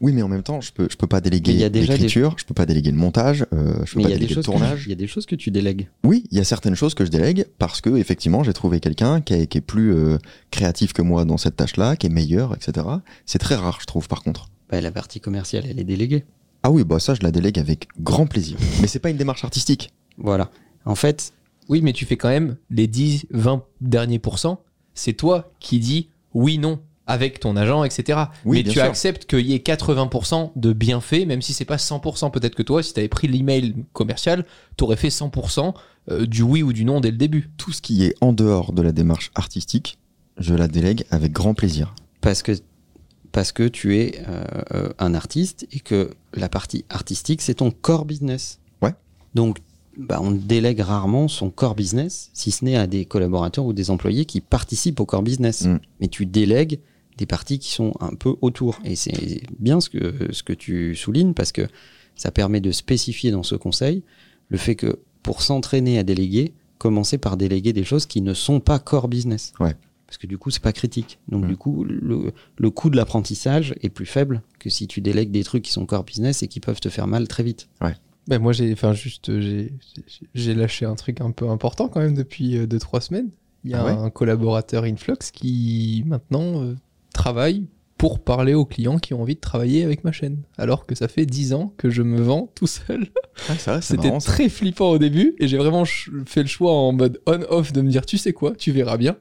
Oui, 0.00 0.12
mais 0.12 0.22
en 0.22 0.28
même 0.28 0.42
temps, 0.42 0.60
je 0.60 0.72
peux, 0.72 0.88
je 0.90 0.96
peux 0.96 1.06
pas 1.06 1.20
déléguer 1.20 1.52
déjà 1.54 1.68
des- 1.68 1.80
l'écriture, 1.82 2.34
je 2.38 2.44
peux 2.44 2.54
pas 2.54 2.66
déléguer 2.66 2.90
le 2.90 2.96
montage, 2.96 3.46
euh, 3.52 3.74
je 3.84 3.92
peux 3.92 3.98
Mais 3.98 4.02
pas 4.04 4.08
y, 4.10 4.12
a 4.12 4.16
des 4.16 4.20
déléguer 4.20 4.34
le 4.34 4.42
tournage. 4.42 4.82
il 4.86 4.88
y 4.90 4.92
a 4.92 4.96
des 4.96 5.06
choses 5.06 5.26
que 5.26 5.36
tu 5.36 5.50
délègues. 5.52 5.88
Oui, 6.04 6.24
il 6.32 6.38
y 6.38 6.40
a 6.40 6.44
certaines 6.44 6.74
choses 6.74 6.94
que 6.94 7.04
je 7.04 7.10
délègue 7.10 7.46
parce 7.58 7.80
que 7.80 7.90
effectivement 7.96 8.42
j'ai 8.42 8.52
trouvé 8.52 8.80
quelqu'un 8.80 9.20
qui, 9.20 9.34
est- 9.34 9.46
qui 9.46 9.58
est 9.58 9.62
plus 9.62 9.94
euh, 9.94 10.18
créatif 10.50 10.92
que 10.92 11.02
moi 11.02 11.24
dans 11.24 11.36
cette 11.36 11.54
tâche-là, 11.56 11.94
qui 11.96 12.06
est 12.06 12.10
meilleur, 12.10 12.54
etc. 12.54 12.86
C'est 13.26 13.38
très 13.38 13.54
rare, 13.54 13.78
je 13.80 13.86
trouve, 13.86 14.08
par 14.08 14.22
contre. 14.22 14.48
Bah, 14.70 14.80
la 14.80 14.90
partie 14.90 15.20
commerciale, 15.20 15.64
elle 15.68 15.78
est 15.78 15.84
déléguée. 15.84 16.24
Ah 16.64 16.70
oui, 16.70 16.82
bah 16.84 16.98
ça 16.98 17.14
je 17.14 17.20
la 17.22 17.30
délègue 17.30 17.58
avec 17.58 17.86
grand 18.00 18.26
plaisir. 18.26 18.56
Mais 18.80 18.86
c'est 18.88 18.98
pas 18.98 19.10
une 19.10 19.16
démarche 19.16 19.44
artistique. 19.44 19.92
Voilà. 20.18 20.50
En 20.84 20.94
fait, 20.96 21.32
Oui, 21.68 21.80
mais 21.80 21.92
tu 21.92 22.04
fais 22.06 22.16
quand 22.16 22.28
même 22.28 22.56
les 22.70 22.88
10, 22.88 23.26
20 23.30 23.62
derniers 23.80 24.18
pourcents. 24.18 24.62
C'est 24.94 25.12
toi 25.12 25.52
qui 25.60 25.78
dis 25.78 26.08
oui, 26.34 26.58
non 26.58 26.80
avec 27.06 27.40
ton 27.40 27.56
agent, 27.56 27.84
etc. 27.84 28.20
Oui, 28.44 28.58
mais 28.58 28.62
tu 28.64 28.78
sûr. 28.78 28.84
acceptes 28.84 29.26
qu'il 29.26 29.46
y 29.46 29.54
ait 29.54 29.58
80% 29.58 30.52
de 30.54 30.72
bienfaits, 30.72 31.26
même 31.26 31.42
si 31.42 31.52
c'est 31.52 31.64
pas 31.64 31.76
100%. 31.76 32.30
Peut-être 32.30 32.54
que 32.54 32.62
toi, 32.62 32.82
si 32.82 32.94
tu 32.94 33.00
avais 33.00 33.08
pris 33.08 33.28
l'email 33.28 33.74
commercial, 33.92 34.44
tu 34.76 34.84
aurais 34.84 34.96
fait 34.96 35.08
100% 35.08 35.74
euh, 36.10 36.26
du 36.26 36.42
oui 36.42 36.62
ou 36.62 36.72
du 36.72 36.84
non 36.84 37.00
dès 37.00 37.10
le 37.10 37.16
début. 37.16 37.50
Tout 37.56 37.72
ce 37.72 37.82
qui 37.82 38.04
est 38.04 38.14
en 38.20 38.32
dehors 38.32 38.72
de 38.72 38.82
la 38.82 38.92
démarche 38.92 39.30
artistique, 39.34 39.98
je 40.38 40.54
la 40.54 40.68
délègue 40.68 41.04
avec 41.10 41.32
grand 41.32 41.54
plaisir. 41.54 41.94
parce 42.20 42.42
que, 42.42 42.52
parce 43.32 43.52
que 43.52 43.66
tu 43.66 43.98
es 43.98 44.22
euh, 44.28 44.44
euh, 44.74 44.88
un 44.98 45.14
artiste 45.14 45.66
et 45.72 45.80
que 45.80 46.10
la 46.34 46.48
partie 46.48 46.84
artistique, 46.88 47.42
c'est 47.42 47.54
ton 47.54 47.70
core 47.70 48.04
business. 48.04 48.60
Ouais. 48.80 48.94
Donc, 49.34 49.58
bah, 49.96 50.20
on 50.22 50.30
délègue 50.30 50.80
rarement 50.80 51.28
son 51.28 51.50
core 51.50 51.74
business, 51.74 52.30
si 52.32 52.50
ce 52.50 52.64
n'est 52.64 52.76
à 52.76 52.86
des 52.86 53.04
collaborateurs 53.04 53.64
ou 53.64 53.72
des 53.72 53.90
employés 53.90 54.24
qui 54.24 54.40
participent 54.40 55.00
au 55.00 55.06
core 55.06 55.22
business. 55.22 55.66
Mm. 55.66 55.80
Mais 56.00 56.08
tu 56.08 56.26
délègues 56.26 56.80
des 57.22 57.26
parties 57.26 57.60
qui 57.60 57.70
sont 57.70 57.92
un 58.00 58.14
peu 58.14 58.34
autour. 58.40 58.80
Et 58.84 58.96
c'est 58.96 59.42
bien 59.60 59.80
ce 59.80 59.88
que, 59.88 60.32
ce 60.32 60.42
que 60.42 60.52
tu 60.52 60.96
soulignes 60.96 61.34
parce 61.34 61.52
que 61.52 61.68
ça 62.16 62.32
permet 62.32 62.60
de 62.60 62.72
spécifier 62.72 63.30
dans 63.30 63.44
ce 63.44 63.54
conseil 63.54 64.02
le 64.48 64.58
fait 64.58 64.74
que 64.74 64.98
pour 65.22 65.40
s'entraîner 65.40 65.98
à 65.98 66.02
déléguer, 66.02 66.52
commencer 66.78 67.16
par 67.16 67.36
déléguer 67.36 67.72
des 67.72 67.84
choses 67.84 68.06
qui 68.06 68.20
ne 68.22 68.34
sont 68.34 68.58
pas 68.58 68.80
core 68.80 69.06
business. 69.06 69.52
Ouais. 69.60 69.76
Parce 70.08 70.18
que 70.18 70.26
du 70.26 70.36
coup, 70.36 70.50
c'est 70.50 70.62
pas 70.62 70.72
critique. 70.72 71.20
Donc 71.28 71.44
Mm. 71.44 71.48
du 71.48 71.56
coup, 71.56 71.84
le, 71.84 72.32
le 72.58 72.70
coût 72.70 72.90
de 72.90 72.96
l'apprentissage 72.96 73.74
est 73.82 73.88
plus 73.88 74.04
faible 74.04 74.42
que 74.58 74.68
si 74.68 74.86
tu 74.88 75.00
délègues 75.00 75.30
des 75.30 75.44
trucs 75.44 75.62
qui 75.62 75.70
sont 75.72 75.86
core 75.86 76.04
business 76.04 76.42
et 76.42 76.48
qui 76.48 76.58
peuvent 76.60 76.80
te 76.80 76.88
faire 76.90 77.06
mal 77.06 77.28
très 77.28 77.44
vite. 77.44 77.68
Ben 78.28 78.38
moi, 78.40 78.52
j'ai, 78.52 78.72
enfin, 78.72 78.92
juste, 78.92 79.30
euh, 79.30 79.68
j'ai, 80.34 80.54
lâché 80.54 80.84
un 80.86 80.94
truc 80.96 81.20
un 81.20 81.30
peu 81.32 81.48
important 81.48 81.88
quand 81.88 82.00
même 82.00 82.14
depuis 82.14 82.56
2-3 82.66 83.00
semaines. 83.00 83.30
Il 83.64 83.70
y 83.70 83.74
a 83.74 83.80
Ah 83.80 83.84
ouais 83.86 83.92
un 83.92 84.10
collaborateur 84.10 84.84
Influx 84.84 85.30
qui 85.32 86.02
maintenant 86.06 86.62
euh, 86.62 86.74
travaille 87.12 87.66
pour 87.98 88.18
parler 88.18 88.54
aux 88.54 88.64
clients 88.64 88.98
qui 88.98 89.14
ont 89.14 89.22
envie 89.22 89.36
de 89.36 89.40
travailler 89.40 89.84
avec 89.84 90.02
ma 90.02 90.10
chaîne. 90.10 90.38
Alors 90.58 90.86
que 90.86 90.94
ça 90.96 91.06
fait 91.06 91.24
10 91.24 91.52
ans 91.52 91.72
que 91.76 91.88
je 91.88 92.02
me 92.02 92.20
vends 92.20 92.50
tout 92.54 92.66
seul. 92.66 93.06
Ah, 93.66 93.80
C'était 93.80 94.10
très 94.18 94.50
flippant 94.50 94.90
au 94.90 94.98
début 94.98 95.34
et 95.38 95.48
j'ai 95.48 95.56
vraiment 95.56 95.84
fait 95.86 96.42
le 96.42 96.48
choix 96.48 96.72
en 96.72 96.92
mode 96.92 97.18
on-off 97.26 97.72
de 97.72 97.80
me 97.80 97.88
dire 97.88 98.04
tu 98.04 98.18
sais 98.18 98.34
quoi, 98.34 98.54
tu 98.54 98.72
verras 98.72 98.98
bien. 98.98 99.16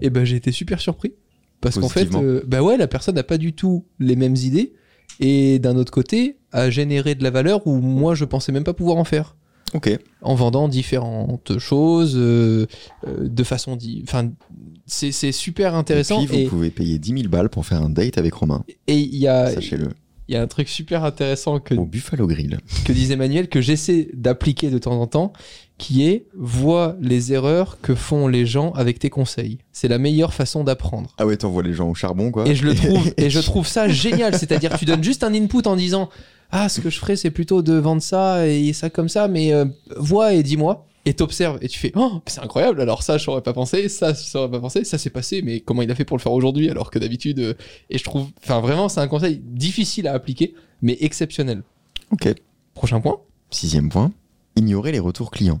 Et 0.00 0.10
ben 0.10 0.24
j'ai 0.24 0.34
été 0.34 0.50
super 0.50 0.80
surpris. 0.80 1.12
Parce 1.60 1.78
qu'en 1.78 1.88
fait, 1.88 2.12
euh, 2.14 2.42
bah 2.44 2.60
ouais, 2.60 2.76
la 2.76 2.88
personne 2.88 3.14
n'a 3.14 3.22
pas 3.22 3.38
du 3.38 3.52
tout 3.52 3.84
les 4.00 4.16
mêmes 4.16 4.34
idées 4.34 4.72
et 5.20 5.60
d'un 5.60 5.76
autre 5.76 5.92
côté 5.92 6.38
a 6.50 6.70
généré 6.70 7.14
de 7.14 7.22
la 7.22 7.30
valeur 7.30 7.66
où 7.66 7.76
moi 7.76 8.16
je 8.16 8.24
pensais 8.24 8.50
même 8.50 8.64
pas 8.64 8.74
pouvoir 8.74 8.96
en 8.96 9.04
faire 9.04 9.36
Ok. 9.74 9.98
en 10.20 10.34
vendant 10.34 10.68
différentes 10.68 11.58
choses 11.58 12.14
euh, 12.16 12.66
euh, 13.06 13.28
de 13.28 13.42
façon 13.44 13.78
enfin 14.02 14.30
c'est 14.86 15.12
c'est 15.12 15.32
super 15.32 15.74
intéressant 15.74 16.22
Et 16.22 16.26
puis, 16.26 16.36
vous 16.36 16.42
et 16.42 16.46
pouvez 16.48 16.70
payer 16.70 16.98
10 16.98 17.08
000 17.22 17.28
balles 17.28 17.48
pour 17.48 17.64
faire 17.66 17.82
un 17.82 17.88
date 17.90 18.18
avec 18.18 18.34
Romain. 18.34 18.64
et 18.86 18.96
il 18.98 19.16
y 19.16 19.26
a 19.28 19.50
Sachez-le. 19.50 19.88
il 20.28 20.34
y 20.34 20.36
a 20.36 20.42
un 20.42 20.46
truc 20.46 20.68
super 20.68 21.04
intéressant 21.04 21.58
que 21.60 21.74
Au 21.74 21.84
Buffalo 21.86 22.26
Grill. 22.26 22.58
que 22.84 22.92
disait 22.92 23.16
Manuel, 23.16 23.48
que 23.48 23.60
j'essaie 23.60 24.08
d'appliquer 24.14 24.70
de 24.70 24.78
temps 24.78 25.00
en 25.00 25.06
temps, 25.06 25.32
qui 25.78 26.06
est 26.06 26.26
vois 26.36 26.96
les 27.00 27.32
erreurs 27.32 27.78
que 27.80 27.94
font 27.94 28.28
les 28.28 28.46
gens 28.46 28.70
avec 28.72 28.98
tes 29.00 29.10
conseils. 29.10 29.58
C'est 29.72 29.88
la 29.88 29.98
meilleure 29.98 30.32
façon 30.34 30.62
d'apprendre. 30.64 31.14
Ah 31.18 31.26
ouais, 31.26 31.36
t'envoies 31.36 31.62
les 31.64 31.72
gens 31.72 31.88
au 31.88 31.94
charbon, 31.94 32.30
quoi. 32.30 32.46
Et 32.46 32.54
je 32.54 32.64
le 32.64 32.74
trouve, 32.74 33.12
et 33.16 33.30
je 33.30 33.40
trouve 33.40 33.66
ça 33.66 33.88
génial. 33.88 34.36
C'est-à-dire, 34.38 34.78
tu 34.78 34.84
donnes 34.84 35.02
juste 35.02 35.24
un 35.24 35.34
input 35.34 35.62
en 35.66 35.74
disant, 35.74 36.08
ah, 36.52 36.68
ce 36.68 36.80
que 36.80 36.90
je 36.90 36.98
ferais, 36.98 37.16
c'est 37.16 37.30
plutôt 37.30 37.62
de 37.62 37.72
vendre 37.72 38.02
ça 38.02 38.46
et 38.46 38.72
ça 38.74 38.90
comme 38.90 39.08
ça, 39.08 39.26
mais 39.26 39.52
euh, 39.52 39.64
vois 39.96 40.34
et 40.34 40.42
dis-moi. 40.42 40.86
Et 41.04 41.14
t'observes 41.14 41.58
et 41.62 41.68
tu 41.68 41.78
fais, 41.80 41.90
oh, 41.96 42.20
c'est 42.26 42.40
incroyable. 42.40 42.80
Alors 42.80 43.02
ça, 43.02 43.18
je 43.18 43.28
n'aurais 43.28 43.42
pas 43.42 43.52
pensé, 43.54 43.88
ça, 43.88 44.12
je 44.12 44.36
n'aurais 44.38 44.50
pas 44.50 44.60
pensé, 44.60 44.84
ça 44.84 44.98
s'est 44.98 45.10
passé, 45.10 45.42
mais 45.42 45.60
comment 45.60 45.82
il 45.82 45.90
a 45.90 45.94
fait 45.96 46.04
pour 46.04 46.16
le 46.16 46.22
faire 46.22 46.32
aujourd'hui 46.32 46.68
alors 46.70 46.90
que 46.90 46.98
d'habitude. 46.98 47.40
euh, 47.40 47.54
et 47.90 47.98
je 47.98 48.04
trouve, 48.04 48.26
enfin, 48.44 48.60
vraiment, 48.60 48.88
c'est 48.88 49.00
un 49.00 49.08
conseil 49.08 49.40
difficile 49.42 50.06
à 50.06 50.12
appliquer, 50.12 50.54
mais 50.82 50.96
exceptionnel. 51.00 51.62
Ok. 52.12 52.32
Prochain 52.74 53.00
point. 53.00 53.18
Sixième 53.50 53.88
point, 53.88 54.12
ignorer 54.54 54.92
les 54.92 55.00
retours 55.00 55.30
clients. 55.30 55.60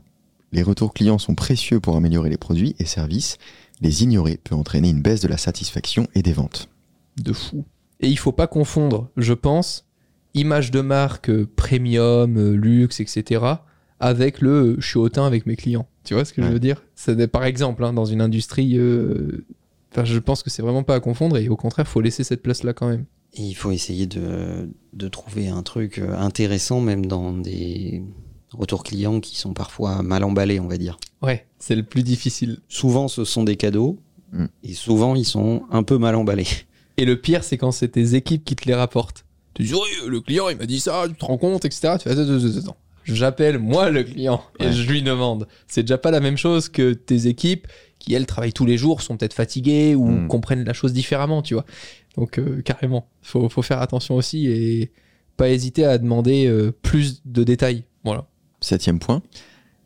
Les 0.52 0.62
retours 0.62 0.92
clients 0.92 1.18
sont 1.18 1.34
précieux 1.34 1.80
pour 1.80 1.96
améliorer 1.96 2.28
les 2.30 2.36
produits 2.36 2.76
et 2.78 2.84
services. 2.84 3.38
Les 3.80 4.02
ignorer 4.02 4.38
peut 4.44 4.54
entraîner 4.54 4.90
une 4.90 5.00
baisse 5.02 5.20
de 5.22 5.28
la 5.28 5.38
satisfaction 5.38 6.06
et 6.14 6.22
des 6.22 6.34
ventes. 6.34 6.68
de 7.16 7.32
fou. 7.32 7.64
Et 8.00 8.08
il 8.08 8.18
faut 8.18 8.32
pas 8.32 8.46
confondre, 8.46 9.08
je 9.16 9.32
pense, 9.32 9.86
image 10.34 10.70
de 10.70 10.80
marque 10.80 11.30
euh, 11.30 11.48
premium, 11.56 12.36
euh, 12.36 12.52
luxe, 12.54 13.00
etc., 13.00 13.44
avec 14.00 14.40
le 14.40 14.50
euh, 14.50 14.76
je 14.78 14.86
suis 14.88 14.98
hautain 14.98 15.24
avec 15.26 15.46
mes 15.46 15.56
clients. 15.56 15.86
Tu 16.04 16.14
vois 16.14 16.24
ce 16.24 16.32
que 16.32 16.42
je 16.42 16.48
veux 16.48 16.58
dire? 16.58 16.82
C'est 16.94 17.26
par 17.28 17.44
exemple 17.44 17.84
hein, 17.84 17.92
dans 17.92 18.04
une 18.04 18.20
industrie. 18.20 18.76
euh, 18.78 19.44
Enfin, 19.92 20.04
je 20.04 20.18
pense 20.18 20.42
que 20.42 20.48
c'est 20.48 20.62
vraiment 20.62 20.82
pas 20.84 20.94
à 20.94 21.00
confondre 21.00 21.36
et 21.36 21.48
au 21.50 21.56
contraire, 21.56 21.86
faut 21.86 22.00
laisser 22.00 22.24
cette 22.24 22.42
place-là 22.42 22.72
quand 22.72 22.88
même. 22.88 23.04
Et 23.34 23.42
il 23.42 23.52
faut 23.54 23.70
essayer 23.72 24.06
de, 24.06 24.70
de 24.94 25.08
trouver 25.08 25.48
un 25.48 25.62
truc 25.62 26.00
intéressant, 26.16 26.80
même 26.80 27.04
dans 27.04 27.32
des 27.34 28.02
retours 28.54 28.84
clients 28.84 29.20
qui 29.20 29.38
sont 29.38 29.52
parfois 29.52 30.02
mal 30.02 30.24
emballés, 30.24 30.60
on 30.60 30.66
va 30.66 30.78
dire. 30.78 30.96
Ouais, 31.20 31.46
c'est 31.58 31.76
le 31.76 31.82
plus 31.82 32.02
difficile. 32.02 32.58
Souvent, 32.68 33.06
ce 33.08 33.24
sont 33.24 33.44
des 33.44 33.56
cadeaux, 33.56 33.98
Mm. 34.32 34.46
et 34.62 34.72
souvent, 34.72 35.14
ils 35.14 35.26
sont 35.26 35.64
un 35.70 35.82
peu 35.82 35.98
mal 35.98 36.14
emballés. 36.14 36.46
Et 36.96 37.04
le 37.04 37.20
pire, 37.20 37.44
c'est 37.44 37.58
quand 37.58 37.70
c'est 37.70 37.88
tes 37.88 38.14
équipes 38.14 38.44
qui 38.46 38.56
te 38.56 38.66
les 38.66 38.74
rapportent. 38.74 39.26
Tu 39.54 39.62
dis, 39.64 39.74
oui, 39.74 39.80
le 40.08 40.20
client, 40.20 40.48
il 40.48 40.56
m'a 40.56 40.66
dit 40.66 40.80
ça, 40.80 41.04
tu 41.08 41.14
te 41.14 41.24
rends 41.24 41.38
compte, 41.38 41.64
etc. 41.64 41.94
Tu 42.00 42.04
fais, 42.08 42.10
attends, 42.10 42.22
attends, 42.22 42.58
attends. 42.58 42.76
J'appelle 43.04 43.58
moi 43.58 43.90
le 43.90 44.04
client 44.04 44.42
et 44.60 44.66
Ouais. 44.66 44.72
je 44.72 44.88
lui 44.88 45.02
demande. 45.02 45.48
C'est 45.66 45.82
déjà 45.82 45.98
pas 45.98 46.10
la 46.12 46.20
même 46.20 46.36
chose 46.36 46.68
que 46.68 46.92
tes 46.92 47.26
équipes 47.26 47.66
qui, 47.98 48.14
elles, 48.14 48.26
travaillent 48.26 48.52
tous 48.52 48.64
les 48.66 48.78
jours, 48.78 49.02
sont 49.02 49.16
peut-être 49.16 49.34
fatiguées 49.34 49.94
ou 49.96 50.06
Mm. 50.08 50.28
comprennent 50.28 50.64
la 50.64 50.72
chose 50.72 50.92
différemment, 50.92 51.42
tu 51.42 51.54
vois. 51.54 51.64
Donc, 52.16 52.38
euh, 52.38 52.62
carrément, 52.62 53.08
faut, 53.22 53.48
faut 53.48 53.62
faire 53.62 53.80
attention 53.82 54.14
aussi 54.14 54.46
et 54.46 54.92
pas 55.36 55.48
hésiter 55.50 55.84
à 55.84 55.98
demander 55.98 56.46
euh, 56.46 56.72
plus 56.82 57.22
de 57.24 57.42
détails. 57.42 57.84
Voilà. 58.04 58.26
Septième 58.60 58.98
point, 59.00 59.22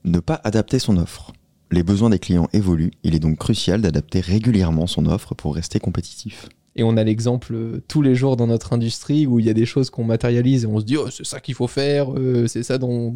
ne 0.05 0.19
pas 0.21 0.41
adapter 0.45 0.79
son 0.79 0.97
offre. 0.99 1.33
Les 1.71 1.83
besoins 1.83 2.11
des 2.11 2.19
clients 2.19 2.49
évoluent, 2.53 2.93
il 3.03 3.15
est 3.15 3.19
donc 3.19 3.39
crucial 3.39 3.81
d'adapter 3.81 4.21
régulièrement 4.21 4.87
son 4.87 5.07
offre 5.07 5.35
pour 5.35 5.55
rester 5.55 5.81
compétitif. 5.81 6.49
Et 6.79 6.85
on 6.85 6.97
a 6.99 7.05
l'exemple 7.05 7.55
euh, 7.55 7.83
tous 7.89 8.03
les 8.03 8.15
jours 8.15 8.37
dans 8.37 8.47
notre 8.47 8.75
industrie 8.75 9.27
où 9.27 9.41
il 9.41 9.47
y 9.47 9.51
a 9.51 9.55
des 9.55 9.65
choses 9.65 9.89
qu'on 9.89 10.05
matérialise 10.05 10.65
et 10.65 10.67
on 10.67 10.79
se 10.79 10.85
dit 10.85 10.99
oh, 10.99 11.09
c'est 11.11 11.25
ça 11.25 11.41
qu'il 11.41 11.55
faut 11.55 11.67
faire, 11.67 12.13
euh, 12.15 12.47
c'est 12.47 12.63
ça 12.63 12.77
dont... 12.77 13.15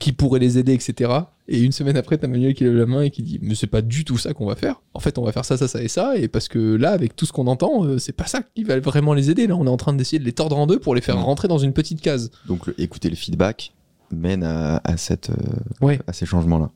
qui 0.00 0.12
pourrait 0.12 0.40
les 0.40 0.56
aider, 0.56 0.72
etc. 0.72 1.12
Et 1.48 1.60
une 1.60 1.72
semaine 1.72 1.98
après, 1.98 2.16
t'as 2.16 2.28
Manuel 2.28 2.54
qui 2.54 2.64
lève 2.64 2.74
la 2.74 2.86
main 2.86 3.02
et 3.02 3.10
qui 3.10 3.22
dit 3.22 3.38
mais 3.42 3.54
c'est 3.54 3.66
pas 3.66 3.82
du 3.82 4.04
tout 4.06 4.16
ça 4.16 4.32
qu'on 4.32 4.46
va 4.46 4.56
faire. 4.56 4.80
En 4.94 5.00
fait, 5.00 5.18
on 5.18 5.22
va 5.22 5.32
faire 5.32 5.44
ça, 5.44 5.58
ça, 5.58 5.68
ça 5.68 5.82
et 5.82 5.88
ça. 5.88 6.16
Et 6.16 6.28
parce 6.28 6.48
que 6.48 6.76
là, 6.76 6.92
avec 6.92 7.14
tout 7.14 7.26
ce 7.26 7.32
qu'on 7.32 7.46
entend, 7.46 7.84
euh, 7.84 7.98
c'est 7.98 8.12
pas 8.12 8.26
ça 8.26 8.40
qui 8.54 8.64
va 8.64 8.80
vraiment 8.80 9.12
les 9.12 9.30
aider. 9.30 9.46
Là, 9.46 9.56
on 9.56 9.66
est 9.66 9.70
en 9.70 9.76
train 9.76 9.92
d'essayer 9.92 10.18
de 10.18 10.24
les 10.24 10.32
tordre 10.32 10.56
en 10.56 10.66
deux 10.66 10.78
pour 10.78 10.94
les 10.94 11.02
faire 11.02 11.16
Ouais. 11.16 11.22
rentrer 11.22 11.46
dans 11.48 11.58
une 11.58 11.74
petite 11.74 12.00
case. 12.00 12.30
Donc 12.46 12.66
le- 12.66 12.80
écouter 12.80 13.10
le 13.10 13.16
feedback 13.16 13.74
mène 14.10 14.42
à, 14.44 14.80
à 14.84 14.96
cette, 14.96 15.28
euh, 15.28 15.84
Ouais. 15.86 16.00
à 16.06 16.14
ces 16.14 16.24
changements-là. 16.24 16.70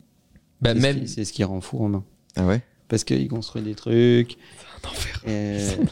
Bah, 0.60 0.72
C'est 0.74 0.76
ce 0.78 0.82
même. 0.82 1.00
qui- 1.00 1.08
C'est 1.08 1.24
ce 1.24 1.32
qui 1.32 1.42
rend 1.42 1.62
fou 1.62 1.78
Romain. 1.78 2.04
Ah 2.36 2.46
ouais? 2.46 2.60
Parce 2.88 3.04
qu'il 3.04 3.26
construit 3.28 3.62
des 3.62 3.74
trucs. 3.74 4.36
Un 4.84 4.90
enfer. 4.90 5.20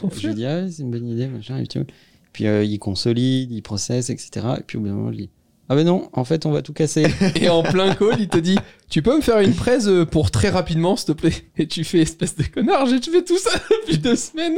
enfer. 0.03 0.19
je 0.19 0.27
lui 0.27 0.35
dis, 0.35 0.45
ah, 0.45 0.69
c'est 0.69 0.83
une 0.83 0.91
bonne 0.91 1.07
idée, 1.07 1.27
machin. 1.27 1.57
Et 1.57 1.67
tout. 1.67 1.85
Puis 2.33 2.47
euh, 2.47 2.63
il 2.63 2.79
consolide, 2.79 3.51
il 3.51 3.61
processe, 3.61 4.09
etc. 4.09 4.47
Et 4.59 4.63
puis 4.63 4.77
au 4.77 4.81
bout 4.81 4.87
d'un 4.87 4.93
moment, 4.93 5.11
je 5.11 5.17
dis, 5.17 5.29
ah 5.69 5.75
ben 5.75 5.85
non, 5.85 6.09
en 6.11 6.25
fait, 6.25 6.45
on 6.45 6.51
va 6.51 6.61
tout 6.61 6.73
casser. 6.73 7.07
Et 7.35 7.47
en 7.47 7.63
plein 7.63 7.95
call, 7.95 8.19
il 8.19 8.27
te 8.27 8.37
dit 8.37 8.57
Tu 8.89 9.01
peux 9.01 9.15
me 9.15 9.21
faire 9.21 9.39
une 9.39 9.53
presse 9.53 9.87
euh, 9.87 10.05
pour 10.05 10.29
très 10.29 10.49
rapidement, 10.49 10.97
s'il 10.97 11.07
te 11.07 11.11
plaît? 11.13 11.33
Et 11.57 11.65
tu 11.65 11.85
fais 11.85 11.99
espèce 11.99 12.35
de 12.35 12.43
connard, 12.43 12.87
j'ai 12.87 12.99
fait 12.99 13.23
tout 13.23 13.37
ça 13.37 13.51
depuis 13.81 13.97
deux 13.97 14.17
semaines. 14.17 14.57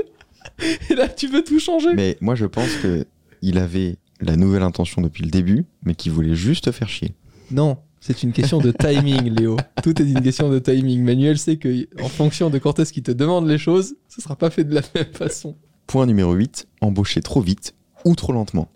Et 0.90 0.96
là, 0.96 1.08
tu 1.08 1.28
veux 1.28 1.44
tout 1.44 1.60
changer. 1.60 1.94
Mais 1.94 2.18
moi 2.20 2.34
je 2.34 2.46
pense 2.46 2.74
que 2.78 3.06
il 3.44 3.60
avait 3.60 3.98
la 4.22 4.36
nouvelle 4.36 4.64
intention 4.64 5.04
depuis 5.04 5.24
le 5.24 5.30
début, 5.30 5.66
mais 5.84 5.94
qu'il 5.94 6.12
voulait 6.12 6.34
juste 6.34 6.72
faire 6.72 6.90
chier. 6.90 7.14
Non, 7.52 7.78
c'est 8.06 8.22
une 8.22 8.34
question 8.34 8.60
de 8.60 8.72
timing, 8.72 9.30
Léo. 9.38 9.56
Tout 9.82 10.02
est 10.02 10.06
une 10.06 10.22
question 10.22 10.50
de 10.50 10.60
timing. 10.60 11.02
Manuel 11.04 11.38
sait 11.38 11.56
que 11.56 11.88
en 12.04 12.10
fonction 12.10 12.50
de 12.50 12.58
quand 12.58 12.78
est-ce 12.80 12.92
qu'il 12.92 13.04
te 13.04 13.12
demande 13.12 13.48
les 13.48 13.58
choses, 13.58 13.96
ce 14.10 14.22
sera 14.22 14.36
pas 14.36 14.50
fait 14.50 14.66
de 14.66 14.76
la 14.76 14.82
même 14.96 15.14
façon. 15.14 15.56
Point 15.88 16.06
numéro 16.06 16.34
8, 16.34 16.68
embaucher 16.82 17.22
trop 17.22 17.40
vite 17.40 17.76
ou 18.04 18.16
trop 18.16 18.34
lentement. 18.34 18.68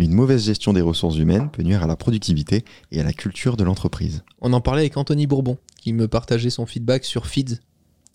Une 0.00 0.12
mauvaise 0.12 0.46
gestion 0.46 0.72
des 0.72 0.80
ressources 0.80 1.18
humaines 1.18 1.50
peut 1.52 1.62
nuire 1.62 1.84
à 1.84 1.86
la 1.86 1.94
productivité 1.94 2.64
et 2.90 3.00
à 3.00 3.04
la 3.04 3.12
culture 3.12 3.56
de 3.56 3.62
l'entreprise. 3.62 4.24
On 4.40 4.52
en 4.52 4.60
parlait 4.60 4.80
avec 4.80 4.96
Anthony 4.96 5.28
Bourbon, 5.28 5.56
qui 5.80 5.92
me 5.92 6.08
partageait 6.08 6.50
son 6.50 6.66
feedback 6.66 7.04
sur 7.04 7.28
Feeds, 7.28 7.60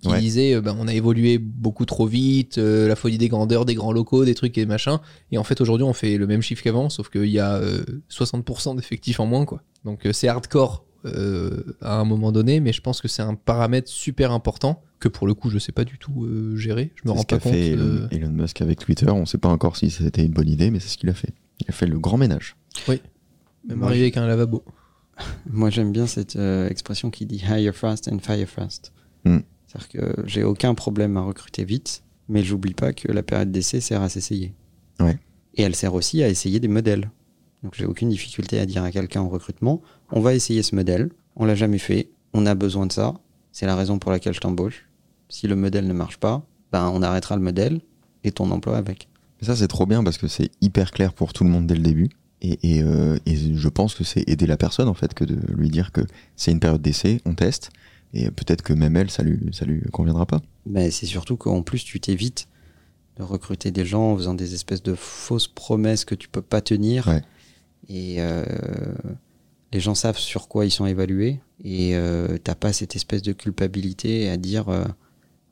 qui 0.01 0.07
Ouais. 0.07 0.19
disait 0.19 0.53
euh, 0.55 0.62
ben, 0.62 0.75
on 0.79 0.88
a 0.88 0.93
évolué 0.93 1.38
beaucoup 1.38 1.85
trop 1.85 2.05
vite, 2.07 2.57
euh, 2.57 2.88
la 2.88 2.95
folie 2.95 3.17
des 3.17 3.27
grandeurs, 3.27 3.65
des 3.65 3.75
grands 3.75 3.91
locaux, 3.91 4.23
des 4.25 4.35
trucs 4.35 4.57
et 4.57 4.65
machin. 4.65 5.01
Et 5.31 5.38
en 5.38 5.43
fait, 5.43 5.59
aujourd'hui, 5.62 5.85
on 5.85 5.93
fait 5.93 6.17
le 6.17 6.25
même 6.27 6.41
chiffre 6.41 6.63
qu'avant, 6.63 6.89
sauf 6.89 7.09
qu'il 7.09 7.25
y 7.25 7.39
a 7.39 7.55
euh, 7.55 7.83
60% 8.09 8.75
d'effectifs 8.75 9.19
en 9.19 9.25
moins, 9.25 9.45
quoi. 9.45 9.62
Donc, 9.85 10.05
euh, 10.05 10.13
c'est 10.13 10.27
hardcore 10.27 10.85
euh, 11.05 11.63
à 11.81 11.99
un 11.99 12.03
moment 12.05 12.31
donné, 12.31 12.59
mais 12.59 12.73
je 12.73 12.81
pense 12.81 13.01
que 13.01 13.07
c'est 13.07 13.21
un 13.21 13.35
paramètre 13.35 13.89
super 13.89 14.31
important 14.31 14.81
que 14.99 15.07
pour 15.07 15.27
le 15.27 15.33
coup, 15.33 15.49
je 15.49 15.57
sais 15.57 15.71
pas 15.71 15.85
du 15.85 15.97
tout 15.97 16.25
euh, 16.25 16.55
gérer. 16.57 16.91
Je 16.95 17.01
me 17.07 17.12
rends 17.13 17.21
ce 17.21 17.25
pas 17.25 17.39
compte. 17.39 17.53
fait 17.53 17.67
Elon, 17.71 17.83
euh, 17.83 18.07
Elon 18.12 18.29
Musk 18.31 18.62
avec 18.62 18.79
Twitter. 18.79 19.09
On 19.09 19.21
ne 19.21 19.25
sait 19.25 19.38
pas 19.38 19.47
encore 19.49 19.77
si 19.77 19.89
c'était 19.91 20.25
une 20.25 20.33
bonne 20.33 20.49
idée, 20.49 20.71
mais 20.71 20.79
c'est 20.79 20.89
ce 20.89 20.97
qu'il 20.97 21.09
a 21.09 21.13
fait. 21.13 21.33
Il 21.62 21.65
a 21.69 21.71
fait 21.71 21.85
le 21.88 21.97
grand 21.99 22.17
ménage. 22.17 22.57
Même 22.88 22.99
Moi, 23.77 23.88
arriver 23.88 24.03
avec 24.03 24.17
un 24.17 24.27
lavabo. 24.27 24.63
Moi, 25.49 25.69
j'aime 25.69 25.91
bien 25.91 26.05
cette 26.07 26.35
euh, 26.35 26.67
expression 26.69 27.09
qui 27.12 27.25
dit 27.25 27.41
hire 27.49 27.73
fast 27.75 28.07
and 28.09 28.19
fire 28.19 28.47
fast. 28.47 28.91
Mm. 29.25 29.39
C'est-à-dire 29.69 29.89
que 29.89 30.27
j'ai 30.27 30.43
aucun 30.43 30.73
problème 30.73 31.15
à 31.17 31.21
recruter 31.21 31.63
vite, 31.63 32.03
mais 32.27 32.43
j'oublie 32.43 32.73
pas 32.73 32.91
que 32.91 33.12
la 33.12 33.21
période 33.21 33.51
d'essai 33.51 33.82
sert 33.82 34.01
à 34.01 34.10
s'essayer. 34.10 34.53
Ouais. 34.99 35.17
Et 35.53 35.62
elle 35.62 35.75
sert 35.75 35.93
aussi 35.93 36.23
à 36.23 36.27
essayer 36.27 36.60
des 36.60 36.67
modèles. 36.67 37.12
Donc 37.63 37.75
j'ai 37.75 37.86
aucune 37.86 38.10
difficulté 38.10 38.60
à 38.60 38.65
dire 38.65 38.84
à 38.84 38.91
quelqu'un 38.91 39.21
en 39.21 39.29
recrutement, 39.29 39.82
on 40.12 40.21
va 40.21 40.34
essayer 40.34 40.63
ce 40.63 40.75
modèle, 40.75 41.10
on 41.36 41.45
l'a 41.45 41.55
jamais 41.55 41.77
fait, 41.77 42.10
on 42.34 42.45
a 42.45 42.55
besoin 42.55 42.88
de 42.88 42.91
ça, 42.91 43.13
c'est 43.51 43.65
la 43.65 43.75
raison 43.75 43.99
pour 43.99 44.12
laquelle 44.12 44.34
je 44.34 44.39
t'embauche. 44.39 44.88
Si 45.27 45.47
le 45.47 45.55
modèle 45.55 45.86
ne 45.86 45.93
marche 45.93 46.17
pas, 46.17 46.43
ben 46.71 46.89
on 46.93 47.01
arrêtera 47.01 47.36
le 47.36 47.41
modèle 47.41 47.82
et 48.23 48.32
ton 48.32 48.49
emploi 48.51 48.77
avec. 48.77 49.08
Et 49.41 49.45
ça, 49.45 49.55
c'est 49.55 49.67
trop 49.67 49.86
bien 49.86 50.03
parce 50.03 50.17
que 50.17 50.27
c'est 50.27 50.49
hyper 50.62 50.91
clair 50.91 51.13
pour 51.13 51.34
tout 51.34 51.43
le 51.43 51.49
monde 51.49 51.67
dès 51.67 51.75
le 51.75 51.82
début. 51.82 52.10
Et, 52.41 52.58
et, 52.63 52.84
euh, 52.84 53.17
et 53.25 53.36
je 53.36 53.69
pense 53.69 53.95
que 53.95 54.03
c'est 54.03 54.27
aider 54.27 54.47
la 54.47 54.58
personne, 54.58 54.88
en 54.88 54.93
fait, 54.93 55.13
que 55.13 55.25
de 55.25 55.38
lui 55.53 55.69
dire 55.69 55.91
que 55.91 56.01
c'est 56.36 56.51
une 56.51 56.60
période 56.60 56.82
d'essai, 56.82 57.21
on 57.25 57.36
teste. 57.36 57.71
Et 58.13 58.31
peut-être 58.31 58.61
que 58.63 58.73
même 58.73 58.95
elle, 58.97 59.11
ça 59.11 59.23
lui, 59.23 59.39
ça 59.53 59.65
lui 59.65 59.81
conviendra 59.91 60.25
pas. 60.25 60.41
Mais 60.65 60.89
c'est 60.91 61.05
surtout 61.05 61.37
qu'en 61.37 61.61
plus, 61.61 61.83
tu 61.83 61.99
t'évites 61.99 62.47
de 63.17 63.23
recruter 63.23 63.69
des 63.71 63.85
gens 63.85 64.13
en 64.13 64.15
faisant 64.17 64.33
des 64.33 64.53
espèces 64.53 64.81
de 64.81 64.95
fausses 64.95 65.47
promesses 65.47 66.05
que 66.05 66.15
tu 66.15 66.27
peux 66.27 66.41
pas 66.41 66.61
tenir. 66.61 67.07
Ouais. 67.07 67.21
Et 67.87 68.15
euh, 68.19 68.43
les 69.71 69.79
gens 69.79 69.95
savent 69.95 70.17
sur 70.17 70.47
quoi 70.47 70.65
ils 70.65 70.71
sont 70.71 70.85
évalués. 70.85 71.39
Et 71.63 71.95
euh, 71.95 72.37
t'as 72.43 72.55
pas 72.55 72.73
cette 72.73 72.95
espèce 72.95 73.21
de 73.21 73.33
culpabilité 73.33 74.29
à 74.29 74.37
dire 74.37 74.69
euh, 74.69 74.85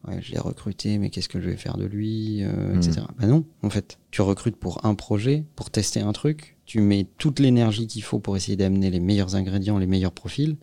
ouais, 0.07 0.19
je 0.21 0.31
l'ai 0.31 0.39
recruté, 0.39 0.97
mais 0.97 1.09
qu'est-ce 1.09 1.29
que 1.29 1.39
je 1.41 1.49
vais 1.49 1.57
faire 1.57 1.77
de 1.77 1.85
lui, 1.85 2.43
euh, 2.43 2.73
Mhm. 2.73 2.77
etc. 2.77 3.01
Bah 3.19 3.27
non, 3.27 3.43
en 3.61 3.69
fait. 3.69 3.99
Tu 4.11 4.21
recrutes 4.21 4.55
pour 4.55 4.83
un 4.85 4.95
projet, 4.95 5.43
pour 5.55 5.69
tester 5.69 5.99
un 5.99 6.13
truc. 6.13 6.57
Tu 6.65 6.81
mets 6.81 7.05
toute 7.17 7.39
l'énergie 7.39 7.85
qu'il 7.87 8.03
faut 8.03 8.19
pour 8.19 8.35
essayer 8.37 8.57
d'amener 8.57 8.89
les 8.89 8.99
meilleurs 8.99 9.35
ingrédients, 9.35 9.77
les 9.77 9.87
meilleurs 9.87 10.11
profils. 10.11 10.57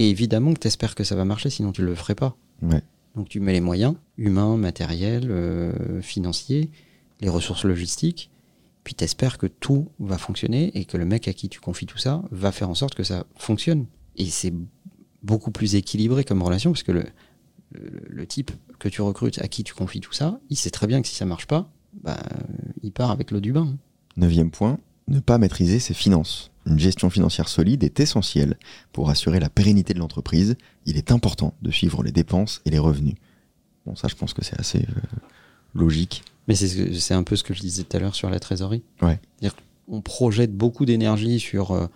Et 0.00 0.08
évidemment 0.08 0.54
que 0.54 0.60
tu 0.60 0.66
espères 0.66 0.94
que 0.94 1.04
ça 1.04 1.14
va 1.14 1.26
marcher, 1.26 1.50
sinon 1.50 1.72
tu 1.72 1.82
le 1.82 1.94
ferais 1.94 2.14
pas. 2.14 2.34
Ouais. 2.62 2.82
Donc 3.14 3.28
tu 3.28 3.38
mets 3.38 3.52
les 3.52 3.60
moyens, 3.60 3.96
humains, 4.16 4.56
matériels, 4.56 5.30
euh, 5.30 6.00
financiers, 6.00 6.70
les 7.20 7.28
ressources 7.28 7.64
logistiques, 7.64 8.30
puis 8.82 8.94
tu 8.94 9.04
espères 9.04 9.36
que 9.36 9.46
tout 9.46 9.90
va 9.98 10.16
fonctionner 10.16 10.74
et 10.74 10.86
que 10.86 10.96
le 10.96 11.04
mec 11.04 11.28
à 11.28 11.34
qui 11.34 11.50
tu 11.50 11.60
confies 11.60 11.84
tout 11.84 11.98
ça 11.98 12.22
va 12.30 12.50
faire 12.50 12.70
en 12.70 12.74
sorte 12.74 12.94
que 12.94 13.02
ça 13.02 13.26
fonctionne. 13.36 13.84
Et 14.16 14.24
c'est 14.24 14.54
beaucoup 15.22 15.50
plus 15.50 15.74
équilibré 15.74 16.24
comme 16.24 16.42
relation 16.42 16.72
parce 16.72 16.82
que 16.82 16.92
le, 16.92 17.04
le, 17.72 18.00
le 18.08 18.26
type 18.26 18.52
que 18.78 18.88
tu 18.88 19.02
recrutes 19.02 19.38
à 19.42 19.48
qui 19.48 19.64
tu 19.64 19.74
confies 19.74 20.00
tout 20.00 20.14
ça, 20.14 20.40
il 20.48 20.56
sait 20.56 20.70
très 20.70 20.86
bien 20.86 21.02
que 21.02 21.08
si 21.08 21.14
ça 21.14 21.26
marche 21.26 21.46
pas, 21.46 21.70
bah, 22.02 22.16
il 22.82 22.92
part 22.92 23.10
avec 23.10 23.32
l'eau 23.32 23.40
du 23.40 23.52
bain. 23.52 23.76
Neuvième 24.16 24.50
point, 24.50 24.78
ne 25.08 25.20
pas 25.20 25.36
maîtriser 25.36 25.78
ses 25.78 25.92
finances. 25.92 26.49
Une 26.66 26.78
gestion 26.78 27.10
financière 27.10 27.48
solide 27.48 27.84
est 27.84 28.00
essentielle 28.00 28.58
pour 28.92 29.10
assurer 29.10 29.40
la 29.40 29.48
pérennité 29.48 29.94
de 29.94 29.98
l'entreprise. 29.98 30.56
Il 30.86 30.96
est 30.96 31.10
important 31.10 31.54
de 31.62 31.70
suivre 31.70 32.02
les 32.02 32.12
dépenses 32.12 32.60
et 32.66 32.70
les 32.70 32.78
revenus. 32.78 33.14
Bon, 33.86 33.96
ça, 33.96 34.08
je 34.08 34.14
pense 34.14 34.34
que 34.34 34.44
c'est 34.44 34.58
assez 34.60 34.80
euh, 34.80 35.00
logique. 35.74 36.22
Mais 36.48 36.54
c'est 36.54 37.14
un 37.14 37.22
peu 37.22 37.36
ce 37.36 37.44
que 37.44 37.54
je 37.54 37.60
disais 37.60 37.84
tout 37.84 37.96
à 37.96 38.00
l'heure 38.00 38.14
sur 38.14 38.28
la 38.28 38.40
trésorerie. 38.40 38.82
Ouais. 39.02 39.20
Qu'on 39.88 40.00
projette 40.00 40.54
beaucoup 40.54 40.84
d'énergie 40.84 41.38
sur 41.38 41.72
euh, 41.72 41.86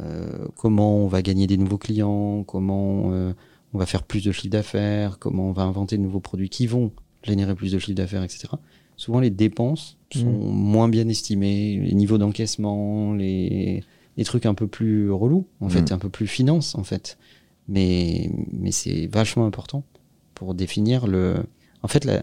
euh, 0.00 0.46
comment 0.56 0.96
on 0.96 1.08
va 1.08 1.22
gagner 1.22 1.46
des 1.46 1.56
nouveaux 1.56 1.78
clients, 1.78 2.44
comment 2.44 3.12
euh, 3.12 3.34
on 3.74 3.78
va 3.78 3.86
faire 3.86 4.02
plus 4.02 4.24
de 4.24 4.32
chiffre 4.32 4.50
d'affaires, 4.52 5.18
comment 5.18 5.48
on 5.48 5.52
va 5.52 5.62
inventer 5.62 5.96
de 5.98 6.02
nouveaux 6.02 6.20
produits 6.20 6.48
qui 6.48 6.66
vont 6.66 6.92
générer 7.22 7.54
plus 7.54 7.72
de 7.72 7.78
chiffre 7.78 7.96
d'affaires, 7.96 8.22
etc. 8.22 8.48
Souvent, 8.96 9.20
les 9.20 9.30
dépenses 9.30 9.96
sont 10.14 10.24
moins 10.24 10.88
bien 10.88 11.08
estimées, 11.08 11.78
les 11.78 11.94
niveaux 11.94 12.18
d'encaissement, 12.18 13.14
les, 13.14 13.82
les 14.16 14.24
trucs 14.24 14.46
un 14.46 14.54
peu 14.54 14.66
plus 14.66 15.10
relous, 15.10 15.46
en 15.60 15.68
fait, 15.68 15.90
Mm. 15.90 15.94
un 15.94 15.98
peu 15.98 16.08
plus 16.08 16.26
finance, 16.26 16.74
en 16.74 16.84
fait. 16.84 17.18
Mais, 17.68 18.30
mais 18.52 18.72
c'est 18.72 19.06
vachement 19.06 19.46
important 19.46 19.84
pour 20.34 20.54
définir 20.54 21.06
le. 21.06 21.36
En 21.82 21.88
fait, 21.88 22.04
la, 22.04 22.22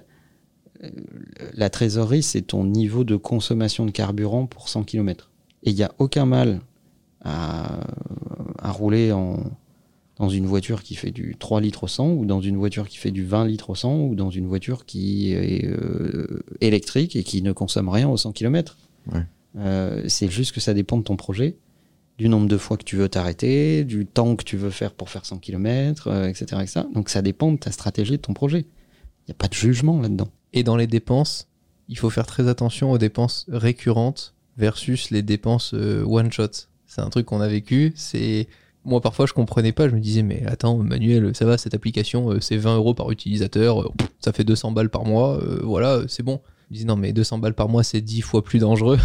la 1.53 1.69
trésorerie, 1.69 2.23
c'est 2.23 2.41
ton 2.41 2.65
niveau 2.65 3.03
de 3.03 3.15
consommation 3.15 3.85
de 3.85 3.91
carburant 3.91 4.45
pour 4.45 4.69
100 4.69 4.83
km. 4.83 5.29
Et 5.63 5.71
il 5.71 5.75
n'y 5.75 5.83
a 5.83 5.91
aucun 5.99 6.25
mal 6.25 6.61
à, 7.21 7.79
à 8.59 8.71
rouler 8.71 9.11
en, 9.11 9.37
dans 10.17 10.29
une 10.29 10.45
voiture 10.45 10.83
qui 10.83 10.95
fait 10.95 11.11
du 11.11 11.35
3 11.37 11.59
litres 11.61 11.83
au 11.85 11.87
100, 11.87 12.11
ou 12.13 12.25
dans 12.25 12.39
une 12.41 12.55
voiture 12.57 12.87
qui 12.87 12.97
fait 12.97 13.11
du 13.11 13.25
20 13.25 13.45
litres 13.47 13.69
au 13.71 13.75
100, 13.75 14.01
ou 14.03 14.15
dans 14.15 14.29
une 14.29 14.45
voiture 14.47 14.85
qui 14.85 15.33
est 15.33 15.65
euh, 15.65 16.43
électrique 16.61 17.15
et 17.15 17.23
qui 17.23 17.41
ne 17.41 17.51
consomme 17.51 17.89
rien 17.89 18.07
au 18.09 18.17
100 18.17 18.31
km. 18.33 18.77
Ouais. 19.11 19.23
Euh, 19.57 20.03
c'est 20.07 20.29
juste 20.29 20.51
que 20.53 20.59
ça 20.59 20.73
dépend 20.73 20.97
de 20.97 21.03
ton 21.03 21.15
projet, 21.17 21.57
du 22.19 22.27
nombre 22.27 22.49
de 22.49 22.57
fois 22.57 22.75
que 22.75 22.83
tu 22.83 22.97
veux 22.97 23.07
t'arrêter, 23.07 23.85
du 23.85 24.05
temps 24.05 24.35
que 24.35 24.43
tu 24.43 24.57
veux 24.57 24.71
faire 24.71 24.91
pour 24.91 25.09
faire 25.09 25.25
100 25.25 25.39
km, 25.39 26.09
etc.. 26.27 26.83
Donc 26.93 27.07
ça 27.07 27.21
dépend 27.21 27.53
de 27.53 27.57
ta 27.57 27.71
stratégie, 27.71 28.17
de 28.17 28.17
ton 28.17 28.33
projet. 28.33 28.59
Il 28.59 29.29
n'y 29.29 29.31
a 29.31 29.35
pas 29.35 29.47
de 29.47 29.53
jugement 29.53 30.01
là-dedans. 30.01 30.27
Et 30.51 30.63
dans 30.63 30.75
les 30.75 30.85
dépenses, 30.85 31.47
il 31.87 31.97
faut 31.97 32.09
faire 32.09 32.25
très 32.25 32.49
attention 32.49 32.91
aux 32.91 32.97
dépenses 32.97 33.45
récurrentes 33.49 34.35
versus 34.57 35.11
les 35.11 35.21
dépenses 35.21 35.73
euh, 35.73 36.03
one 36.03 36.29
shot. 36.29 36.49
C'est 36.87 37.01
un 37.01 37.09
truc 37.09 37.25
qu'on 37.25 37.39
a 37.39 37.47
vécu. 37.47 37.93
C'est 37.95 38.49
moi 38.83 38.99
parfois 38.99 39.25
je 39.25 39.31
comprenais 39.31 39.71
pas. 39.71 39.87
Je 39.87 39.95
me 39.95 40.01
disais 40.01 40.21
mais 40.21 40.45
attends 40.45 40.77
Manuel, 40.77 41.33
ça 41.35 41.45
va 41.45 41.57
cette 41.57 41.73
application, 41.73 42.31
euh, 42.31 42.41
c'est 42.41 42.57
20 42.57 42.75
euros 42.75 42.93
par 42.93 43.11
utilisateur, 43.11 43.81
euh, 43.81 43.91
ça 44.19 44.33
fait 44.33 44.43
200 44.43 44.71
balles 44.71 44.89
par 44.89 45.05
mois, 45.05 45.39
voilà, 45.63 46.01
c'est 46.09 46.23
bon. 46.23 46.41
Je 46.67 46.73
me 46.73 46.75
disais 46.75 46.85
non 46.85 46.97
mais 46.97 47.13
200 47.13 47.37
balles 47.39 47.53
par 47.53 47.69
mois 47.69 47.83
c'est 47.83 48.01
10 48.01 48.21
fois 48.21 48.43
plus 48.43 48.59
dangereux 48.59 48.99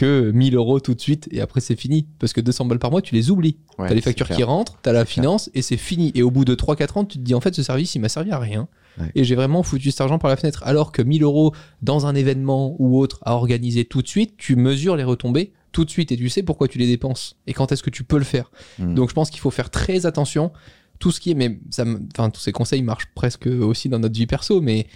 que 0.00 0.30
1000 0.30 0.54
euros 0.56 0.80
tout 0.80 0.94
de 0.94 1.00
suite 1.00 1.28
et 1.30 1.40
après 1.40 1.60
c'est 1.60 1.76
fini 1.76 2.06
parce 2.18 2.32
que 2.32 2.40
200 2.40 2.64
balles 2.64 2.78
par 2.78 2.90
mois 2.90 3.02
tu 3.02 3.14
les 3.14 3.30
oublies. 3.30 3.56
Ouais, 3.78 3.88
t'as 3.88 3.94
les 3.94 4.00
factures 4.00 4.26
clair. 4.26 4.36
qui 4.38 4.42
rentrent, 4.44 4.78
t'as 4.82 4.92
la 4.92 5.04
clair. 5.04 5.12
finance 5.12 5.50
et 5.54 5.62
c'est 5.62 5.76
fini. 5.76 6.10
Et 6.14 6.22
au 6.22 6.30
bout 6.30 6.44
de 6.44 6.54
3-4 6.54 6.98
ans 6.98 7.04
tu 7.04 7.18
te 7.18 7.22
dis 7.22 7.34
en 7.34 7.40
fait 7.40 7.54
ce 7.54 7.62
service 7.62 7.94
il 7.94 8.00
m'a 8.00 8.08
servi 8.08 8.30
à 8.30 8.38
rien. 8.38 8.66
Ouais. 8.98 9.06
Et 9.14 9.24
j'ai 9.24 9.34
vraiment 9.34 9.62
foutu 9.62 9.90
cet 9.90 10.00
argent 10.00 10.18
par 10.18 10.30
la 10.30 10.36
fenêtre. 10.36 10.62
Alors 10.64 10.90
que 10.92 11.02
1000 11.02 11.22
euros 11.22 11.54
dans 11.82 12.06
un 12.06 12.14
événement 12.14 12.74
ou 12.78 12.98
autre 12.98 13.18
à 13.22 13.34
organiser 13.34 13.84
tout 13.84 14.02
de 14.02 14.08
suite, 14.08 14.34
tu 14.38 14.56
mesures 14.56 14.96
les 14.96 15.04
retombées 15.04 15.52
tout 15.72 15.84
de 15.84 15.90
suite 15.90 16.10
et 16.12 16.16
tu 16.16 16.28
sais 16.28 16.42
pourquoi 16.42 16.66
tu 16.66 16.78
les 16.78 16.86
dépenses 16.86 17.36
et 17.46 17.52
quand 17.52 17.70
est-ce 17.70 17.82
que 17.82 17.90
tu 17.90 18.02
peux 18.02 18.18
le 18.18 18.24
faire. 18.24 18.50
Mm. 18.78 18.94
Donc 18.94 19.08
je 19.10 19.14
pense 19.14 19.30
qu'il 19.30 19.40
faut 19.40 19.50
faire 19.52 19.70
très 19.70 20.06
attention. 20.06 20.50
Tout 20.98 21.12
ce 21.12 21.20
qui 21.20 21.30
est, 21.30 21.34
mais 21.34 21.60
ça, 21.70 21.84
me- 21.84 22.00
enfin 22.14 22.28
tous 22.30 22.40
ces 22.40 22.52
conseils 22.52 22.82
marchent 22.82 23.06
presque 23.14 23.46
aussi 23.46 23.88
dans 23.88 23.98
notre 23.98 24.14
vie 24.14 24.26
perso, 24.26 24.60
mais 24.60 24.86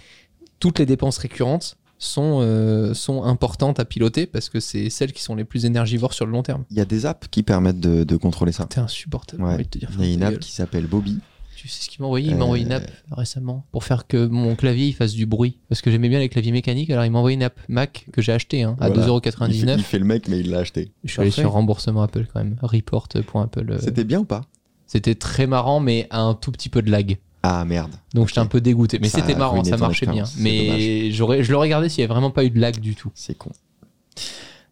toutes 0.59 0.79
les 0.79 0.85
dépenses 0.85 1.17
récurrentes 1.17 1.77
sont 1.97 2.39
euh, 2.41 2.93
sont 2.93 3.23
importantes 3.23 3.79
à 3.79 3.85
piloter 3.85 4.25
parce 4.25 4.49
que 4.49 4.59
c'est 4.59 4.89
celles 4.89 5.13
qui 5.13 5.23
sont 5.23 5.35
les 5.35 5.45
plus 5.45 5.65
énergivores 5.65 6.13
sur 6.13 6.25
le 6.25 6.31
long 6.31 6.43
terme. 6.43 6.65
Il 6.71 6.77
y 6.77 6.81
a 6.81 6.85
des 6.85 7.05
apps 7.05 7.27
qui 7.29 7.41
permettent 7.43 7.79
de, 7.79 8.03
de 8.03 8.17
contrôler 8.17 8.51
ça. 8.51 8.65
T'es 8.65 8.79
insupportable. 8.79 9.43
Ouais. 9.43 9.49
j'ai 9.51 9.55
envie 9.55 9.63
de 9.65 9.69
te 9.69 9.77
dire, 9.77 9.89
Il 9.99 10.05
y 10.05 10.11
a 10.11 10.13
une 10.13 10.23
app 10.23 10.31
gueule. 10.31 10.39
qui 10.39 10.51
s'appelle 10.51 10.87
Bobby. 10.87 11.19
Tu 11.55 11.69
sais 11.69 11.83
ce 11.85 11.89
qu'il 11.89 12.01
m'a 12.01 12.07
envoyé? 12.07 12.29
Il 12.29 12.35
m'a 12.35 12.43
envoyé 12.43 12.65
une 12.65 12.73
Euh, 12.73 12.77
app 12.77 12.91
récemment 13.11 13.65
pour 13.71 13.85
faire 13.85 14.05
que 14.07 14.27
mon 14.27 14.55
clavier 14.55 14.87
il 14.87 14.93
fasse 14.93 15.13
du 15.13 15.25
bruit. 15.25 15.57
Parce 15.69 15.81
que 15.81 15.89
j'aimais 15.89 16.09
bien 16.09 16.19
les 16.19 16.27
claviers 16.29 16.51
mécaniques, 16.51 16.89
alors 16.89 17.05
il 17.05 17.11
m'a 17.11 17.17
envoyé 17.19 17.35
une 17.35 17.43
app 17.43 17.57
Mac 17.69 18.05
que 18.11 18.21
j'ai 18.21 18.33
acheté 18.33 18.61
hein, 18.63 18.75
à 18.79 18.89
Voilà. 18.89 19.03
Il 19.07 19.21
fait, 19.21 19.29
2,99€. 19.31 19.77
il 19.77 19.83
fait 19.83 19.99
le 19.99 20.05
mec, 20.05 20.27
mais 20.27 20.39
il 20.41 20.51
l'a 20.51 20.59
acheté. 20.59 20.91
Je 21.05 21.11
suis 21.11 21.21
allé 21.21 21.31
sur 21.31 21.51
remboursement 21.51 22.03
Apple 22.03 22.25
quand 22.31 22.43
même. 22.43 22.57
Report.apple. 22.61 23.71
euh, 23.71 23.77
C'était 23.79 24.03
bien 24.03 24.19
ou 24.19 24.25
pas? 24.25 24.41
C'était 24.85 25.15
très 25.15 25.47
marrant, 25.47 25.79
mais 25.79 26.07
un 26.11 26.35
tout 26.35 26.51
petit 26.51 26.69
peu 26.69 26.81
de 26.83 26.91
lag. 26.91 27.17
Ah 27.47 27.63
merde. 27.63 27.91
Donc 28.15 28.27
j'étais 28.29 28.39
un 28.39 28.47
peu 28.47 28.59
dégoûté. 28.59 28.97
Mais 28.99 29.07
Ça 29.07 29.19
c'était 29.19 29.35
a 29.35 29.37
marrant, 29.37 29.53
ruiné 29.57 29.69
ça 29.69 29.77
ton 29.77 29.85
marchait 29.85 30.07
bien. 30.07 30.23
expérience, 30.23 30.33
c'est 30.35 30.41
Mais 30.43 31.11
j'aurais, 31.11 31.43
je 31.43 31.51
l'aurais 31.51 31.67
regardé 31.67 31.89
s'il 31.89 32.01
n'y 32.01 32.05
avait 32.05 32.13
vraiment 32.13 32.31
pas 32.31 32.43
eu 32.43 32.49
de 32.49 32.59
lag 32.59 32.79
du 32.79 32.95
tout. 32.95 33.11
C'est 33.13 33.37
con. 33.37 33.51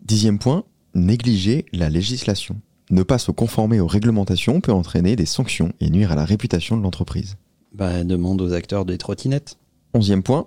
Dixième 0.04 0.40
point, 0.40 0.64
négliger 0.96 1.66
la 1.72 1.90
législation. 1.90 2.60
Ne 2.90 3.04
pas 3.04 3.18
se 3.20 3.32
conformer 3.32 3.80
aux 3.80 3.88
réglementations 3.88 4.60
peut 4.60 4.74
entraîner 4.74 5.16
des 5.16 5.26
sanctions 5.26 5.72
et 5.80 5.90
nuire 5.90 6.12
à 6.12 6.16
la 6.16 6.26
réputation 6.26 6.76
de 6.78 6.82
l'entreprise. 6.82 7.38
Bah, 7.74 8.04
demande 8.04 8.42
aux 8.42 8.54
acteurs 8.54 8.86
des 8.86 8.98
trottinettes. 8.98 9.58
Onzième 9.94 10.24
point. 10.24 10.44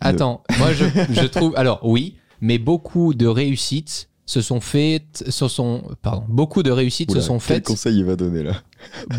Attends, 0.00 0.42
moi 0.58 0.72
je, 0.72 0.84
je 1.10 1.26
trouve. 1.26 1.54
Alors 1.56 1.80
oui, 1.82 2.16
mais 2.40 2.58
beaucoup 2.58 3.14
de 3.14 3.26
réussites 3.26 4.08
se 4.32 4.40
sont 4.40 4.60
faites. 4.60 5.24
Se 5.28 5.46
sont, 5.48 5.82
pardon, 6.02 6.24
beaucoup 6.28 6.62
de 6.62 6.70
réussites 6.70 7.10
Oula, 7.10 7.20
se 7.20 7.26
sont 7.26 7.34
quel 7.38 7.56
faites. 7.56 7.66
conseil 7.66 7.98
il 7.98 8.04
va 8.04 8.16
donner 8.16 8.42
là 8.42 8.54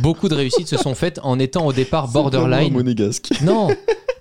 Beaucoup 0.02 0.28
de 0.30 0.36
réussites 0.36 0.68
se 0.68 0.78
sont 0.78 0.96
faites 0.96 1.20
en 1.24 1.40
étant 1.40 1.66
au 1.66 1.74
départ 1.74 2.08
borderline. 2.12 2.74
monégasque. 2.74 3.30
Non, 3.44 3.70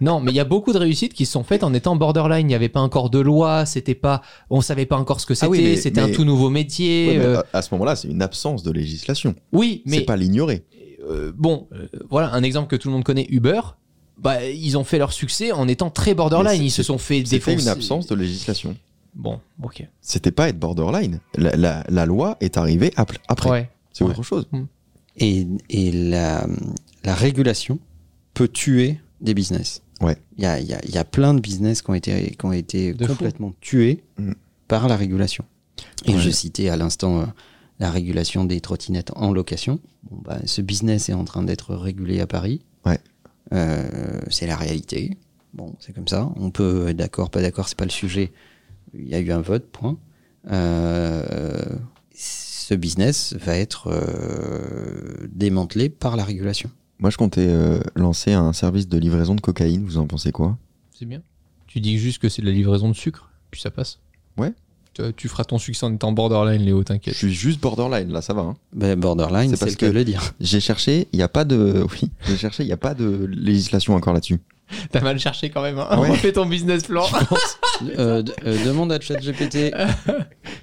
non, 0.01 0.21
mais 0.21 0.33
il 0.33 0.35
y 0.37 0.41
a 0.41 0.45
beaucoup 0.45 0.73
de 0.73 0.79
réussites 0.79 1.15
qui 1.15 1.27
se 1.27 1.33
sont 1.33 1.45
faites 1.45 1.63
en 1.65 1.73
étant 1.75 1.95
borderline. 1.97 2.47
Il 2.47 2.49
n'y 2.49 2.55
avait 2.57 2.69
pas 2.69 2.81
encore 2.81 3.09
de 3.11 3.21
loi, 3.21 3.67
c'était 3.67 3.95
pas, 3.95 4.21
on 4.51 4.61
savait 4.61 4.87
pas 4.87 4.97
encore 4.97 5.21
ce 5.21 5.27
que 5.27 5.35
c'était, 5.35 5.47
Ah 5.47 5.51
oui, 5.51 5.63
mais- 5.63 5.77
c'était 5.77 6.01
un 6.01 6.11
tout 6.11 6.25
nouveau 6.25 6.51
métier. 6.51 7.09
Ouais, 7.19 7.25
euh, 7.25 7.43
à- 7.53 7.63
ce 7.63 7.73
moment-là, 7.75 7.95
c'est 7.97 8.09
une 8.09 8.21
absence 8.23 8.63
de 8.63 8.73
législation. 8.73 9.35
oui, 9.53 9.83
mais 9.87 9.99
C'est 9.99 10.03
pas 10.05 10.17
l'ignorer. 10.17 10.65
euh, 11.09 11.33
bon, 11.37 11.69
euh, 11.73 11.87
voilà 12.11 12.33
un 12.35 12.43
exemple 12.43 12.69
que 12.69 12.77
tout 12.77 12.89
le 12.89 12.95
monde 12.95 13.05
connaît, 13.05 13.27
Uber. 13.31 13.61
Bah, 14.19 14.45
ils 14.45 14.77
ont 14.79 14.85
fait 14.85 14.99
leur 14.99 15.13
succès 15.13 15.51
en 15.53 15.67
étant 15.67 15.91
très 15.91 16.15
borderline. 16.15 16.63
Ils 16.63 16.71
se 16.71 16.83
sont 16.85 16.99
fait 16.99 17.19
C'était 17.25 17.37
défoncer. 17.39 17.63
une 17.63 17.69
absence 17.69 18.07
de 18.07 18.15
législation. 18.15 18.77
Bon, 19.15 19.41
ok. 19.63 19.87
C'était 20.01 20.31
pas 20.31 20.49
être 20.49 20.59
borderline. 20.59 21.21
La, 21.37 21.55
la- 21.57 21.85
la 21.89 22.07
loi 22.07 22.37
est 22.41 22.57
arrivée 22.57 22.93
ap- 22.97 23.13
après. 23.29 23.51
Ouais. 23.51 23.71
C'est 23.93 24.05
ouais. 24.05 24.11
autre 24.11 24.23
chose. 24.23 24.49
Et, 25.19 25.47
et 25.69 25.93
la, 25.93 26.47
la 27.05 27.15
régulation 27.15 27.79
peut 28.35 28.49
tuer 28.49 28.99
des 29.21 29.35
business. 29.35 29.83
Ouais. 30.01 30.17
Il 30.39 30.45
y 30.45 30.47
a, 30.47 30.59
il 30.59 30.67
y 30.67 30.73
a- 30.73 30.81
il 30.85 30.91
y 30.95 30.99
a 30.99 31.05
plein 31.05 31.35
de 31.35 31.41
business 31.41 31.83
qui 31.83 31.91
ont 31.91 31.95
été, 31.95 32.31
qui 32.31 32.45
ont 32.47 32.53
été 32.53 32.95
De 32.95 33.05
fou. 33.07 33.13
complètement 33.13 33.53
tués 33.61 34.03
Mm. 34.19 34.33
par 34.69 34.89
la 34.89 34.97
régulation. 34.97 35.45
Et 36.07 36.15
Ouais. 36.15 36.19
je 36.21 36.31
citais 36.31 36.71
à 36.71 36.77
l'instant 36.77 37.21
euh, 37.21 37.27
la 37.79 37.91
régulation 37.91 38.45
des 38.47 38.61
trottinettes 38.63 39.13
en 39.15 39.33
location. 39.33 39.79
Bon, 40.11 40.19
bah, 40.25 40.39
ce 40.47 40.63
business 40.63 41.09
est 41.11 41.13
en 41.15 41.25
train 41.25 41.43
d'être 41.43 41.75
régulé 41.75 42.21
à 42.21 42.27
Paris. 42.27 42.63
Ouais. 42.87 42.99
Euh, 43.53 44.21
c'est 44.31 44.47
la 44.47 44.57
réalité. 44.57 45.19
Bon, 45.53 45.75
c'est 45.81 45.93
comme 45.93 46.09
ça. 46.09 46.33
On 46.37 46.51
peut 46.51 46.89
être 46.89 46.97
d'accord, 46.97 47.29
pas 47.31 47.43
d'accord, 47.43 47.69
c'est 47.69 47.77
pas 47.77 47.85
le 47.85 47.91
sujet. 47.91 48.33
Il 48.95 49.09
y 49.09 49.15
a 49.15 49.21
eu 49.21 49.31
un 49.33 49.41
vote, 49.41 49.67
point. 49.71 49.97
Euh, 50.51 51.65
ce 52.15 52.75
business 52.75 53.35
va 53.35 53.57
être 53.57 53.89
euh, 53.89 55.27
démantelé 55.33 55.89
par 55.89 56.17
la 56.17 56.25
régulation. 56.25 56.71
Moi, 56.99 57.11
je 57.11 57.17
comptais 57.17 57.47
euh, 57.49 57.81
lancer 57.97 58.33
un 58.33 58.53
service 58.53 58.89
de 58.89 58.99
livraison 58.99 59.35
de 59.35 59.41
cocaïne. 59.41 59.85
Vous 59.85 59.99
en 59.99 60.07
pensez 60.07 60.31
quoi? 60.33 60.57
C'est 60.97 61.07
bien. 61.07 61.23
Tu 61.67 61.81
dis 61.81 61.99
juste 61.99 62.21
que 62.21 62.29
c'est 62.29 62.43
de 62.43 62.47
la 62.47 62.53
livraison 62.53 62.89
de 62.89 62.95
sucre, 62.95 63.31
puis 63.51 63.61
ça 63.61 63.71
passe. 63.71 63.99
Ouais. 64.37 64.53
Tu, 64.95 65.03
tu 65.17 65.29
feras 65.29 65.45
ton 65.45 65.57
succès 65.59 65.87
en 65.87 65.95
étant 65.95 66.13
borderline, 66.13 66.63
Léo, 66.63 66.81
Je 66.81 66.85
t'inquiète. 66.85 67.15
suis 67.15 67.33
juste 67.33 67.61
borderline, 67.61 68.13
là, 68.13 68.21
ça 68.21 68.35
va. 68.35 68.43
hein. 68.43 68.55
Ben, 68.75 68.99
borderline, 68.99 69.51
C'est 69.51 69.59
parce 69.59 69.75
que- 69.75 69.87
de 69.87 69.91
le 69.91 70.05
dire. 70.05 70.35
J'ai 70.41 70.61
cherché, 70.61 71.09
il 71.13 71.17
n'y 71.17 71.23
a 71.23 71.29
pas 71.29 71.45
de. 71.45 71.85
Oui, 71.93 72.11
j'ai 72.27 72.37
cherché, 72.37 72.63
il 72.63 72.67
n'y 72.67 72.73
a 72.73 72.77
pas 72.77 72.93
de 72.95 73.27
législation 73.27 73.95
encore 73.95 74.13
là-dessus. 74.13 74.39
T'as 74.91 75.01
mal 75.01 75.19
cherché 75.19 75.51
quand 75.51 75.63
même. 75.63 75.79
Hein 75.79 75.99
Ouais. 75.99 76.11
Refais 76.13 76.33
ton 76.33 76.47
business 76.47 76.85
plan. 76.85 77.05
Euh, 77.99 78.23
demande 78.65 78.93
à 78.93 79.01
ChatGPT. 79.01 79.73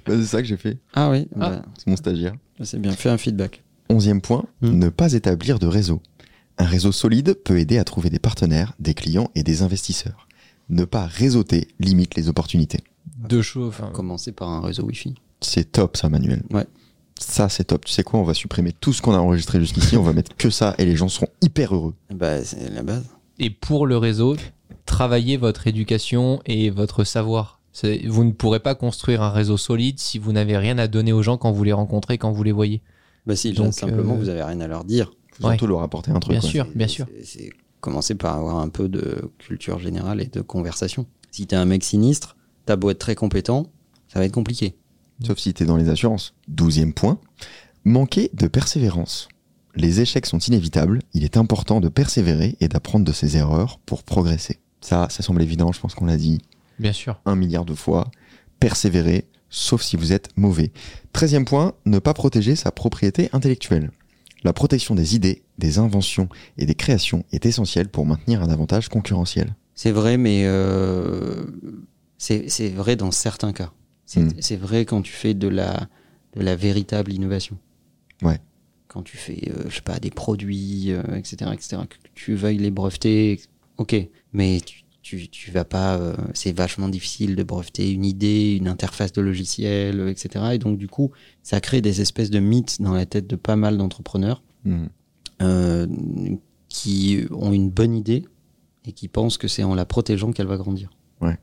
Bah, 0.06 0.14
c'est 0.16 0.24
ça 0.24 0.40
que 0.42 0.48
j'ai 0.48 0.56
fait. 0.56 0.78
Ah 0.94 1.10
oui, 1.10 1.28
Ah. 1.34 1.38
bah, 1.50 1.62
C'est 1.78 1.86
mon 1.88 1.96
stagiaire. 1.96 2.32
c'est 2.62 2.80
bien. 2.80 2.92
Fais 2.92 3.10
un 3.10 3.18
feedback. 3.18 3.62
Onzième 3.90 4.20
point, 4.20 4.44
Hmm. 4.62 4.78
ne 4.78 4.88
pas 4.88 5.12
établir 5.12 5.58
de 5.58 5.66
réseau. 5.66 6.00
Un 6.58 6.64
réseau 6.64 6.90
solide 6.92 7.34
peut 7.34 7.58
aider 7.58 7.78
à 7.78 7.84
trouver 7.84 8.08
des 8.10 8.18
partenaires, 8.18 8.72
des 8.78 8.94
clients 8.94 9.30
et 9.34 9.42
des 9.42 9.62
investisseurs. 9.62 10.26
Ne 10.68 10.84
pas 10.84 11.06
réseauter 11.06 11.68
limite 11.80 12.14
les 12.14 12.28
opportunités. 12.28 12.80
Deux 13.28 13.42
choses. 13.42 13.68
enfin, 13.68 13.90
Commencer 13.92 14.32
par 14.32 14.48
un 14.48 14.60
réseau 14.60 14.84
Wi-Fi. 14.84 15.14
C'est 15.40 15.72
top 15.72 15.96
ça, 15.96 16.08
Manuel. 16.08 16.42
Ouais. 16.50 16.66
Ça, 17.18 17.48
c'est 17.48 17.64
top. 17.64 17.84
Tu 17.84 17.92
sais 17.92 18.02
quoi 18.02 18.20
On 18.20 18.24
va 18.24 18.34
supprimer 18.34 18.72
tout 18.72 18.92
ce 18.92 19.02
qu'on 19.02 19.12
a 19.14 19.18
enregistré 19.18 19.58
jusqu'ici. 19.60 19.96
on 19.96 20.02
va 20.02 20.12
mettre 20.12 20.34
que 20.36 20.48
ça 20.50 20.74
et 20.78 20.84
les 20.86 20.96
gens 20.96 21.08
seront 21.08 21.28
hyper 21.42 21.74
heureux. 21.74 21.94
Bah, 22.14 22.42
c'est 22.44 22.70
la 22.72 22.82
base. 22.82 23.04
Et 23.38 23.50
pour 23.50 23.86
le 23.86 23.96
réseau, 23.96 24.36
travaillez 24.86 25.36
votre 25.36 25.66
éducation 25.66 26.40
et 26.46 26.70
votre 26.70 27.04
savoir. 27.04 27.60
Vous 28.06 28.24
ne 28.24 28.32
pourrez 28.32 28.60
pas 28.60 28.74
construire 28.74 29.22
un 29.22 29.30
réseau 29.30 29.56
solide 29.56 29.98
si 30.00 30.18
vous 30.18 30.32
n'avez 30.32 30.56
rien 30.58 30.76
à 30.78 30.88
donner 30.88 31.12
aux 31.12 31.22
gens 31.22 31.36
quand 31.38 31.52
vous 31.52 31.64
les 31.64 31.72
rencontrez, 31.72 32.18
quand 32.18 32.32
vous 32.32 32.42
les 32.42 32.52
voyez. 32.52 32.82
Bah 33.26 33.36
si, 33.36 33.52
Donc, 33.52 33.72
simplement, 33.74 34.14
euh, 34.14 34.18
vous 34.18 34.28
avez 34.28 34.42
rien 34.42 34.60
à 34.60 34.66
leur 34.66 34.84
dire. 34.84 35.12
Ouais. 35.42 35.50
surtout 35.52 35.68
leur 35.68 35.82
apporter 35.82 36.10
un 36.10 36.20
truc. 36.20 36.32
Bien 36.32 36.40
sûr, 36.42 36.66
bien 36.74 36.88
sûr. 36.88 37.06
c'est- 37.22 37.24
C'est 37.24 37.50
commencer 37.80 38.14
par 38.14 38.36
avoir 38.36 38.58
un 38.58 38.68
peu 38.68 38.88
de 38.88 39.30
culture 39.38 39.78
générale 39.78 40.20
et 40.20 40.26
de 40.26 40.40
conversation. 40.42 41.06
Si 41.30 41.46
t'es 41.46 41.56
un 41.56 41.64
mec 41.64 41.82
sinistre, 41.82 42.36
t'as 42.66 42.76
beau 42.76 42.90
être 42.90 42.98
très 42.98 43.14
compétent, 43.14 43.66
ça 44.08 44.18
va 44.18 44.26
être 44.26 44.32
compliqué. 44.34 44.76
Sauf 45.26 45.38
si 45.38 45.54
t'es 45.54 45.64
dans 45.64 45.76
les 45.78 45.88
assurances. 45.88 46.34
Douzième 46.48 46.92
point, 46.92 47.18
manquer 47.84 48.30
de 48.34 48.48
persévérance. 48.48 49.28
Les 49.76 50.00
échecs 50.00 50.26
sont 50.26 50.38
inévitables, 50.38 51.00
il 51.14 51.24
est 51.24 51.36
important 51.36 51.80
de 51.80 51.88
persévérer 51.88 52.56
et 52.60 52.68
d'apprendre 52.68 53.04
de 53.04 53.12
ses 53.12 53.36
erreurs 53.36 53.78
pour 53.86 54.02
progresser. 54.02 54.58
Ça, 54.80 55.08
ça 55.10 55.22
semble 55.22 55.42
évident, 55.42 55.72
je 55.72 55.80
pense 55.80 55.94
qu'on 55.94 56.06
l'a 56.06 56.16
dit 56.16 56.40
Bien 56.78 56.92
sûr. 56.92 57.20
un 57.26 57.36
milliard 57.36 57.64
de 57.64 57.74
fois. 57.74 58.10
Persévérer, 58.58 59.26
sauf 59.48 59.82
si 59.82 59.96
vous 59.96 60.12
êtes 60.12 60.28
mauvais. 60.36 60.72
Treizième 61.12 61.44
point, 61.44 61.74
ne 61.86 61.98
pas 61.98 62.14
protéger 62.14 62.56
sa 62.56 62.70
propriété 62.72 63.28
intellectuelle. 63.32 63.90
La 64.42 64.52
protection 64.52 64.94
des 64.94 65.14
idées, 65.14 65.42
des 65.58 65.78
inventions 65.78 66.28
et 66.56 66.66
des 66.66 66.74
créations 66.74 67.24
est 67.32 67.44
essentielle 67.46 67.88
pour 67.88 68.06
maintenir 68.06 68.42
un 68.42 68.48
avantage 68.48 68.88
concurrentiel. 68.88 69.54
C'est 69.74 69.92
vrai, 69.92 70.16
mais 70.16 70.42
euh, 70.44 71.44
c'est 72.18 72.68
vrai 72.70 72.96
dans 72.96 73.10
certains 73.10 73.52
cas. 73.52 73.70
C'est 74.06 74.20
Mm. 74.20 74.32
c'est 74.40 74.56
vrai 74.56 74.84
quand 74.84 75.02
tu 75.02 75.12
fais 75.12 75.34
de 75.34 75.46
la, 75.48 75.88
de 76.36 76.42
la 76.42 76.56
véritable 76.56 77.12
innovation. 77.12 77.56
Ouais. 78.22 78.38
Quand 78.92 79.02
tu 79.02 79.16
fais, 79.16 79.50
euh, 79.50 79.68
je 79.68 79.76
sais 79.76 79.82
pas, 79.82 80.00
des 80.00 80.10
produits, 80.10 80.90
euh, 80.90 81.02
etc., 81.16 81.50
etc., 81.54 81.82
que 81.88 81.96
tu 82.14 82.34
veuilles 82.34 82.58
les 82.58 82.72
breveter, 82.72 83.40
ok. 83.78 83.94
Mais 84.32 84.60
tu, 84.60 84.82
tu, 85.00 85.28
tu 85.28 85.52
vas 85.52 85.64
pas. 85.64 85.96
euh, 85.96 86.16
c'est 86.34 86.50
vachement 86.50 86.88
difficile 86.88 87.36
de 87.36 87.42
breveter 87.44 87.92
une 87.92 88.04
idée, 88.04 88.56
une 88.56 88.66
interface 88.66 89.12
de 89.12 89.20
logiciel, 89.20 90.08
etc. 90.08 90.46
Et 90.54 90.58
donc, 90.58 90.76
du 90.76 90.88
coup, 90.88 91.12
ça 91.44 91.60
crée 91.60 91.80
des 91.80 92.00
espèces 92.00 92.30
de 92.30 92.40
mythes 92.40 92.82
dans 92.82 92.92
la 92.94 93.06
tête 93.06 93.28
de 93.28 93.36
pas 93.36 93.56
mal 93.56 93.78
d'entrepreneurs 93.78 94.42
Hmm. 94.64 95.86
qui 96.68 97.24
ont 97.30 97.52
une 97.52 97.70
bonne 97.70 97.94
idée 97.96 98.24
et 98.84 98.92
qui 98.92 99.08
pensent 99.08 99.38
que 99.38 99.48
c'est 99.48 99.62
en 99.62 99.74
la 99.74 99.84
protégeant 99.84 100.32
qu'elle 100.32 100.46
va 100.46 100.56
grandir. 100.56 100.90
Ouais. 101.20 101.38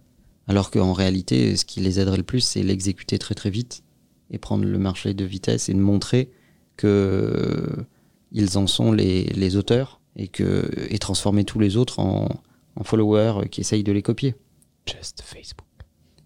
Alors 0.47 0.71
qu'en 0.71 0.93
réalité, 0.93 1.55
ce 1.57 1.65
qui 1.65 1.79
les 1.79 1.99
aiderait 1.99 2.17
le 2.17 2.23
plus, 2.23 2.41
c'est 2.41 2.63
l'exécuter 2.63 3.17
très 3.17 3.35
très 3.35 3.49
vite 3.49 3.83
et 4.31 4.37
prendre 4.37 4.65
le 4.65 4.77
marché 4.77 5.13
de 5.13 5.25
vitesse 5.25 5.67
et 5.69 5.73
de 5.73 5.79
montrer 5.79 6.29
que 6.77 6.87
euh, 6.87 7.83
ils 8.31 8.57
en 8.57 8.67
sont 8.67 8.91
les, 8.91 9.25
les 9.25 9.55
auteurs 9.55 9.99
et 10.15 10.27
que 10.27 10.69
et 10.89 10.97
transformer 10.99 11.43
tous 11.43 11.59
les 11.59 11.77
autres 11.77 11.99
en, 11.99 12.29
en 12.75 12.83
followers 12.83 13.49
qui 13.49 13.61
essayent 13.61 13.83
de 13.83 13.91
les 13.91 14.01
copier. 14.01 14.35
Just 14.85 15.21
Facebook. 15.21 15.67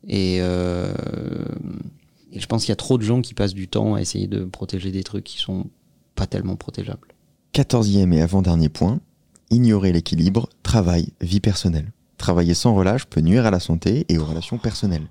Et, 0.08 0.38
euh, 0.42 0.94
et 2.32 2.40
je 2.40 2.46
pense 2.48 2.64
qu'il 2.64 2.70
y 2.70 2.74
a 2.74 2.78
trop 2.78 2.98
de 2.98 3.04
gens 3.04 3.22
qui 3.22 3.34
passent 3.34 3.54
du 3.54 3.68
temps 3.68 3.96
à 3.96 4.02
essayer 4.02 4.28
de 4.28 4.44
protéger 4.46 4.92
des 4.92 5.04
trucs 5.04 5.24
qui 5.24 5.38
sont 5.38 5.66
pas 6.16 6.28
tellement 6.28 6.56
protégeables. 6.56 7.08
Quatorzième 7.54 8.14
et 8.14 8.22
avant-dernier 8.22 8.70
point, 8.70 9.00
ignorer 9.50 9.92
l'équilibre 9.92 10.50
travail, 10.64 11.10
vie 11.22 11.40
personnelle. 11.40 11.92
Travailler 12.18 12.54
sans 12.54 12.76
relâche 12.76 13.06
peut 13.06 13.22
nuire 13.22 13.46
à 13.46 13.52
la 13.52 13.60
santé 13.60 14.06
et 14.10 14.18
aux 14.18 14.26
relations 14.26 14.58
personnelles. 14.58 15.08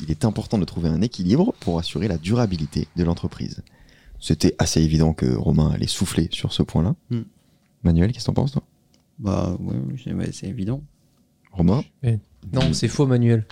Il 0.00 0.10
est 0.10 0.24
important 0.24 0.58
de 0.58 0.64
trouver 0.64 0.88
un 0.88 1.02
équilibre 1.02 1.54
pour 1.60 1.78
assurer 1.78 2.08
la 2.08 2.18
durabilité 2.18 2.88
de 2.96 3.04
l'entreprise. 3.04 3.62
C'était 4.20 4.54
assez 4.58 4.82
évident 4.82 5.12
que 5.14 5.26
Romain 5.34 5.70
allait 5.70 5.86
souffler 5.86 6.28
sur 6.32 6.52
ce 6.52 6.62
point-là. 6.62 6.94
Hmm. 7.10 7.22
Manuel, 7.84 8.12
qu'est-ce 8.12 8.24
que 8.24 8.30
t'en 8.30 8.34
penses, 8.34 8.52
toi? 8.52 8.62
Bah 9.18 9.56
ouais, 9.60 9.74
c'est 10.02 10.12
ouais, 10.12 10.30
c'est 10.32 10.46
évident. 10.48 10.82
Romain? 11.52 11.82
Non, 12.52 12.72
c'est 12.72 12.88
faux, 12.88 13.06
Manuel. 13.06 13.46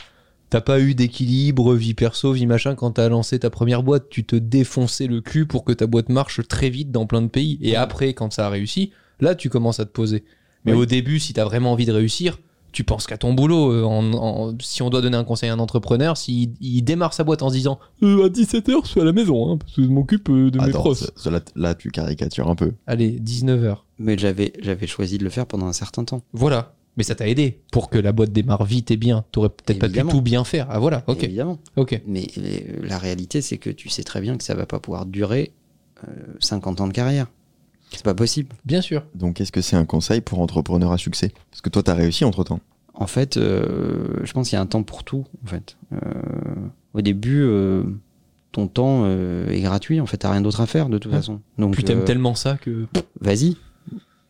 T'as 0.48 0.60
pas 0.60 0.80
eu 0.80 0.94
d'équilibre, 0.94 1.74
vie 1.74 1.94
perso, 1.94 2.32
vie 2.32 2.46
machin, 2.46 2.76
quand 2.76 2.92
t'as 2.92 3.08
lancé 3.08 3.38
ta 3.40 3.50
première 3.50 3.82
boîte. 3.82 4.08
Tu 4.10 4.24
te 4.24 4.36
défonçais 4.36 5.08
le 5.08 5.20
cul 5.20 5.46
pour 5.46 5.64
que 5.64 5.72
ta 5.72 5.86
boîte 5.88 6.08
marche 6.08 6.46
très 6.46 6.70
vite 6.70 6.92
dans 6.92 7.06
plein 7.06 7.22
de 7.22 7.26
pays. 7.28 7.58
Et 7.62 7.74
après, 7.74 8.14
quand 8.14 8.32
ça 8.32 8.46
a 8.46 8.50
réussi, 8.50 8.92
là, 9.20 9.34
tu 9.34 9.48
commences 9.48 9.80
à 9.80 9.84
te 9.86 9.90
poser. 9.90 10.24
Mais 10.64 10.72
Oui. 10.72 10.78
au 10.78 10.86
début, 10.86 11.18
si 11.18 11.32
t'as 11.32 11.44
vraiment 11.44 11.72
envie 11.72 11.86
de 11.86 11.92
réussir, 11.92 12.38
tu 12.76 12.84
penses 12.84 13.06
qu'à 13.06 13.16
ton 13.16 13.32
boulot. 13.32 13.72
Euh, 13.72 13.84
en- 13.84 14.12
en- 14.12 14.54
si 14.60 14.82
on 14.82 14.90
doit 14.90 15.00
donner 15.00 15.16
un 15.16 15.24
conseil 15.24 15.48
à 15.48 15.54
un 15.54 15.58
entrepreneur, 15.58 16.14
s'il 16.18 16.52
il 16.60 16.82
démarre 16.82 17.14
sa 17.14 17.24
boîte 17.24 17.40
en 17.42 17.48
se 17.48 17.54
disant 17.54 17.78
Euh, 18.02 18.26
à 18.26 18.28
17h, 18.28 18.82
je 18.84 18.88
suis 18.90 19.00
à 19.00 19.04
la 19.04 19.12
maison, 19.12 19.50
hein, 19.50 19.56
parce 19.56 19.72
que 19.72 19.82
je 19.82 19.88
m'occupe 19.88 20.28
euh, 20.28 20.50
de 20.50 20.58
mes 20.58 20.64
Attends, 20.68 20.92
ça, 20.94 21.30
là, 21.30 21.40
là, 21.54 21.74
tu 21.74 21.90
caricatures 21.90 22.50
un 22.50 22.54
peu. 22.54 22.72
Allez, 22.86 23.18
19h. 23.18 23.78
Mais 23.98 24.18
j'avais 24.18 24.52
j'avais 24.60 24.86
choisi 24.86 25.16
de 25.16 25.24
le 25.24 25.30
faire 25.30 25.46
pendant 25.46 25.66
un 25.66 25.72
certain 25.72 26.04
temps. 26.04 26.20
Voilà. 26.34 26.74
Mais 26.98 27.02
ça 27.02 27.14
t'a 27.14 27.26
aidé 27.28 27.60
pour 27.72 27.88
que 27.88 27.98
la 27.98 28.12
boîte 28.12 28.32
démarre 28.32 28.64
vite 28.66 28.90
et 28.90 28.96
bien. 28.98 29.24
T'aurais 29.32 29.48
peut-être 29.48 29.78
pas 29.78 29.86
pu 29.86 29.92
Évidemment. 29.92 30.10
tout 30.12 30.20
bien 30.20 30.44
faire. 30.44 30.66
Ah 30.70 30.78
voilà, 30.78 31.02
ok. 31.06 31.24
Évidemment. 31.24 31.58
Ok. 31.76 32.00
Mais 32.06 32.26
la 32.82 32.98
réalité, 32.98 33.40
c'est 33.40 33.56
que 33.58 33.70
tu 33.70 33.88
sais 33.88 34.02
très 34.02 34.20
bien 34.20 34.36
que 34.36 34.44
ça 34.44 34.54
va 34.54 34.66
pas 34.66 34.80
pouvoir 34.80 35.06
durer 35.06 35.52
euh, 36.06 36.10
50 36.40 36.80
ans 36.82 36.88
de 36.88 36.92
carrière. 36.92 37.26
C'est 37.90 38.04
pas 38.04 38.14
possible. 38.14 38.54
Bien 38.64 38.80
sûr. 38.80 39.04
Donc, 39.14 39.40
est-ce 39.40 39.52
que 39.52 39.60
c'est 39.60 39.76
un 39.76 39.84
conseil 39.84 40.20
pour 40.20 40.40
entrepreneur 40.40 40.92
à 40.92 40.98
succès? 40.98 41.32
Parce 41.50 41.60
que 41.60 41.70
toi, 41.70 41.82
t'as 41.82 41.94
réussi 41.94 42.24
entre-temps. 42.24 42.60
En 42.94 43.06
fait, 43.06 43.36
euh, 43.36 44.20
je 44.24 44.32
pense 44.32 44.48
qu'il 44.48 44.56
y 44.56 44.58
a 44.58 44.62
un 44.62 44.66
temps 44.66 44.82
pour 44.82 45.04
tout. 45.04 45.24
En 45.44 45.48
fait, 45.48 45.76
Euh, 45.92 45.98
au 46.94 47.00
début, 47.02 47.42
euh, 47.42 47.84
ton 48.52 48.66
temps 48.68 49.02
euh, 49.04 49.48
est 49.50 49.60
gratuit. 49.60 50.00
En 50.00 50.06
fait, 50.06 50.16
t'as 50.18 50.30
rien 50.30 50.40
d'autre 50.40 50.60
à 50.60 50.66
faire 50.66 50.88
de 50.88 50.98
toute 50.98 51.12
façon. 51.12 51.40
Donc, 51.58 51.74
Puis 51.74 51.84
t'aimes 51.84 52.00
euh, 52.00 52.04
tellement 52.04 52.34
ça 52.34 52.56
que. 52.56 52.86
vas-y. 53.20 53.56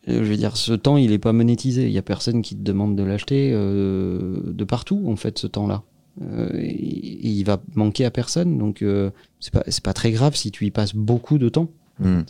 Je 0.05 0.19
veux 0.19 0.37
dire, 0.37 0.55
ce 0.55 0.71
temps, 0.73 0.95
il 0.97 1.11
est 1.11 1.17
pas 1.17 1.33
monétisé. 1.33 1.85
Il 1.85 1.91
y 1.91 1.97
a 1.97 2.01
personne 2.01 2.41
qui 2.41 2.55
te 2.55 2.61
demande 2.61 2.95
de 2.95 3.03
l'acheter 3.03 3.51
euh, 3.53 4.37
de 4.45 4.63
partout, 4.63 5.03
en 5.07 5.15
fait, 5.17 5.37
ce 5.39 5.47
temps-là. 5.47 5.83
Euh, 6.21 6.49
il 6.61 7.43
va 7.43 7.61
manquer 7.75 8.03
à 8.05 8.09
personne, 8.11 8.57
donc 8.57 8.81
euh, 8.81 9.11
c'est 9.39 9.53
pas 9.53 9.63
c'est 9.67 9.83
pas 9.83 9.93
très 9.93 10.11
grave 10.11 10.35
si 10.35 10.49
tu 10.49 10.65
y 10.65 10.71
passes 10.71 10.95
beaucoup 10.95 11.37
de 11.37 11.47
temps. 11.47 11.69
Hmm. 11.99 12.21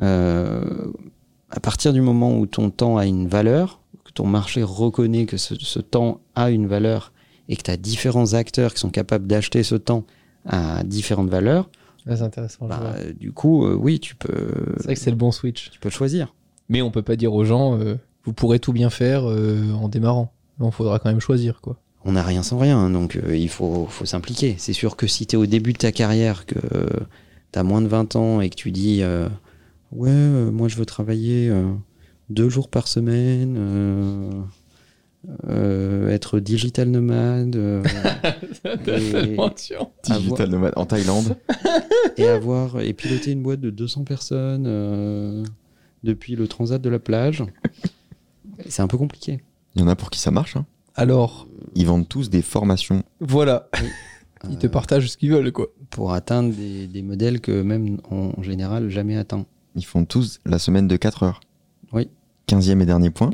Euh, 0.00 0.62
à 1.50 1.60
partir 1.60 1.92
du 1.92 2.00
moment 2.00 2.38
où 2.38 2.46
ton 2.46 2.70
temps 2.70 2.96
a 2.96 3.06
une 3.06 3.28
valeur, 3.28 3.80
que 4.04 4.12
ton 4.12 4.26
marché 4.26 4.62
reconnaît 4.62 5.26
que 5.26 5.36
ce, 5.36 5.54
ce 5.54 5.78
temps 5.80 6.20
a 6.34 6.50
une 6.50 6.66
valeur 6.66 7.12
et 7.48 7.56
que 7.56 7.62
tu 7.62 7.70
as 7.70 7.76
différents 7.76 8.32
acteurs 8.34 8.72
qui 8.72 8.80
sont 8.80 8.90
capables 8.90 9.26
d'acheter 9.26 9.62
ce 9.62 9.74
temps 9.74 10.04
à 10.46 10.82
différentes 10.84 11.28
valeurs, 11.28 11.68
c'est 12.04 12.22
intéressant. 12.22 12.66
bah, 12.66 12.94
du 13.18 13.30
coup, 13.32 13.64
euh, 13.64 13.74
oui, 13.74 14.00
tu 14.00 14.16
peux, 14.16 14.48
C'est 14.78 14.84
vrai 14.84 14.94
que 14.94 15.00
c'est 15.00 15.10
le 15.10 15.16
bon 15.16 15.30
switch. 15.30 15.70
tu 15.70 15.78
peux 15.78 15.90
choisir. 15.90 16.34
Mais 16.68 16.82
on 16.82 16.90
peut 16.90 17.02
pas 17.02 17.14
dire 17.16 17.32
aux 17.32 17.44
gens, 17.44 17.78
euh, 17.78 17.94
vous 18.24 18.32
pourrez 18.32 18.58
tout 18.58 18.72
bien 18.72 18.90
faire 18.90 19.28
euh, 19.28 19.72
en 19.72 19.88
démarrant. 19.88 20.32
Non, 20.58 20.70
faudra 20.72 20.98
quand 20.98 21.10
même 21.10 21.20
choisir, 21.20 21.60
quoi. 21.60 21.76
On 22.04 22.12
n'a 22.12 22.24
rien 22.24 22.42
sans 22.42 22.58
rien, 22.58 22.90
donc 22.90 23.14
euh, 23.14 23.36
il 23.36 23.48
faut, 23.48 23.86
faut 23.86 24.04
s'impliquer. 24.04 24.56
C'est 24.58 24.72
sûr 24.72 24.96
que 24.96 25.06
si 25.06 25.26
tu 25.26 25.36
es 25.36 25.38
au 25.38 25.46
début 25.46 25.72
de 25.72 25.78
ta 25.78 25.92
carrière, 25.92 26.44
que 26.46 26.58
tu 27.52 27.58
as 27.58 27.62
moins 27.62 27.80
de 27.82 27.86
20 27.86 28.16
ans 28.16 28.40
et 28.40 28.50
que 28.50 28.56
tu 28.56 28.72
dis 28.72 29.02
euh, 29.02 29.28
Ouais, 29.92 30.08
euh, 30.10 30.50
moi 30.50 30.68
je 30.68 30.76
veux 30.76 30.86
travailler 30.86 31.48
euh, 31.50 31.70
deux 32.30 32.48
jours 32.48 32.68
par 32.68 32.88
semaine, 32.88 33.54
euh, 33.58 34.30
euh, 35.48 36.08
être 36.08 36.40
digital 36.40 36.88
nomade 36.88 37.54
euh, 37.56 37.82
Et- 38.88 39.36
Digital 40.04 40.48
nomade 40.50 40.72
en 40.76 40.86
Thaïlande. 40.86 41.36
et 42.16 42.26
avoir 42.26 42.80
et 42.80 42.92
piloter 42.94 43.32
une 43.32 43.42
boîte 43.42 43.60
de 43.60 43.70
200 43.70 44.04
personnes 44.04 44.64
euh, 44.66 45.44
depuis 46.04 46.36
le 46.36 46.48
transat 46.48 46.80
de 46.80 46.88
la 46.90 46.98
plage, 46.98 47.44
c'est 48.68 48.82
un 48.82 48.88
peu 48.88 48.98
compliqué. 48.98 49.42
Il 49.74 49.82
y 49.82 49.84
en 49.84 49.88
a 49.88 49.96
pour 49.96 50.10
qui 50.10 50.18
ça 50.18 50.30
marche. 50.30 50.56
hein. 50.56 50.66
Alors, 50.94 51.46
Ils 51.74 51.86
vendent 51.86 52.08
tous 52.08 52.28
des 52.30 52.42
formations. 52.42 53.02
voilà. 53.20 53.68
Ils 54.50 54.58
te 54.58 54.66
Euh, 54.66 54.70
partagent 54.70 55.08
ce 55.08 55.16
qu'ils 55.16 55.30
veulent, 55.30 55.52
quoi. 55.52 55.68
pour 55.90 56.12
atteindre 56.12 56.52
des, 56.52 56.88
des 56.88 57.02
modèles 57.02 57.40
que 57.40 57.62
même 57.62 57.98
en, 58.10 58.32
en 58.36 58.42
général 58.42 58.90
jamais 58.90 59.16
atteints. 59.16 59.46
Ils 59.74 59.84
font 59.84 60.04
tous 60.04 60.40
la 60.44 60.58
semaine 60.58 60.88
de 60.88 60.96
4 60.96 61.22
heures. 61.22 61.40
Oui. 61.92 62.08
Quinzième 62.46 62.80
et 62.82 62.86
dernier 62.86 63.10
point. 63.10 63.30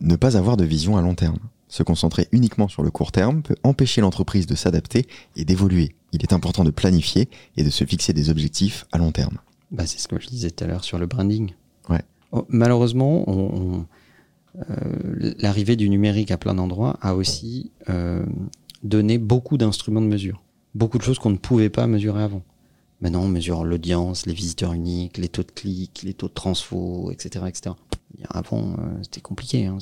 Ne 0.00 0.16
pas 0.16 0.36
avoir 0.36 0.56
de 0.56 0.64
vision 0.64 0.96
à 0.96 1.02
long 1.02 1.14
terme. 1.14 1.38
Se 1.68 1.82
concentrer 1.82 2.28
uniquement 2.32 2.68
sur 2.68 2.82
le 2.82 2.90
court 2.90 3.10
terme 3.12 3.42
peut 3.42 3.56
empêcher 3.62 4.00
l'entreprise 4.00 4.46
de 4.46 4.54
s'adapter 4.54 5.06
et 5.36 5.44
d'évoluer. 5.44 5.94
Il 6.12 6.22
est 6.22 6.32
important 6.32 6.62
de 6.64 6.70
planifier 6.70 7.28
et 7.56 7.64
de 7.64 7.70
se 7.70 7.84
fixer 7.84 8.12
des 8.12 8.30
objectifs 8.30 8.86
à 8.92 8.98
long 8.98 9.10
terme. 9.12 9.38
Bah, 9.70 9.86
c'est 9.86 9.98
ce 9.98 10.06
que 10.06 10.20
je 10.20 10.28
disais 10.28 10.50
tout 10.50 10.62
à 10.64 10.66
l'heure 10.66 10.84
sur 10.84 10.98
le 10.98 11.06
branding. 11.06 11.52
Ouais. 11.88 12.02
Oh, 12.32 12.44
malheureusement, 12.48 13.28
on- 13.28 13.56
on- 13.80 13.86
euh, 14.70 15.34
l'arrivée 15.38 15.74
du 15.76 15.88
numérique 15.88 16.30
à 16.30 16.36
plein 16.36 16.54
d'endroits 16.54 16.96
a 17.00 17.14
aussi 17.16 17.72
euh, 17.88 18.24
donné 18.84 19.18
beaucoup 19.18 19.56
d'instruments 19.58 20.02
de 20.02 20.06
mesure. 20.06 20.42
Beaucoup 20.74 20.98
de 20.98 21.02
choses 21.02 21.18
qu'on 21.18 21.30
ne 21.30 21.36
pouvait 21.38 21.70
pas 21.70 21.86
mesurer 21.86 22.22
avant. 22.22 22.42
Maintenant, 23.04 23.24
on 23.24 23.28
mesure 23.28 23.64
l'audience, 23.64 24.24
les 24.24 24.32
visiteurs 24.32 24.72
uniques, 24.72 25.18
les 25.18 25.28
taux 25.28 25.42
de 25.42 25.50
clics, 25.50 26.00
les 26.04 26.14
taux 26.14 26.28
de 26.28 26.32
transfo, 26.32 27.10
etc. 27.12 27.44
etc. 27.46 27.76
Avant, 28.30 28.76
euh, 28.78 28.98
c'était 29.02 29.20
compliqué. 29.20 29.66
Hein. 29.66 29.76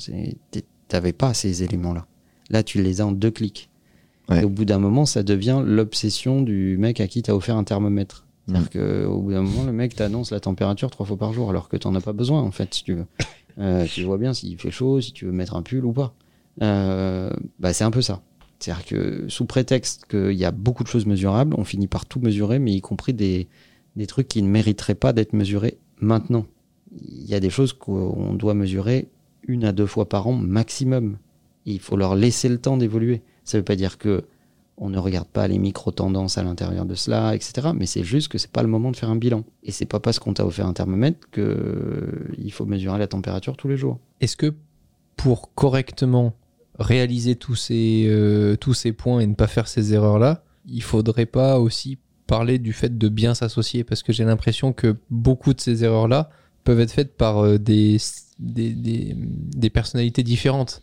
T'avais 0.89 1.13
pas 1.13 1.33
ces 1.33 1.63
éléments-là. 1.63 2.05
Là, 2.49 2.63
tu 2.63 2.81
les 2.81 2.99
as 2.99 3.07
en 3.07 3.13
deux 3.13 3.31
clics. 3.31 3.69
Ouais. 4.27 4.41
Et 4.41 4.43
au 4.43 4.49
bout 4.49 4.65
d'un 4.65 4.77
moment, 4.77 5.05
ça 5.05 5.23
devient 5.23 5.61
l'obsession 5.65 6.41
du 6.41 6.77
mec 6.77 6.99
à 6.99 7.07
qui 7.07 7.21
t'as 7.21 7.33
offert 7.33 7.55
un 7.55 7.63
thermomètre. 7.63 8.27
C'est-à-dire 8.45 8.69
qu'au 8.69 9.21
bout 9.21 9.31
d'un 9.31 9.43
moment, 9.43 9.63
le 9.63 9.71
mec 9.71 9.95
t'annonce 9.95 10.31
la 10.31 10.41
température 10.41 10.91
trois 10.91 11.05
fois 11.05 11.15
par 11.15 11.31
jour, 11.31 11.49
alors 11.49 11.69
que 11.69 11.77
t'en 11.77 11.95
as 11.95 12.01
pas 12.01 12.11
besoin, 12.11 12.41
en 12.41 12.51
fait, 12.51 12.73
si 12.73 12.83
tu 12.83 12.93
veux. 12.93 13.05
Euh, 13.59 13.85
tu 13.85 14.01
vois 14.01 14.17
bien 14.17 14.33
s'il 14.33 14.59
fait 14.59 14.71
chaud, 14.71 14.99
si 14.99 15.13
tu 15.13 15.25
veux 15.25 15.31
mettre 15.31 15.55
un 15.55 15.61
pull 15.61 15.85
ou 15.85 15.93
pas. 15.93 16.15
Euh, 16.63 17.29
bah, 17.59 17.71
c'est 17.71 17.83
un 17.83 17.91
peu 17.91 18.01
ça. 18.01 18.21
C'est-à-dire 18.63 18.85
que 18.85 19.25
sous 19.27 19.45
prétexte 19.45 20.05
qu'il 20.05 20.31
y 20.31 20.45
a 20.45 20.51
beaucoup 20.51 20.83
de 20.83 20.87
choses 20.87 21.05
mesurables, 21.05 21.53
on 21.57 21.65
finit 21.65 21.87
par 21.87 22.05
tout 22.05 22.21
mesurer, 22.21 22.59
mais 22.59 22.71
y 22.71 22.79
compris 22.79 23.13
des, 23.13 23.49
des 23.97 24.07
trucs 24.07 24.29
qui 24.29 24.41
ne 24.41 24.47
mériteraient 24.47 24.95
pas 24.95 25.11
d'être 25.11 25.33
mesurés 25.33 25.77
maintenant. 25.99 26.45
Il 26.97 27.25
y 27.25 27.35
a 27.35 27.41
des 27.41 27.49
choses 27.49 27.73
qu'on 27.73 28.33
doit 28.35 28.53
mesurer 28.53 29.09
une 29.45 29.65
à 29.65 29.73
deux 29.73 29.85
fois 29.85 30.07
par 30.07 30.27
an 30.27 30.31
maximum. 30.31 31.17
Il 31.65 31.81
faut 31.81 31.97
leur 31.97 32.15
laisser 32.15 32.47
le 32.47 32.57
temps 32.57 32.77
d'évoluer. 32.77 33.21
Ça 33.43 33.57
veut 33.57 33.65
pas 33.65 33.75
dire 33.75 33.97
que 33.97 34.23
on 34.77 34.89
ne 34.89 34.97
regarde 34.97 35.27
pas 35.27 35.45
les 35.49 35.59
micro-tendances 35.59 36.37
à 36.37 36.43
l'intérieur 36.43 36.85
de 36.85 36.95
cela, 36.95 37.35
etc. 37.35 37.71
Mais 37.75 37.85
c'est 37.85 38.05
juste 38.05 38.29
que 38.29 38.37
c'est 38.37 38.49
pas 38.49 38.63
le 38.63 38.69
moment 38.69 38.91
de 38.91 38.95
faire 38.95 39.09
un 39.09 39.17
bilan. 39.17 39.43
Et 39.63 39.73
c'est 39.73 39.85
pas 39.85 39.99
parce 39.99 40.19
qu'on 40.19 40.33
t'a 40.33 40.45
offert 40.45 40.67
un 40.67 40.73
thermomètre 40.73 41.19
que 41.31 41.41
euh, 41.41 42.49
faut 42.51 42.65
mesurer 42.65 42.97
la 42.97 43.07
température 43.07 43.57
tous 43.57 43.67
les 43.67 43.75
jours. 43.75 43.99
Est-ce 44.21 44.37
que 44.37 44.53
pour 45.17 45.53
correctement 45.53 46.33
réaliser 46.79 47.35
tous 47.35 47.55
ces, 47.55 48.05
euh, 48.07 48.55
tous 48.55 48.73
ces 48.73 48.91
points 48.93 49.19
et 49.19 49.27
ne 49.27 49.35
pas 49.35 49.47
faire 49.47 49.67
ces 49.67 49.93
erreurs-là, 49.93 50.43
il 50.65 50.81
faudrait 50.83 51.25
pas 51.25 51.59
aussi 51.59 51.97
parler 52.27 52.57
du 52.57 52.73
fait 52.73 52.97
de 52.97 53.09
bien 53.09 53.33
s'associer 53.35 53.83
Parce 53.83 54.01
que 54.01 54.13
j'ai 54.13 54.23
l'impression 54.23 54.73
que 54.73 54.95
beaucoup 55.09 55.53
de 55.53 55.61
ces 55.61 55.83
erreurs-là 55.83 56.29
peuvent 56.63 56.79
être 56.79 56.91
faites 56.91 57.15
par 57.17 57.43
euh, 57.43 57.57
des, 57.59 57.97
des, 58.39 58.71
des, 58.71 59.15
des 59.17 59.69
personnalités 59.69 60.23
différentes. 60.23 60.81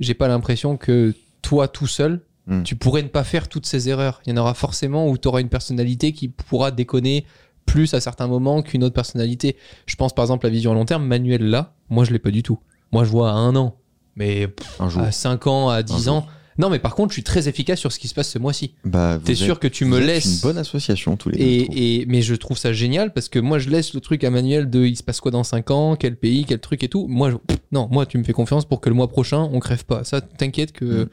J'ai 0.00 0.14
pas 0.14 0.28
l'impression 0.28 0.76
que 0.76 1.14
toi 1.42 1.68
tout 1.68 1.86
seul, 1.86 2.22
Hmm. 2.46 2.64
tu 2.64 2.74
pourrais 2.74 3.02
ne 3.02 3.08
pas 3.08 3.22
faire 3.22 3.48
toutes 3.48 3.66
ces 3.66 3.88
erreurs. 3.88 4.20
Il 4.26 4.30
y 4.30 4.32
en 4.32 4.40
aura 4.40 4.54
forcément 4.54 5.08
où 5.08 5.16
tu 5.16 5.28
auras 5.28 5.40
une 5.40 5.48
personnalité 5.48 6.12
qui 6.12 6.26
pourra 6.26 6.72
déconner 6.72 7.24
plus 7.66 7.94
à 7.94 8.00
certains 8.00 8.26
moments 8.26 8.62
qu'une 8.62 8.82
autre 8.82 8.94
personnalité. 8.94 9.56
Je 9.86 9.94
pense 9.94 10.12
par 10.12 10.24
exemple 10.24 10.46
à 10.46 10.48
la 10.48 10.54
vision 10.54 10.72
à 10.72 10.74
long 10.74 10.84
terme, 10.84 11.06
Manuel 11.06 11.44
là, 11.44 11.74
moi 11.88 12.04
je 12.04 12.10
l'ai 12.10 12.18
pas 12.18 12.32
du 12.32 12.42
tout. 12.42 12.58
Moi 12.90 13.04
je 13.04 13.10
vois 13.10 13.30
à 13.30 13.34
un 13.34 13.54
an, 13.54 13.76
mais 14.16 14.48
pff, 14.48 14.80
Un 14.80 14.88
jour. 14.88 15.02
à 15.02 15.12
5 15.12 15.46
ans, 15.46 15.68
à 15.68 15.82
10 15.82 16.04
jour. 16.04 16.14
ans. 16.14 16.26
Non 16.58 16.68
mais 16.68 16.78
par 16.78 16.94
contre 16.94 17.10
je 17.12 17.14
suis 17.14 17.22
très 17.22 17.48
efficace 17.48 17.78
sur 17.80 17.90
ce 17.92 17.98
qui 17.98 18.08
se 18.08 18.14
passe 18.14 18.28
ce 18.28 18.38
mois-ci. 18.38 18.74
Bah, 18.84 19.18
T'es 19.24 19.34
sûr 19.34 19.58
que 19.58 19.66
tu 19.66 19.86
me 19.86 19.98
laisses 19.98 20.26
une 20.26 20.40
bonne 20.42 20.58
association 20.58 21.16
tous 21.16 21.30
les 21.30 21.38
deux. 21.38 21.44
je 21.44 21.64
trouve. 21.64 21.76
et, 21.78 22.00
et- 22.02 22.06
mais 22.06 22.20
je 22.20 22.34
trouve 22.34 22.58
ça 22.58 22.74
génial 22.74 23.14
parce 23.14 23.30
que 23.30 23.38
moi 23.38 23.58
je 23.58 23.70
laisse 23.70 23.94
le 23.94 24.00
truc 24.00 24.22
à 24.22 24.28
Manuel 24.28 24.68
de 24.68 24.84
il 24.84 24.94
se 24.94 25.02
passe 25.02 25.20
quoi 25.20 25.30
dans 25.30 25.44
5 25.44 25.70
ans, 25.70 25.96
quel 25.96 26.14
pays, 26.16 26.44
quel 26.44 26.60
truc 26.60 26.84
et 26.84 26.88
tout. 26.88 27.06
Moi 27.08 27.30
je- 27.30 27.36
non, 27.72 27.88
moi 27.90 28.04
tu 28.04 28.18
me 28.18 28.22
fais 28.24 28.34
confiance 28.34 28.66
pour 28.66 28.82
que 28.82 28.90
le 28.90 28.94
mois 28.94 29.08
prochain 29.08 29.48
on 29.50 29.60
crève 29.60 29.86
pas. 29.86 30.04
Ça 30.04 30.20
t'inquiète 30.20 30.72
que 30.72 31.04
Mm. 31.04 31.08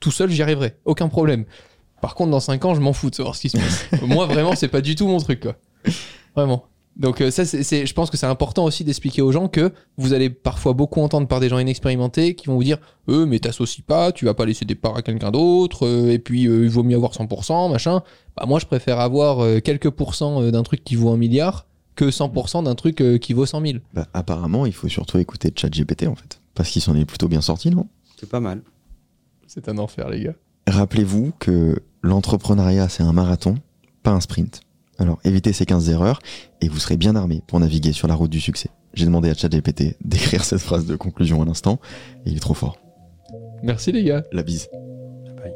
tout 0.00 0.10
seul 0.10 0.30
j'y 0.30 0.42
arriverai, 0.42 0.76
aucun 0.84 1.08
problème. 1.08 1.46
Par 2.02 2.14
contre 2.14 2.30
dans 2.32 2.40
5 2.40 2.62
ans 2.66 2.74
je 2.74 2.80
m'en 2.82 2.92
fous 2.92 3.08
de 3.08 3.14
savoir 3.14 3.34
ce 3.34 3.40
qui 3.40 3.48
se 3.48 3.56
passe. 3.56 3.86
moi 4.02 4.26
vraiment 4.26 4.54
c'est 4.56 4.68
pas 4.68 4.82
du 4.82 4.94
tout 4.94 5.08
mon 5.08 5.18
truc 5.20 5.40
quoi. 5.40 5.56
Vraiment. 6.36 6.66
Donc 6.96 7.20
euh, 7.20 7.30
ça, 7.30 7.44
c'est, 7.44 7.62
c'est- 7.62 7.84
je 7.84 7.92
pense 7.94 8.08
que 8.10 8.16
c'est 8.16 8.26
important 8.26 8.64
aussi 8.64 8.82
d'expliquer 8.82 9.20
aux 9.20 9.30
gens 9.32 9.48
que 9.48 9.70
vous 9.98 10.14
allez 10.14 10.30
parfois 10.30 10.72
beaucoup 10.72 11.00
entendre 11.02 11.28
par 11.28 11.40
des 11.40 11.48
gens 11.50 11.58
inexpérimentés 11.58 12.34
qui 12.34 12.46
vont 12.46 12.54
vous 12.56 12.64
dire 12.64 12.78
euh 13.10 13.26
mais 13.26 13.38
t'associes 13.38 13.82
pas, 13.84 14.12
tu 14.12 14.24
vas 14.24 14.32
pas 14.34 14.46
laisser 14.46 14.64
des 14.64 14.74
parts 14.74 14.96
à 14.96 15.02
quelqu'un 15.02 15.30
d'autre, 15.30 15.86
euh, 15.86 16.10
et 16.10 16.18
puis 16.18 16.46
euh, 16.48 16.64
il 16.64 16.70
vaut 16.70 16.82
mieux 16.82 16.96
avoir 16.96 17.12
100%, 17.12 17.70
machin. 17.70 18.02
Bah 18.36 18.44
moi 18.46 18.58
je 18.58 18.66
préfère 18.66 18.98
avoir 18.98 19.40
euh, 19.44 19.60
quelques 19.60 19.90
pourcents 19.90 20.50
d'un 20.50 20.62
truc 20.62 20.84
qui 20.84 20.94
vaut 20.96 21.10
un 21.10 21.16
milliard 21.18 21.66
que 21.96 22.06
100% 22.06 22.64
d'un 22.64 22.74
truc 22.74 23.00
euh, 23.00 23.18
qui 23.18 23.32
vaut 23.34 23.46
100 23.46 23.60
000. 23.60 23.74
Bah, 23.94 24.06
apparemment, 24.14 24.64
il 24.66 24.72
faut 24.74 24.88
surtout 24.88 25.18
écouter 25.18 25.52
ChatGPT 25.54 26.06
en 26.08 26.14
fait. 26.14 26.40
Parce 26.54 26.70
qu'il 26.70 26.80
s'en 26.82 26.94
est 26.96 27.04
plutôt 27.04 27.28
bien 27.28 27.40
sorti, 27.42 27.70
non? 27.70 27.86
C'est 28.18 28.28
pas 28.28 28.40
mal. 28.40 28.62
C'est 29.46 29.68
un 29.68 29.76
enfer 29.78 30.08
les 30.10 30.24
gars. 30.24 30.34
Rappelez-vous 30.66 31.32
que 31.38 31.78
l'entrepreneuriat, 32.02 32.88
c'est 32.88 33.02
un 33.02 33.12
marathon, 33.12 33.56
pas 34.02 34.10
un 34.12 34.20
sprint. 34.20 34.60
Alors 34.98 35.18
évitez 35.24 35.52
ces 35.52 35.66
15 35.66 35.90
erreurs 35.90 36.20
et 36.60 36.68
vous 36.68 36.78
serez 36.78 36.96
bien 36.96 37.16
armé 37.16 37.42
pour 37.46 37.60
naviguer 37.60 37.92
sur 37.92 38.08
la 38.08 38.14
route 38.14 38.30
du 38.30 38.40
succès. 38.40 38.70
J'ai 38.94 39.04
demandé 39.04 39.28
à 39.30 39.34
ChatGPT 39.34 39.96
d'écrire 40.04 40.44
cette 40.44 40.60
phrase 40.60 40.86
de 40.86 40.96
conclusion 40.96 41.42
à 41.42 41.44
l'instant 41.44 41.78
et 42.24 42.30
il 42.30 42.36
est 42.36 42.40
trop 42.40 42.54
fort. 42.54 42.78
Merci 43.62 43.92
les 43.92 44.04
gars. 44.04 44.22
La 44.32 44.42
bise. 44.42 44.68
Bye. 45.36 45.52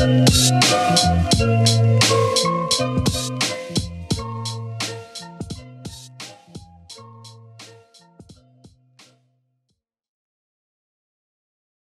Thank 0.00 0.69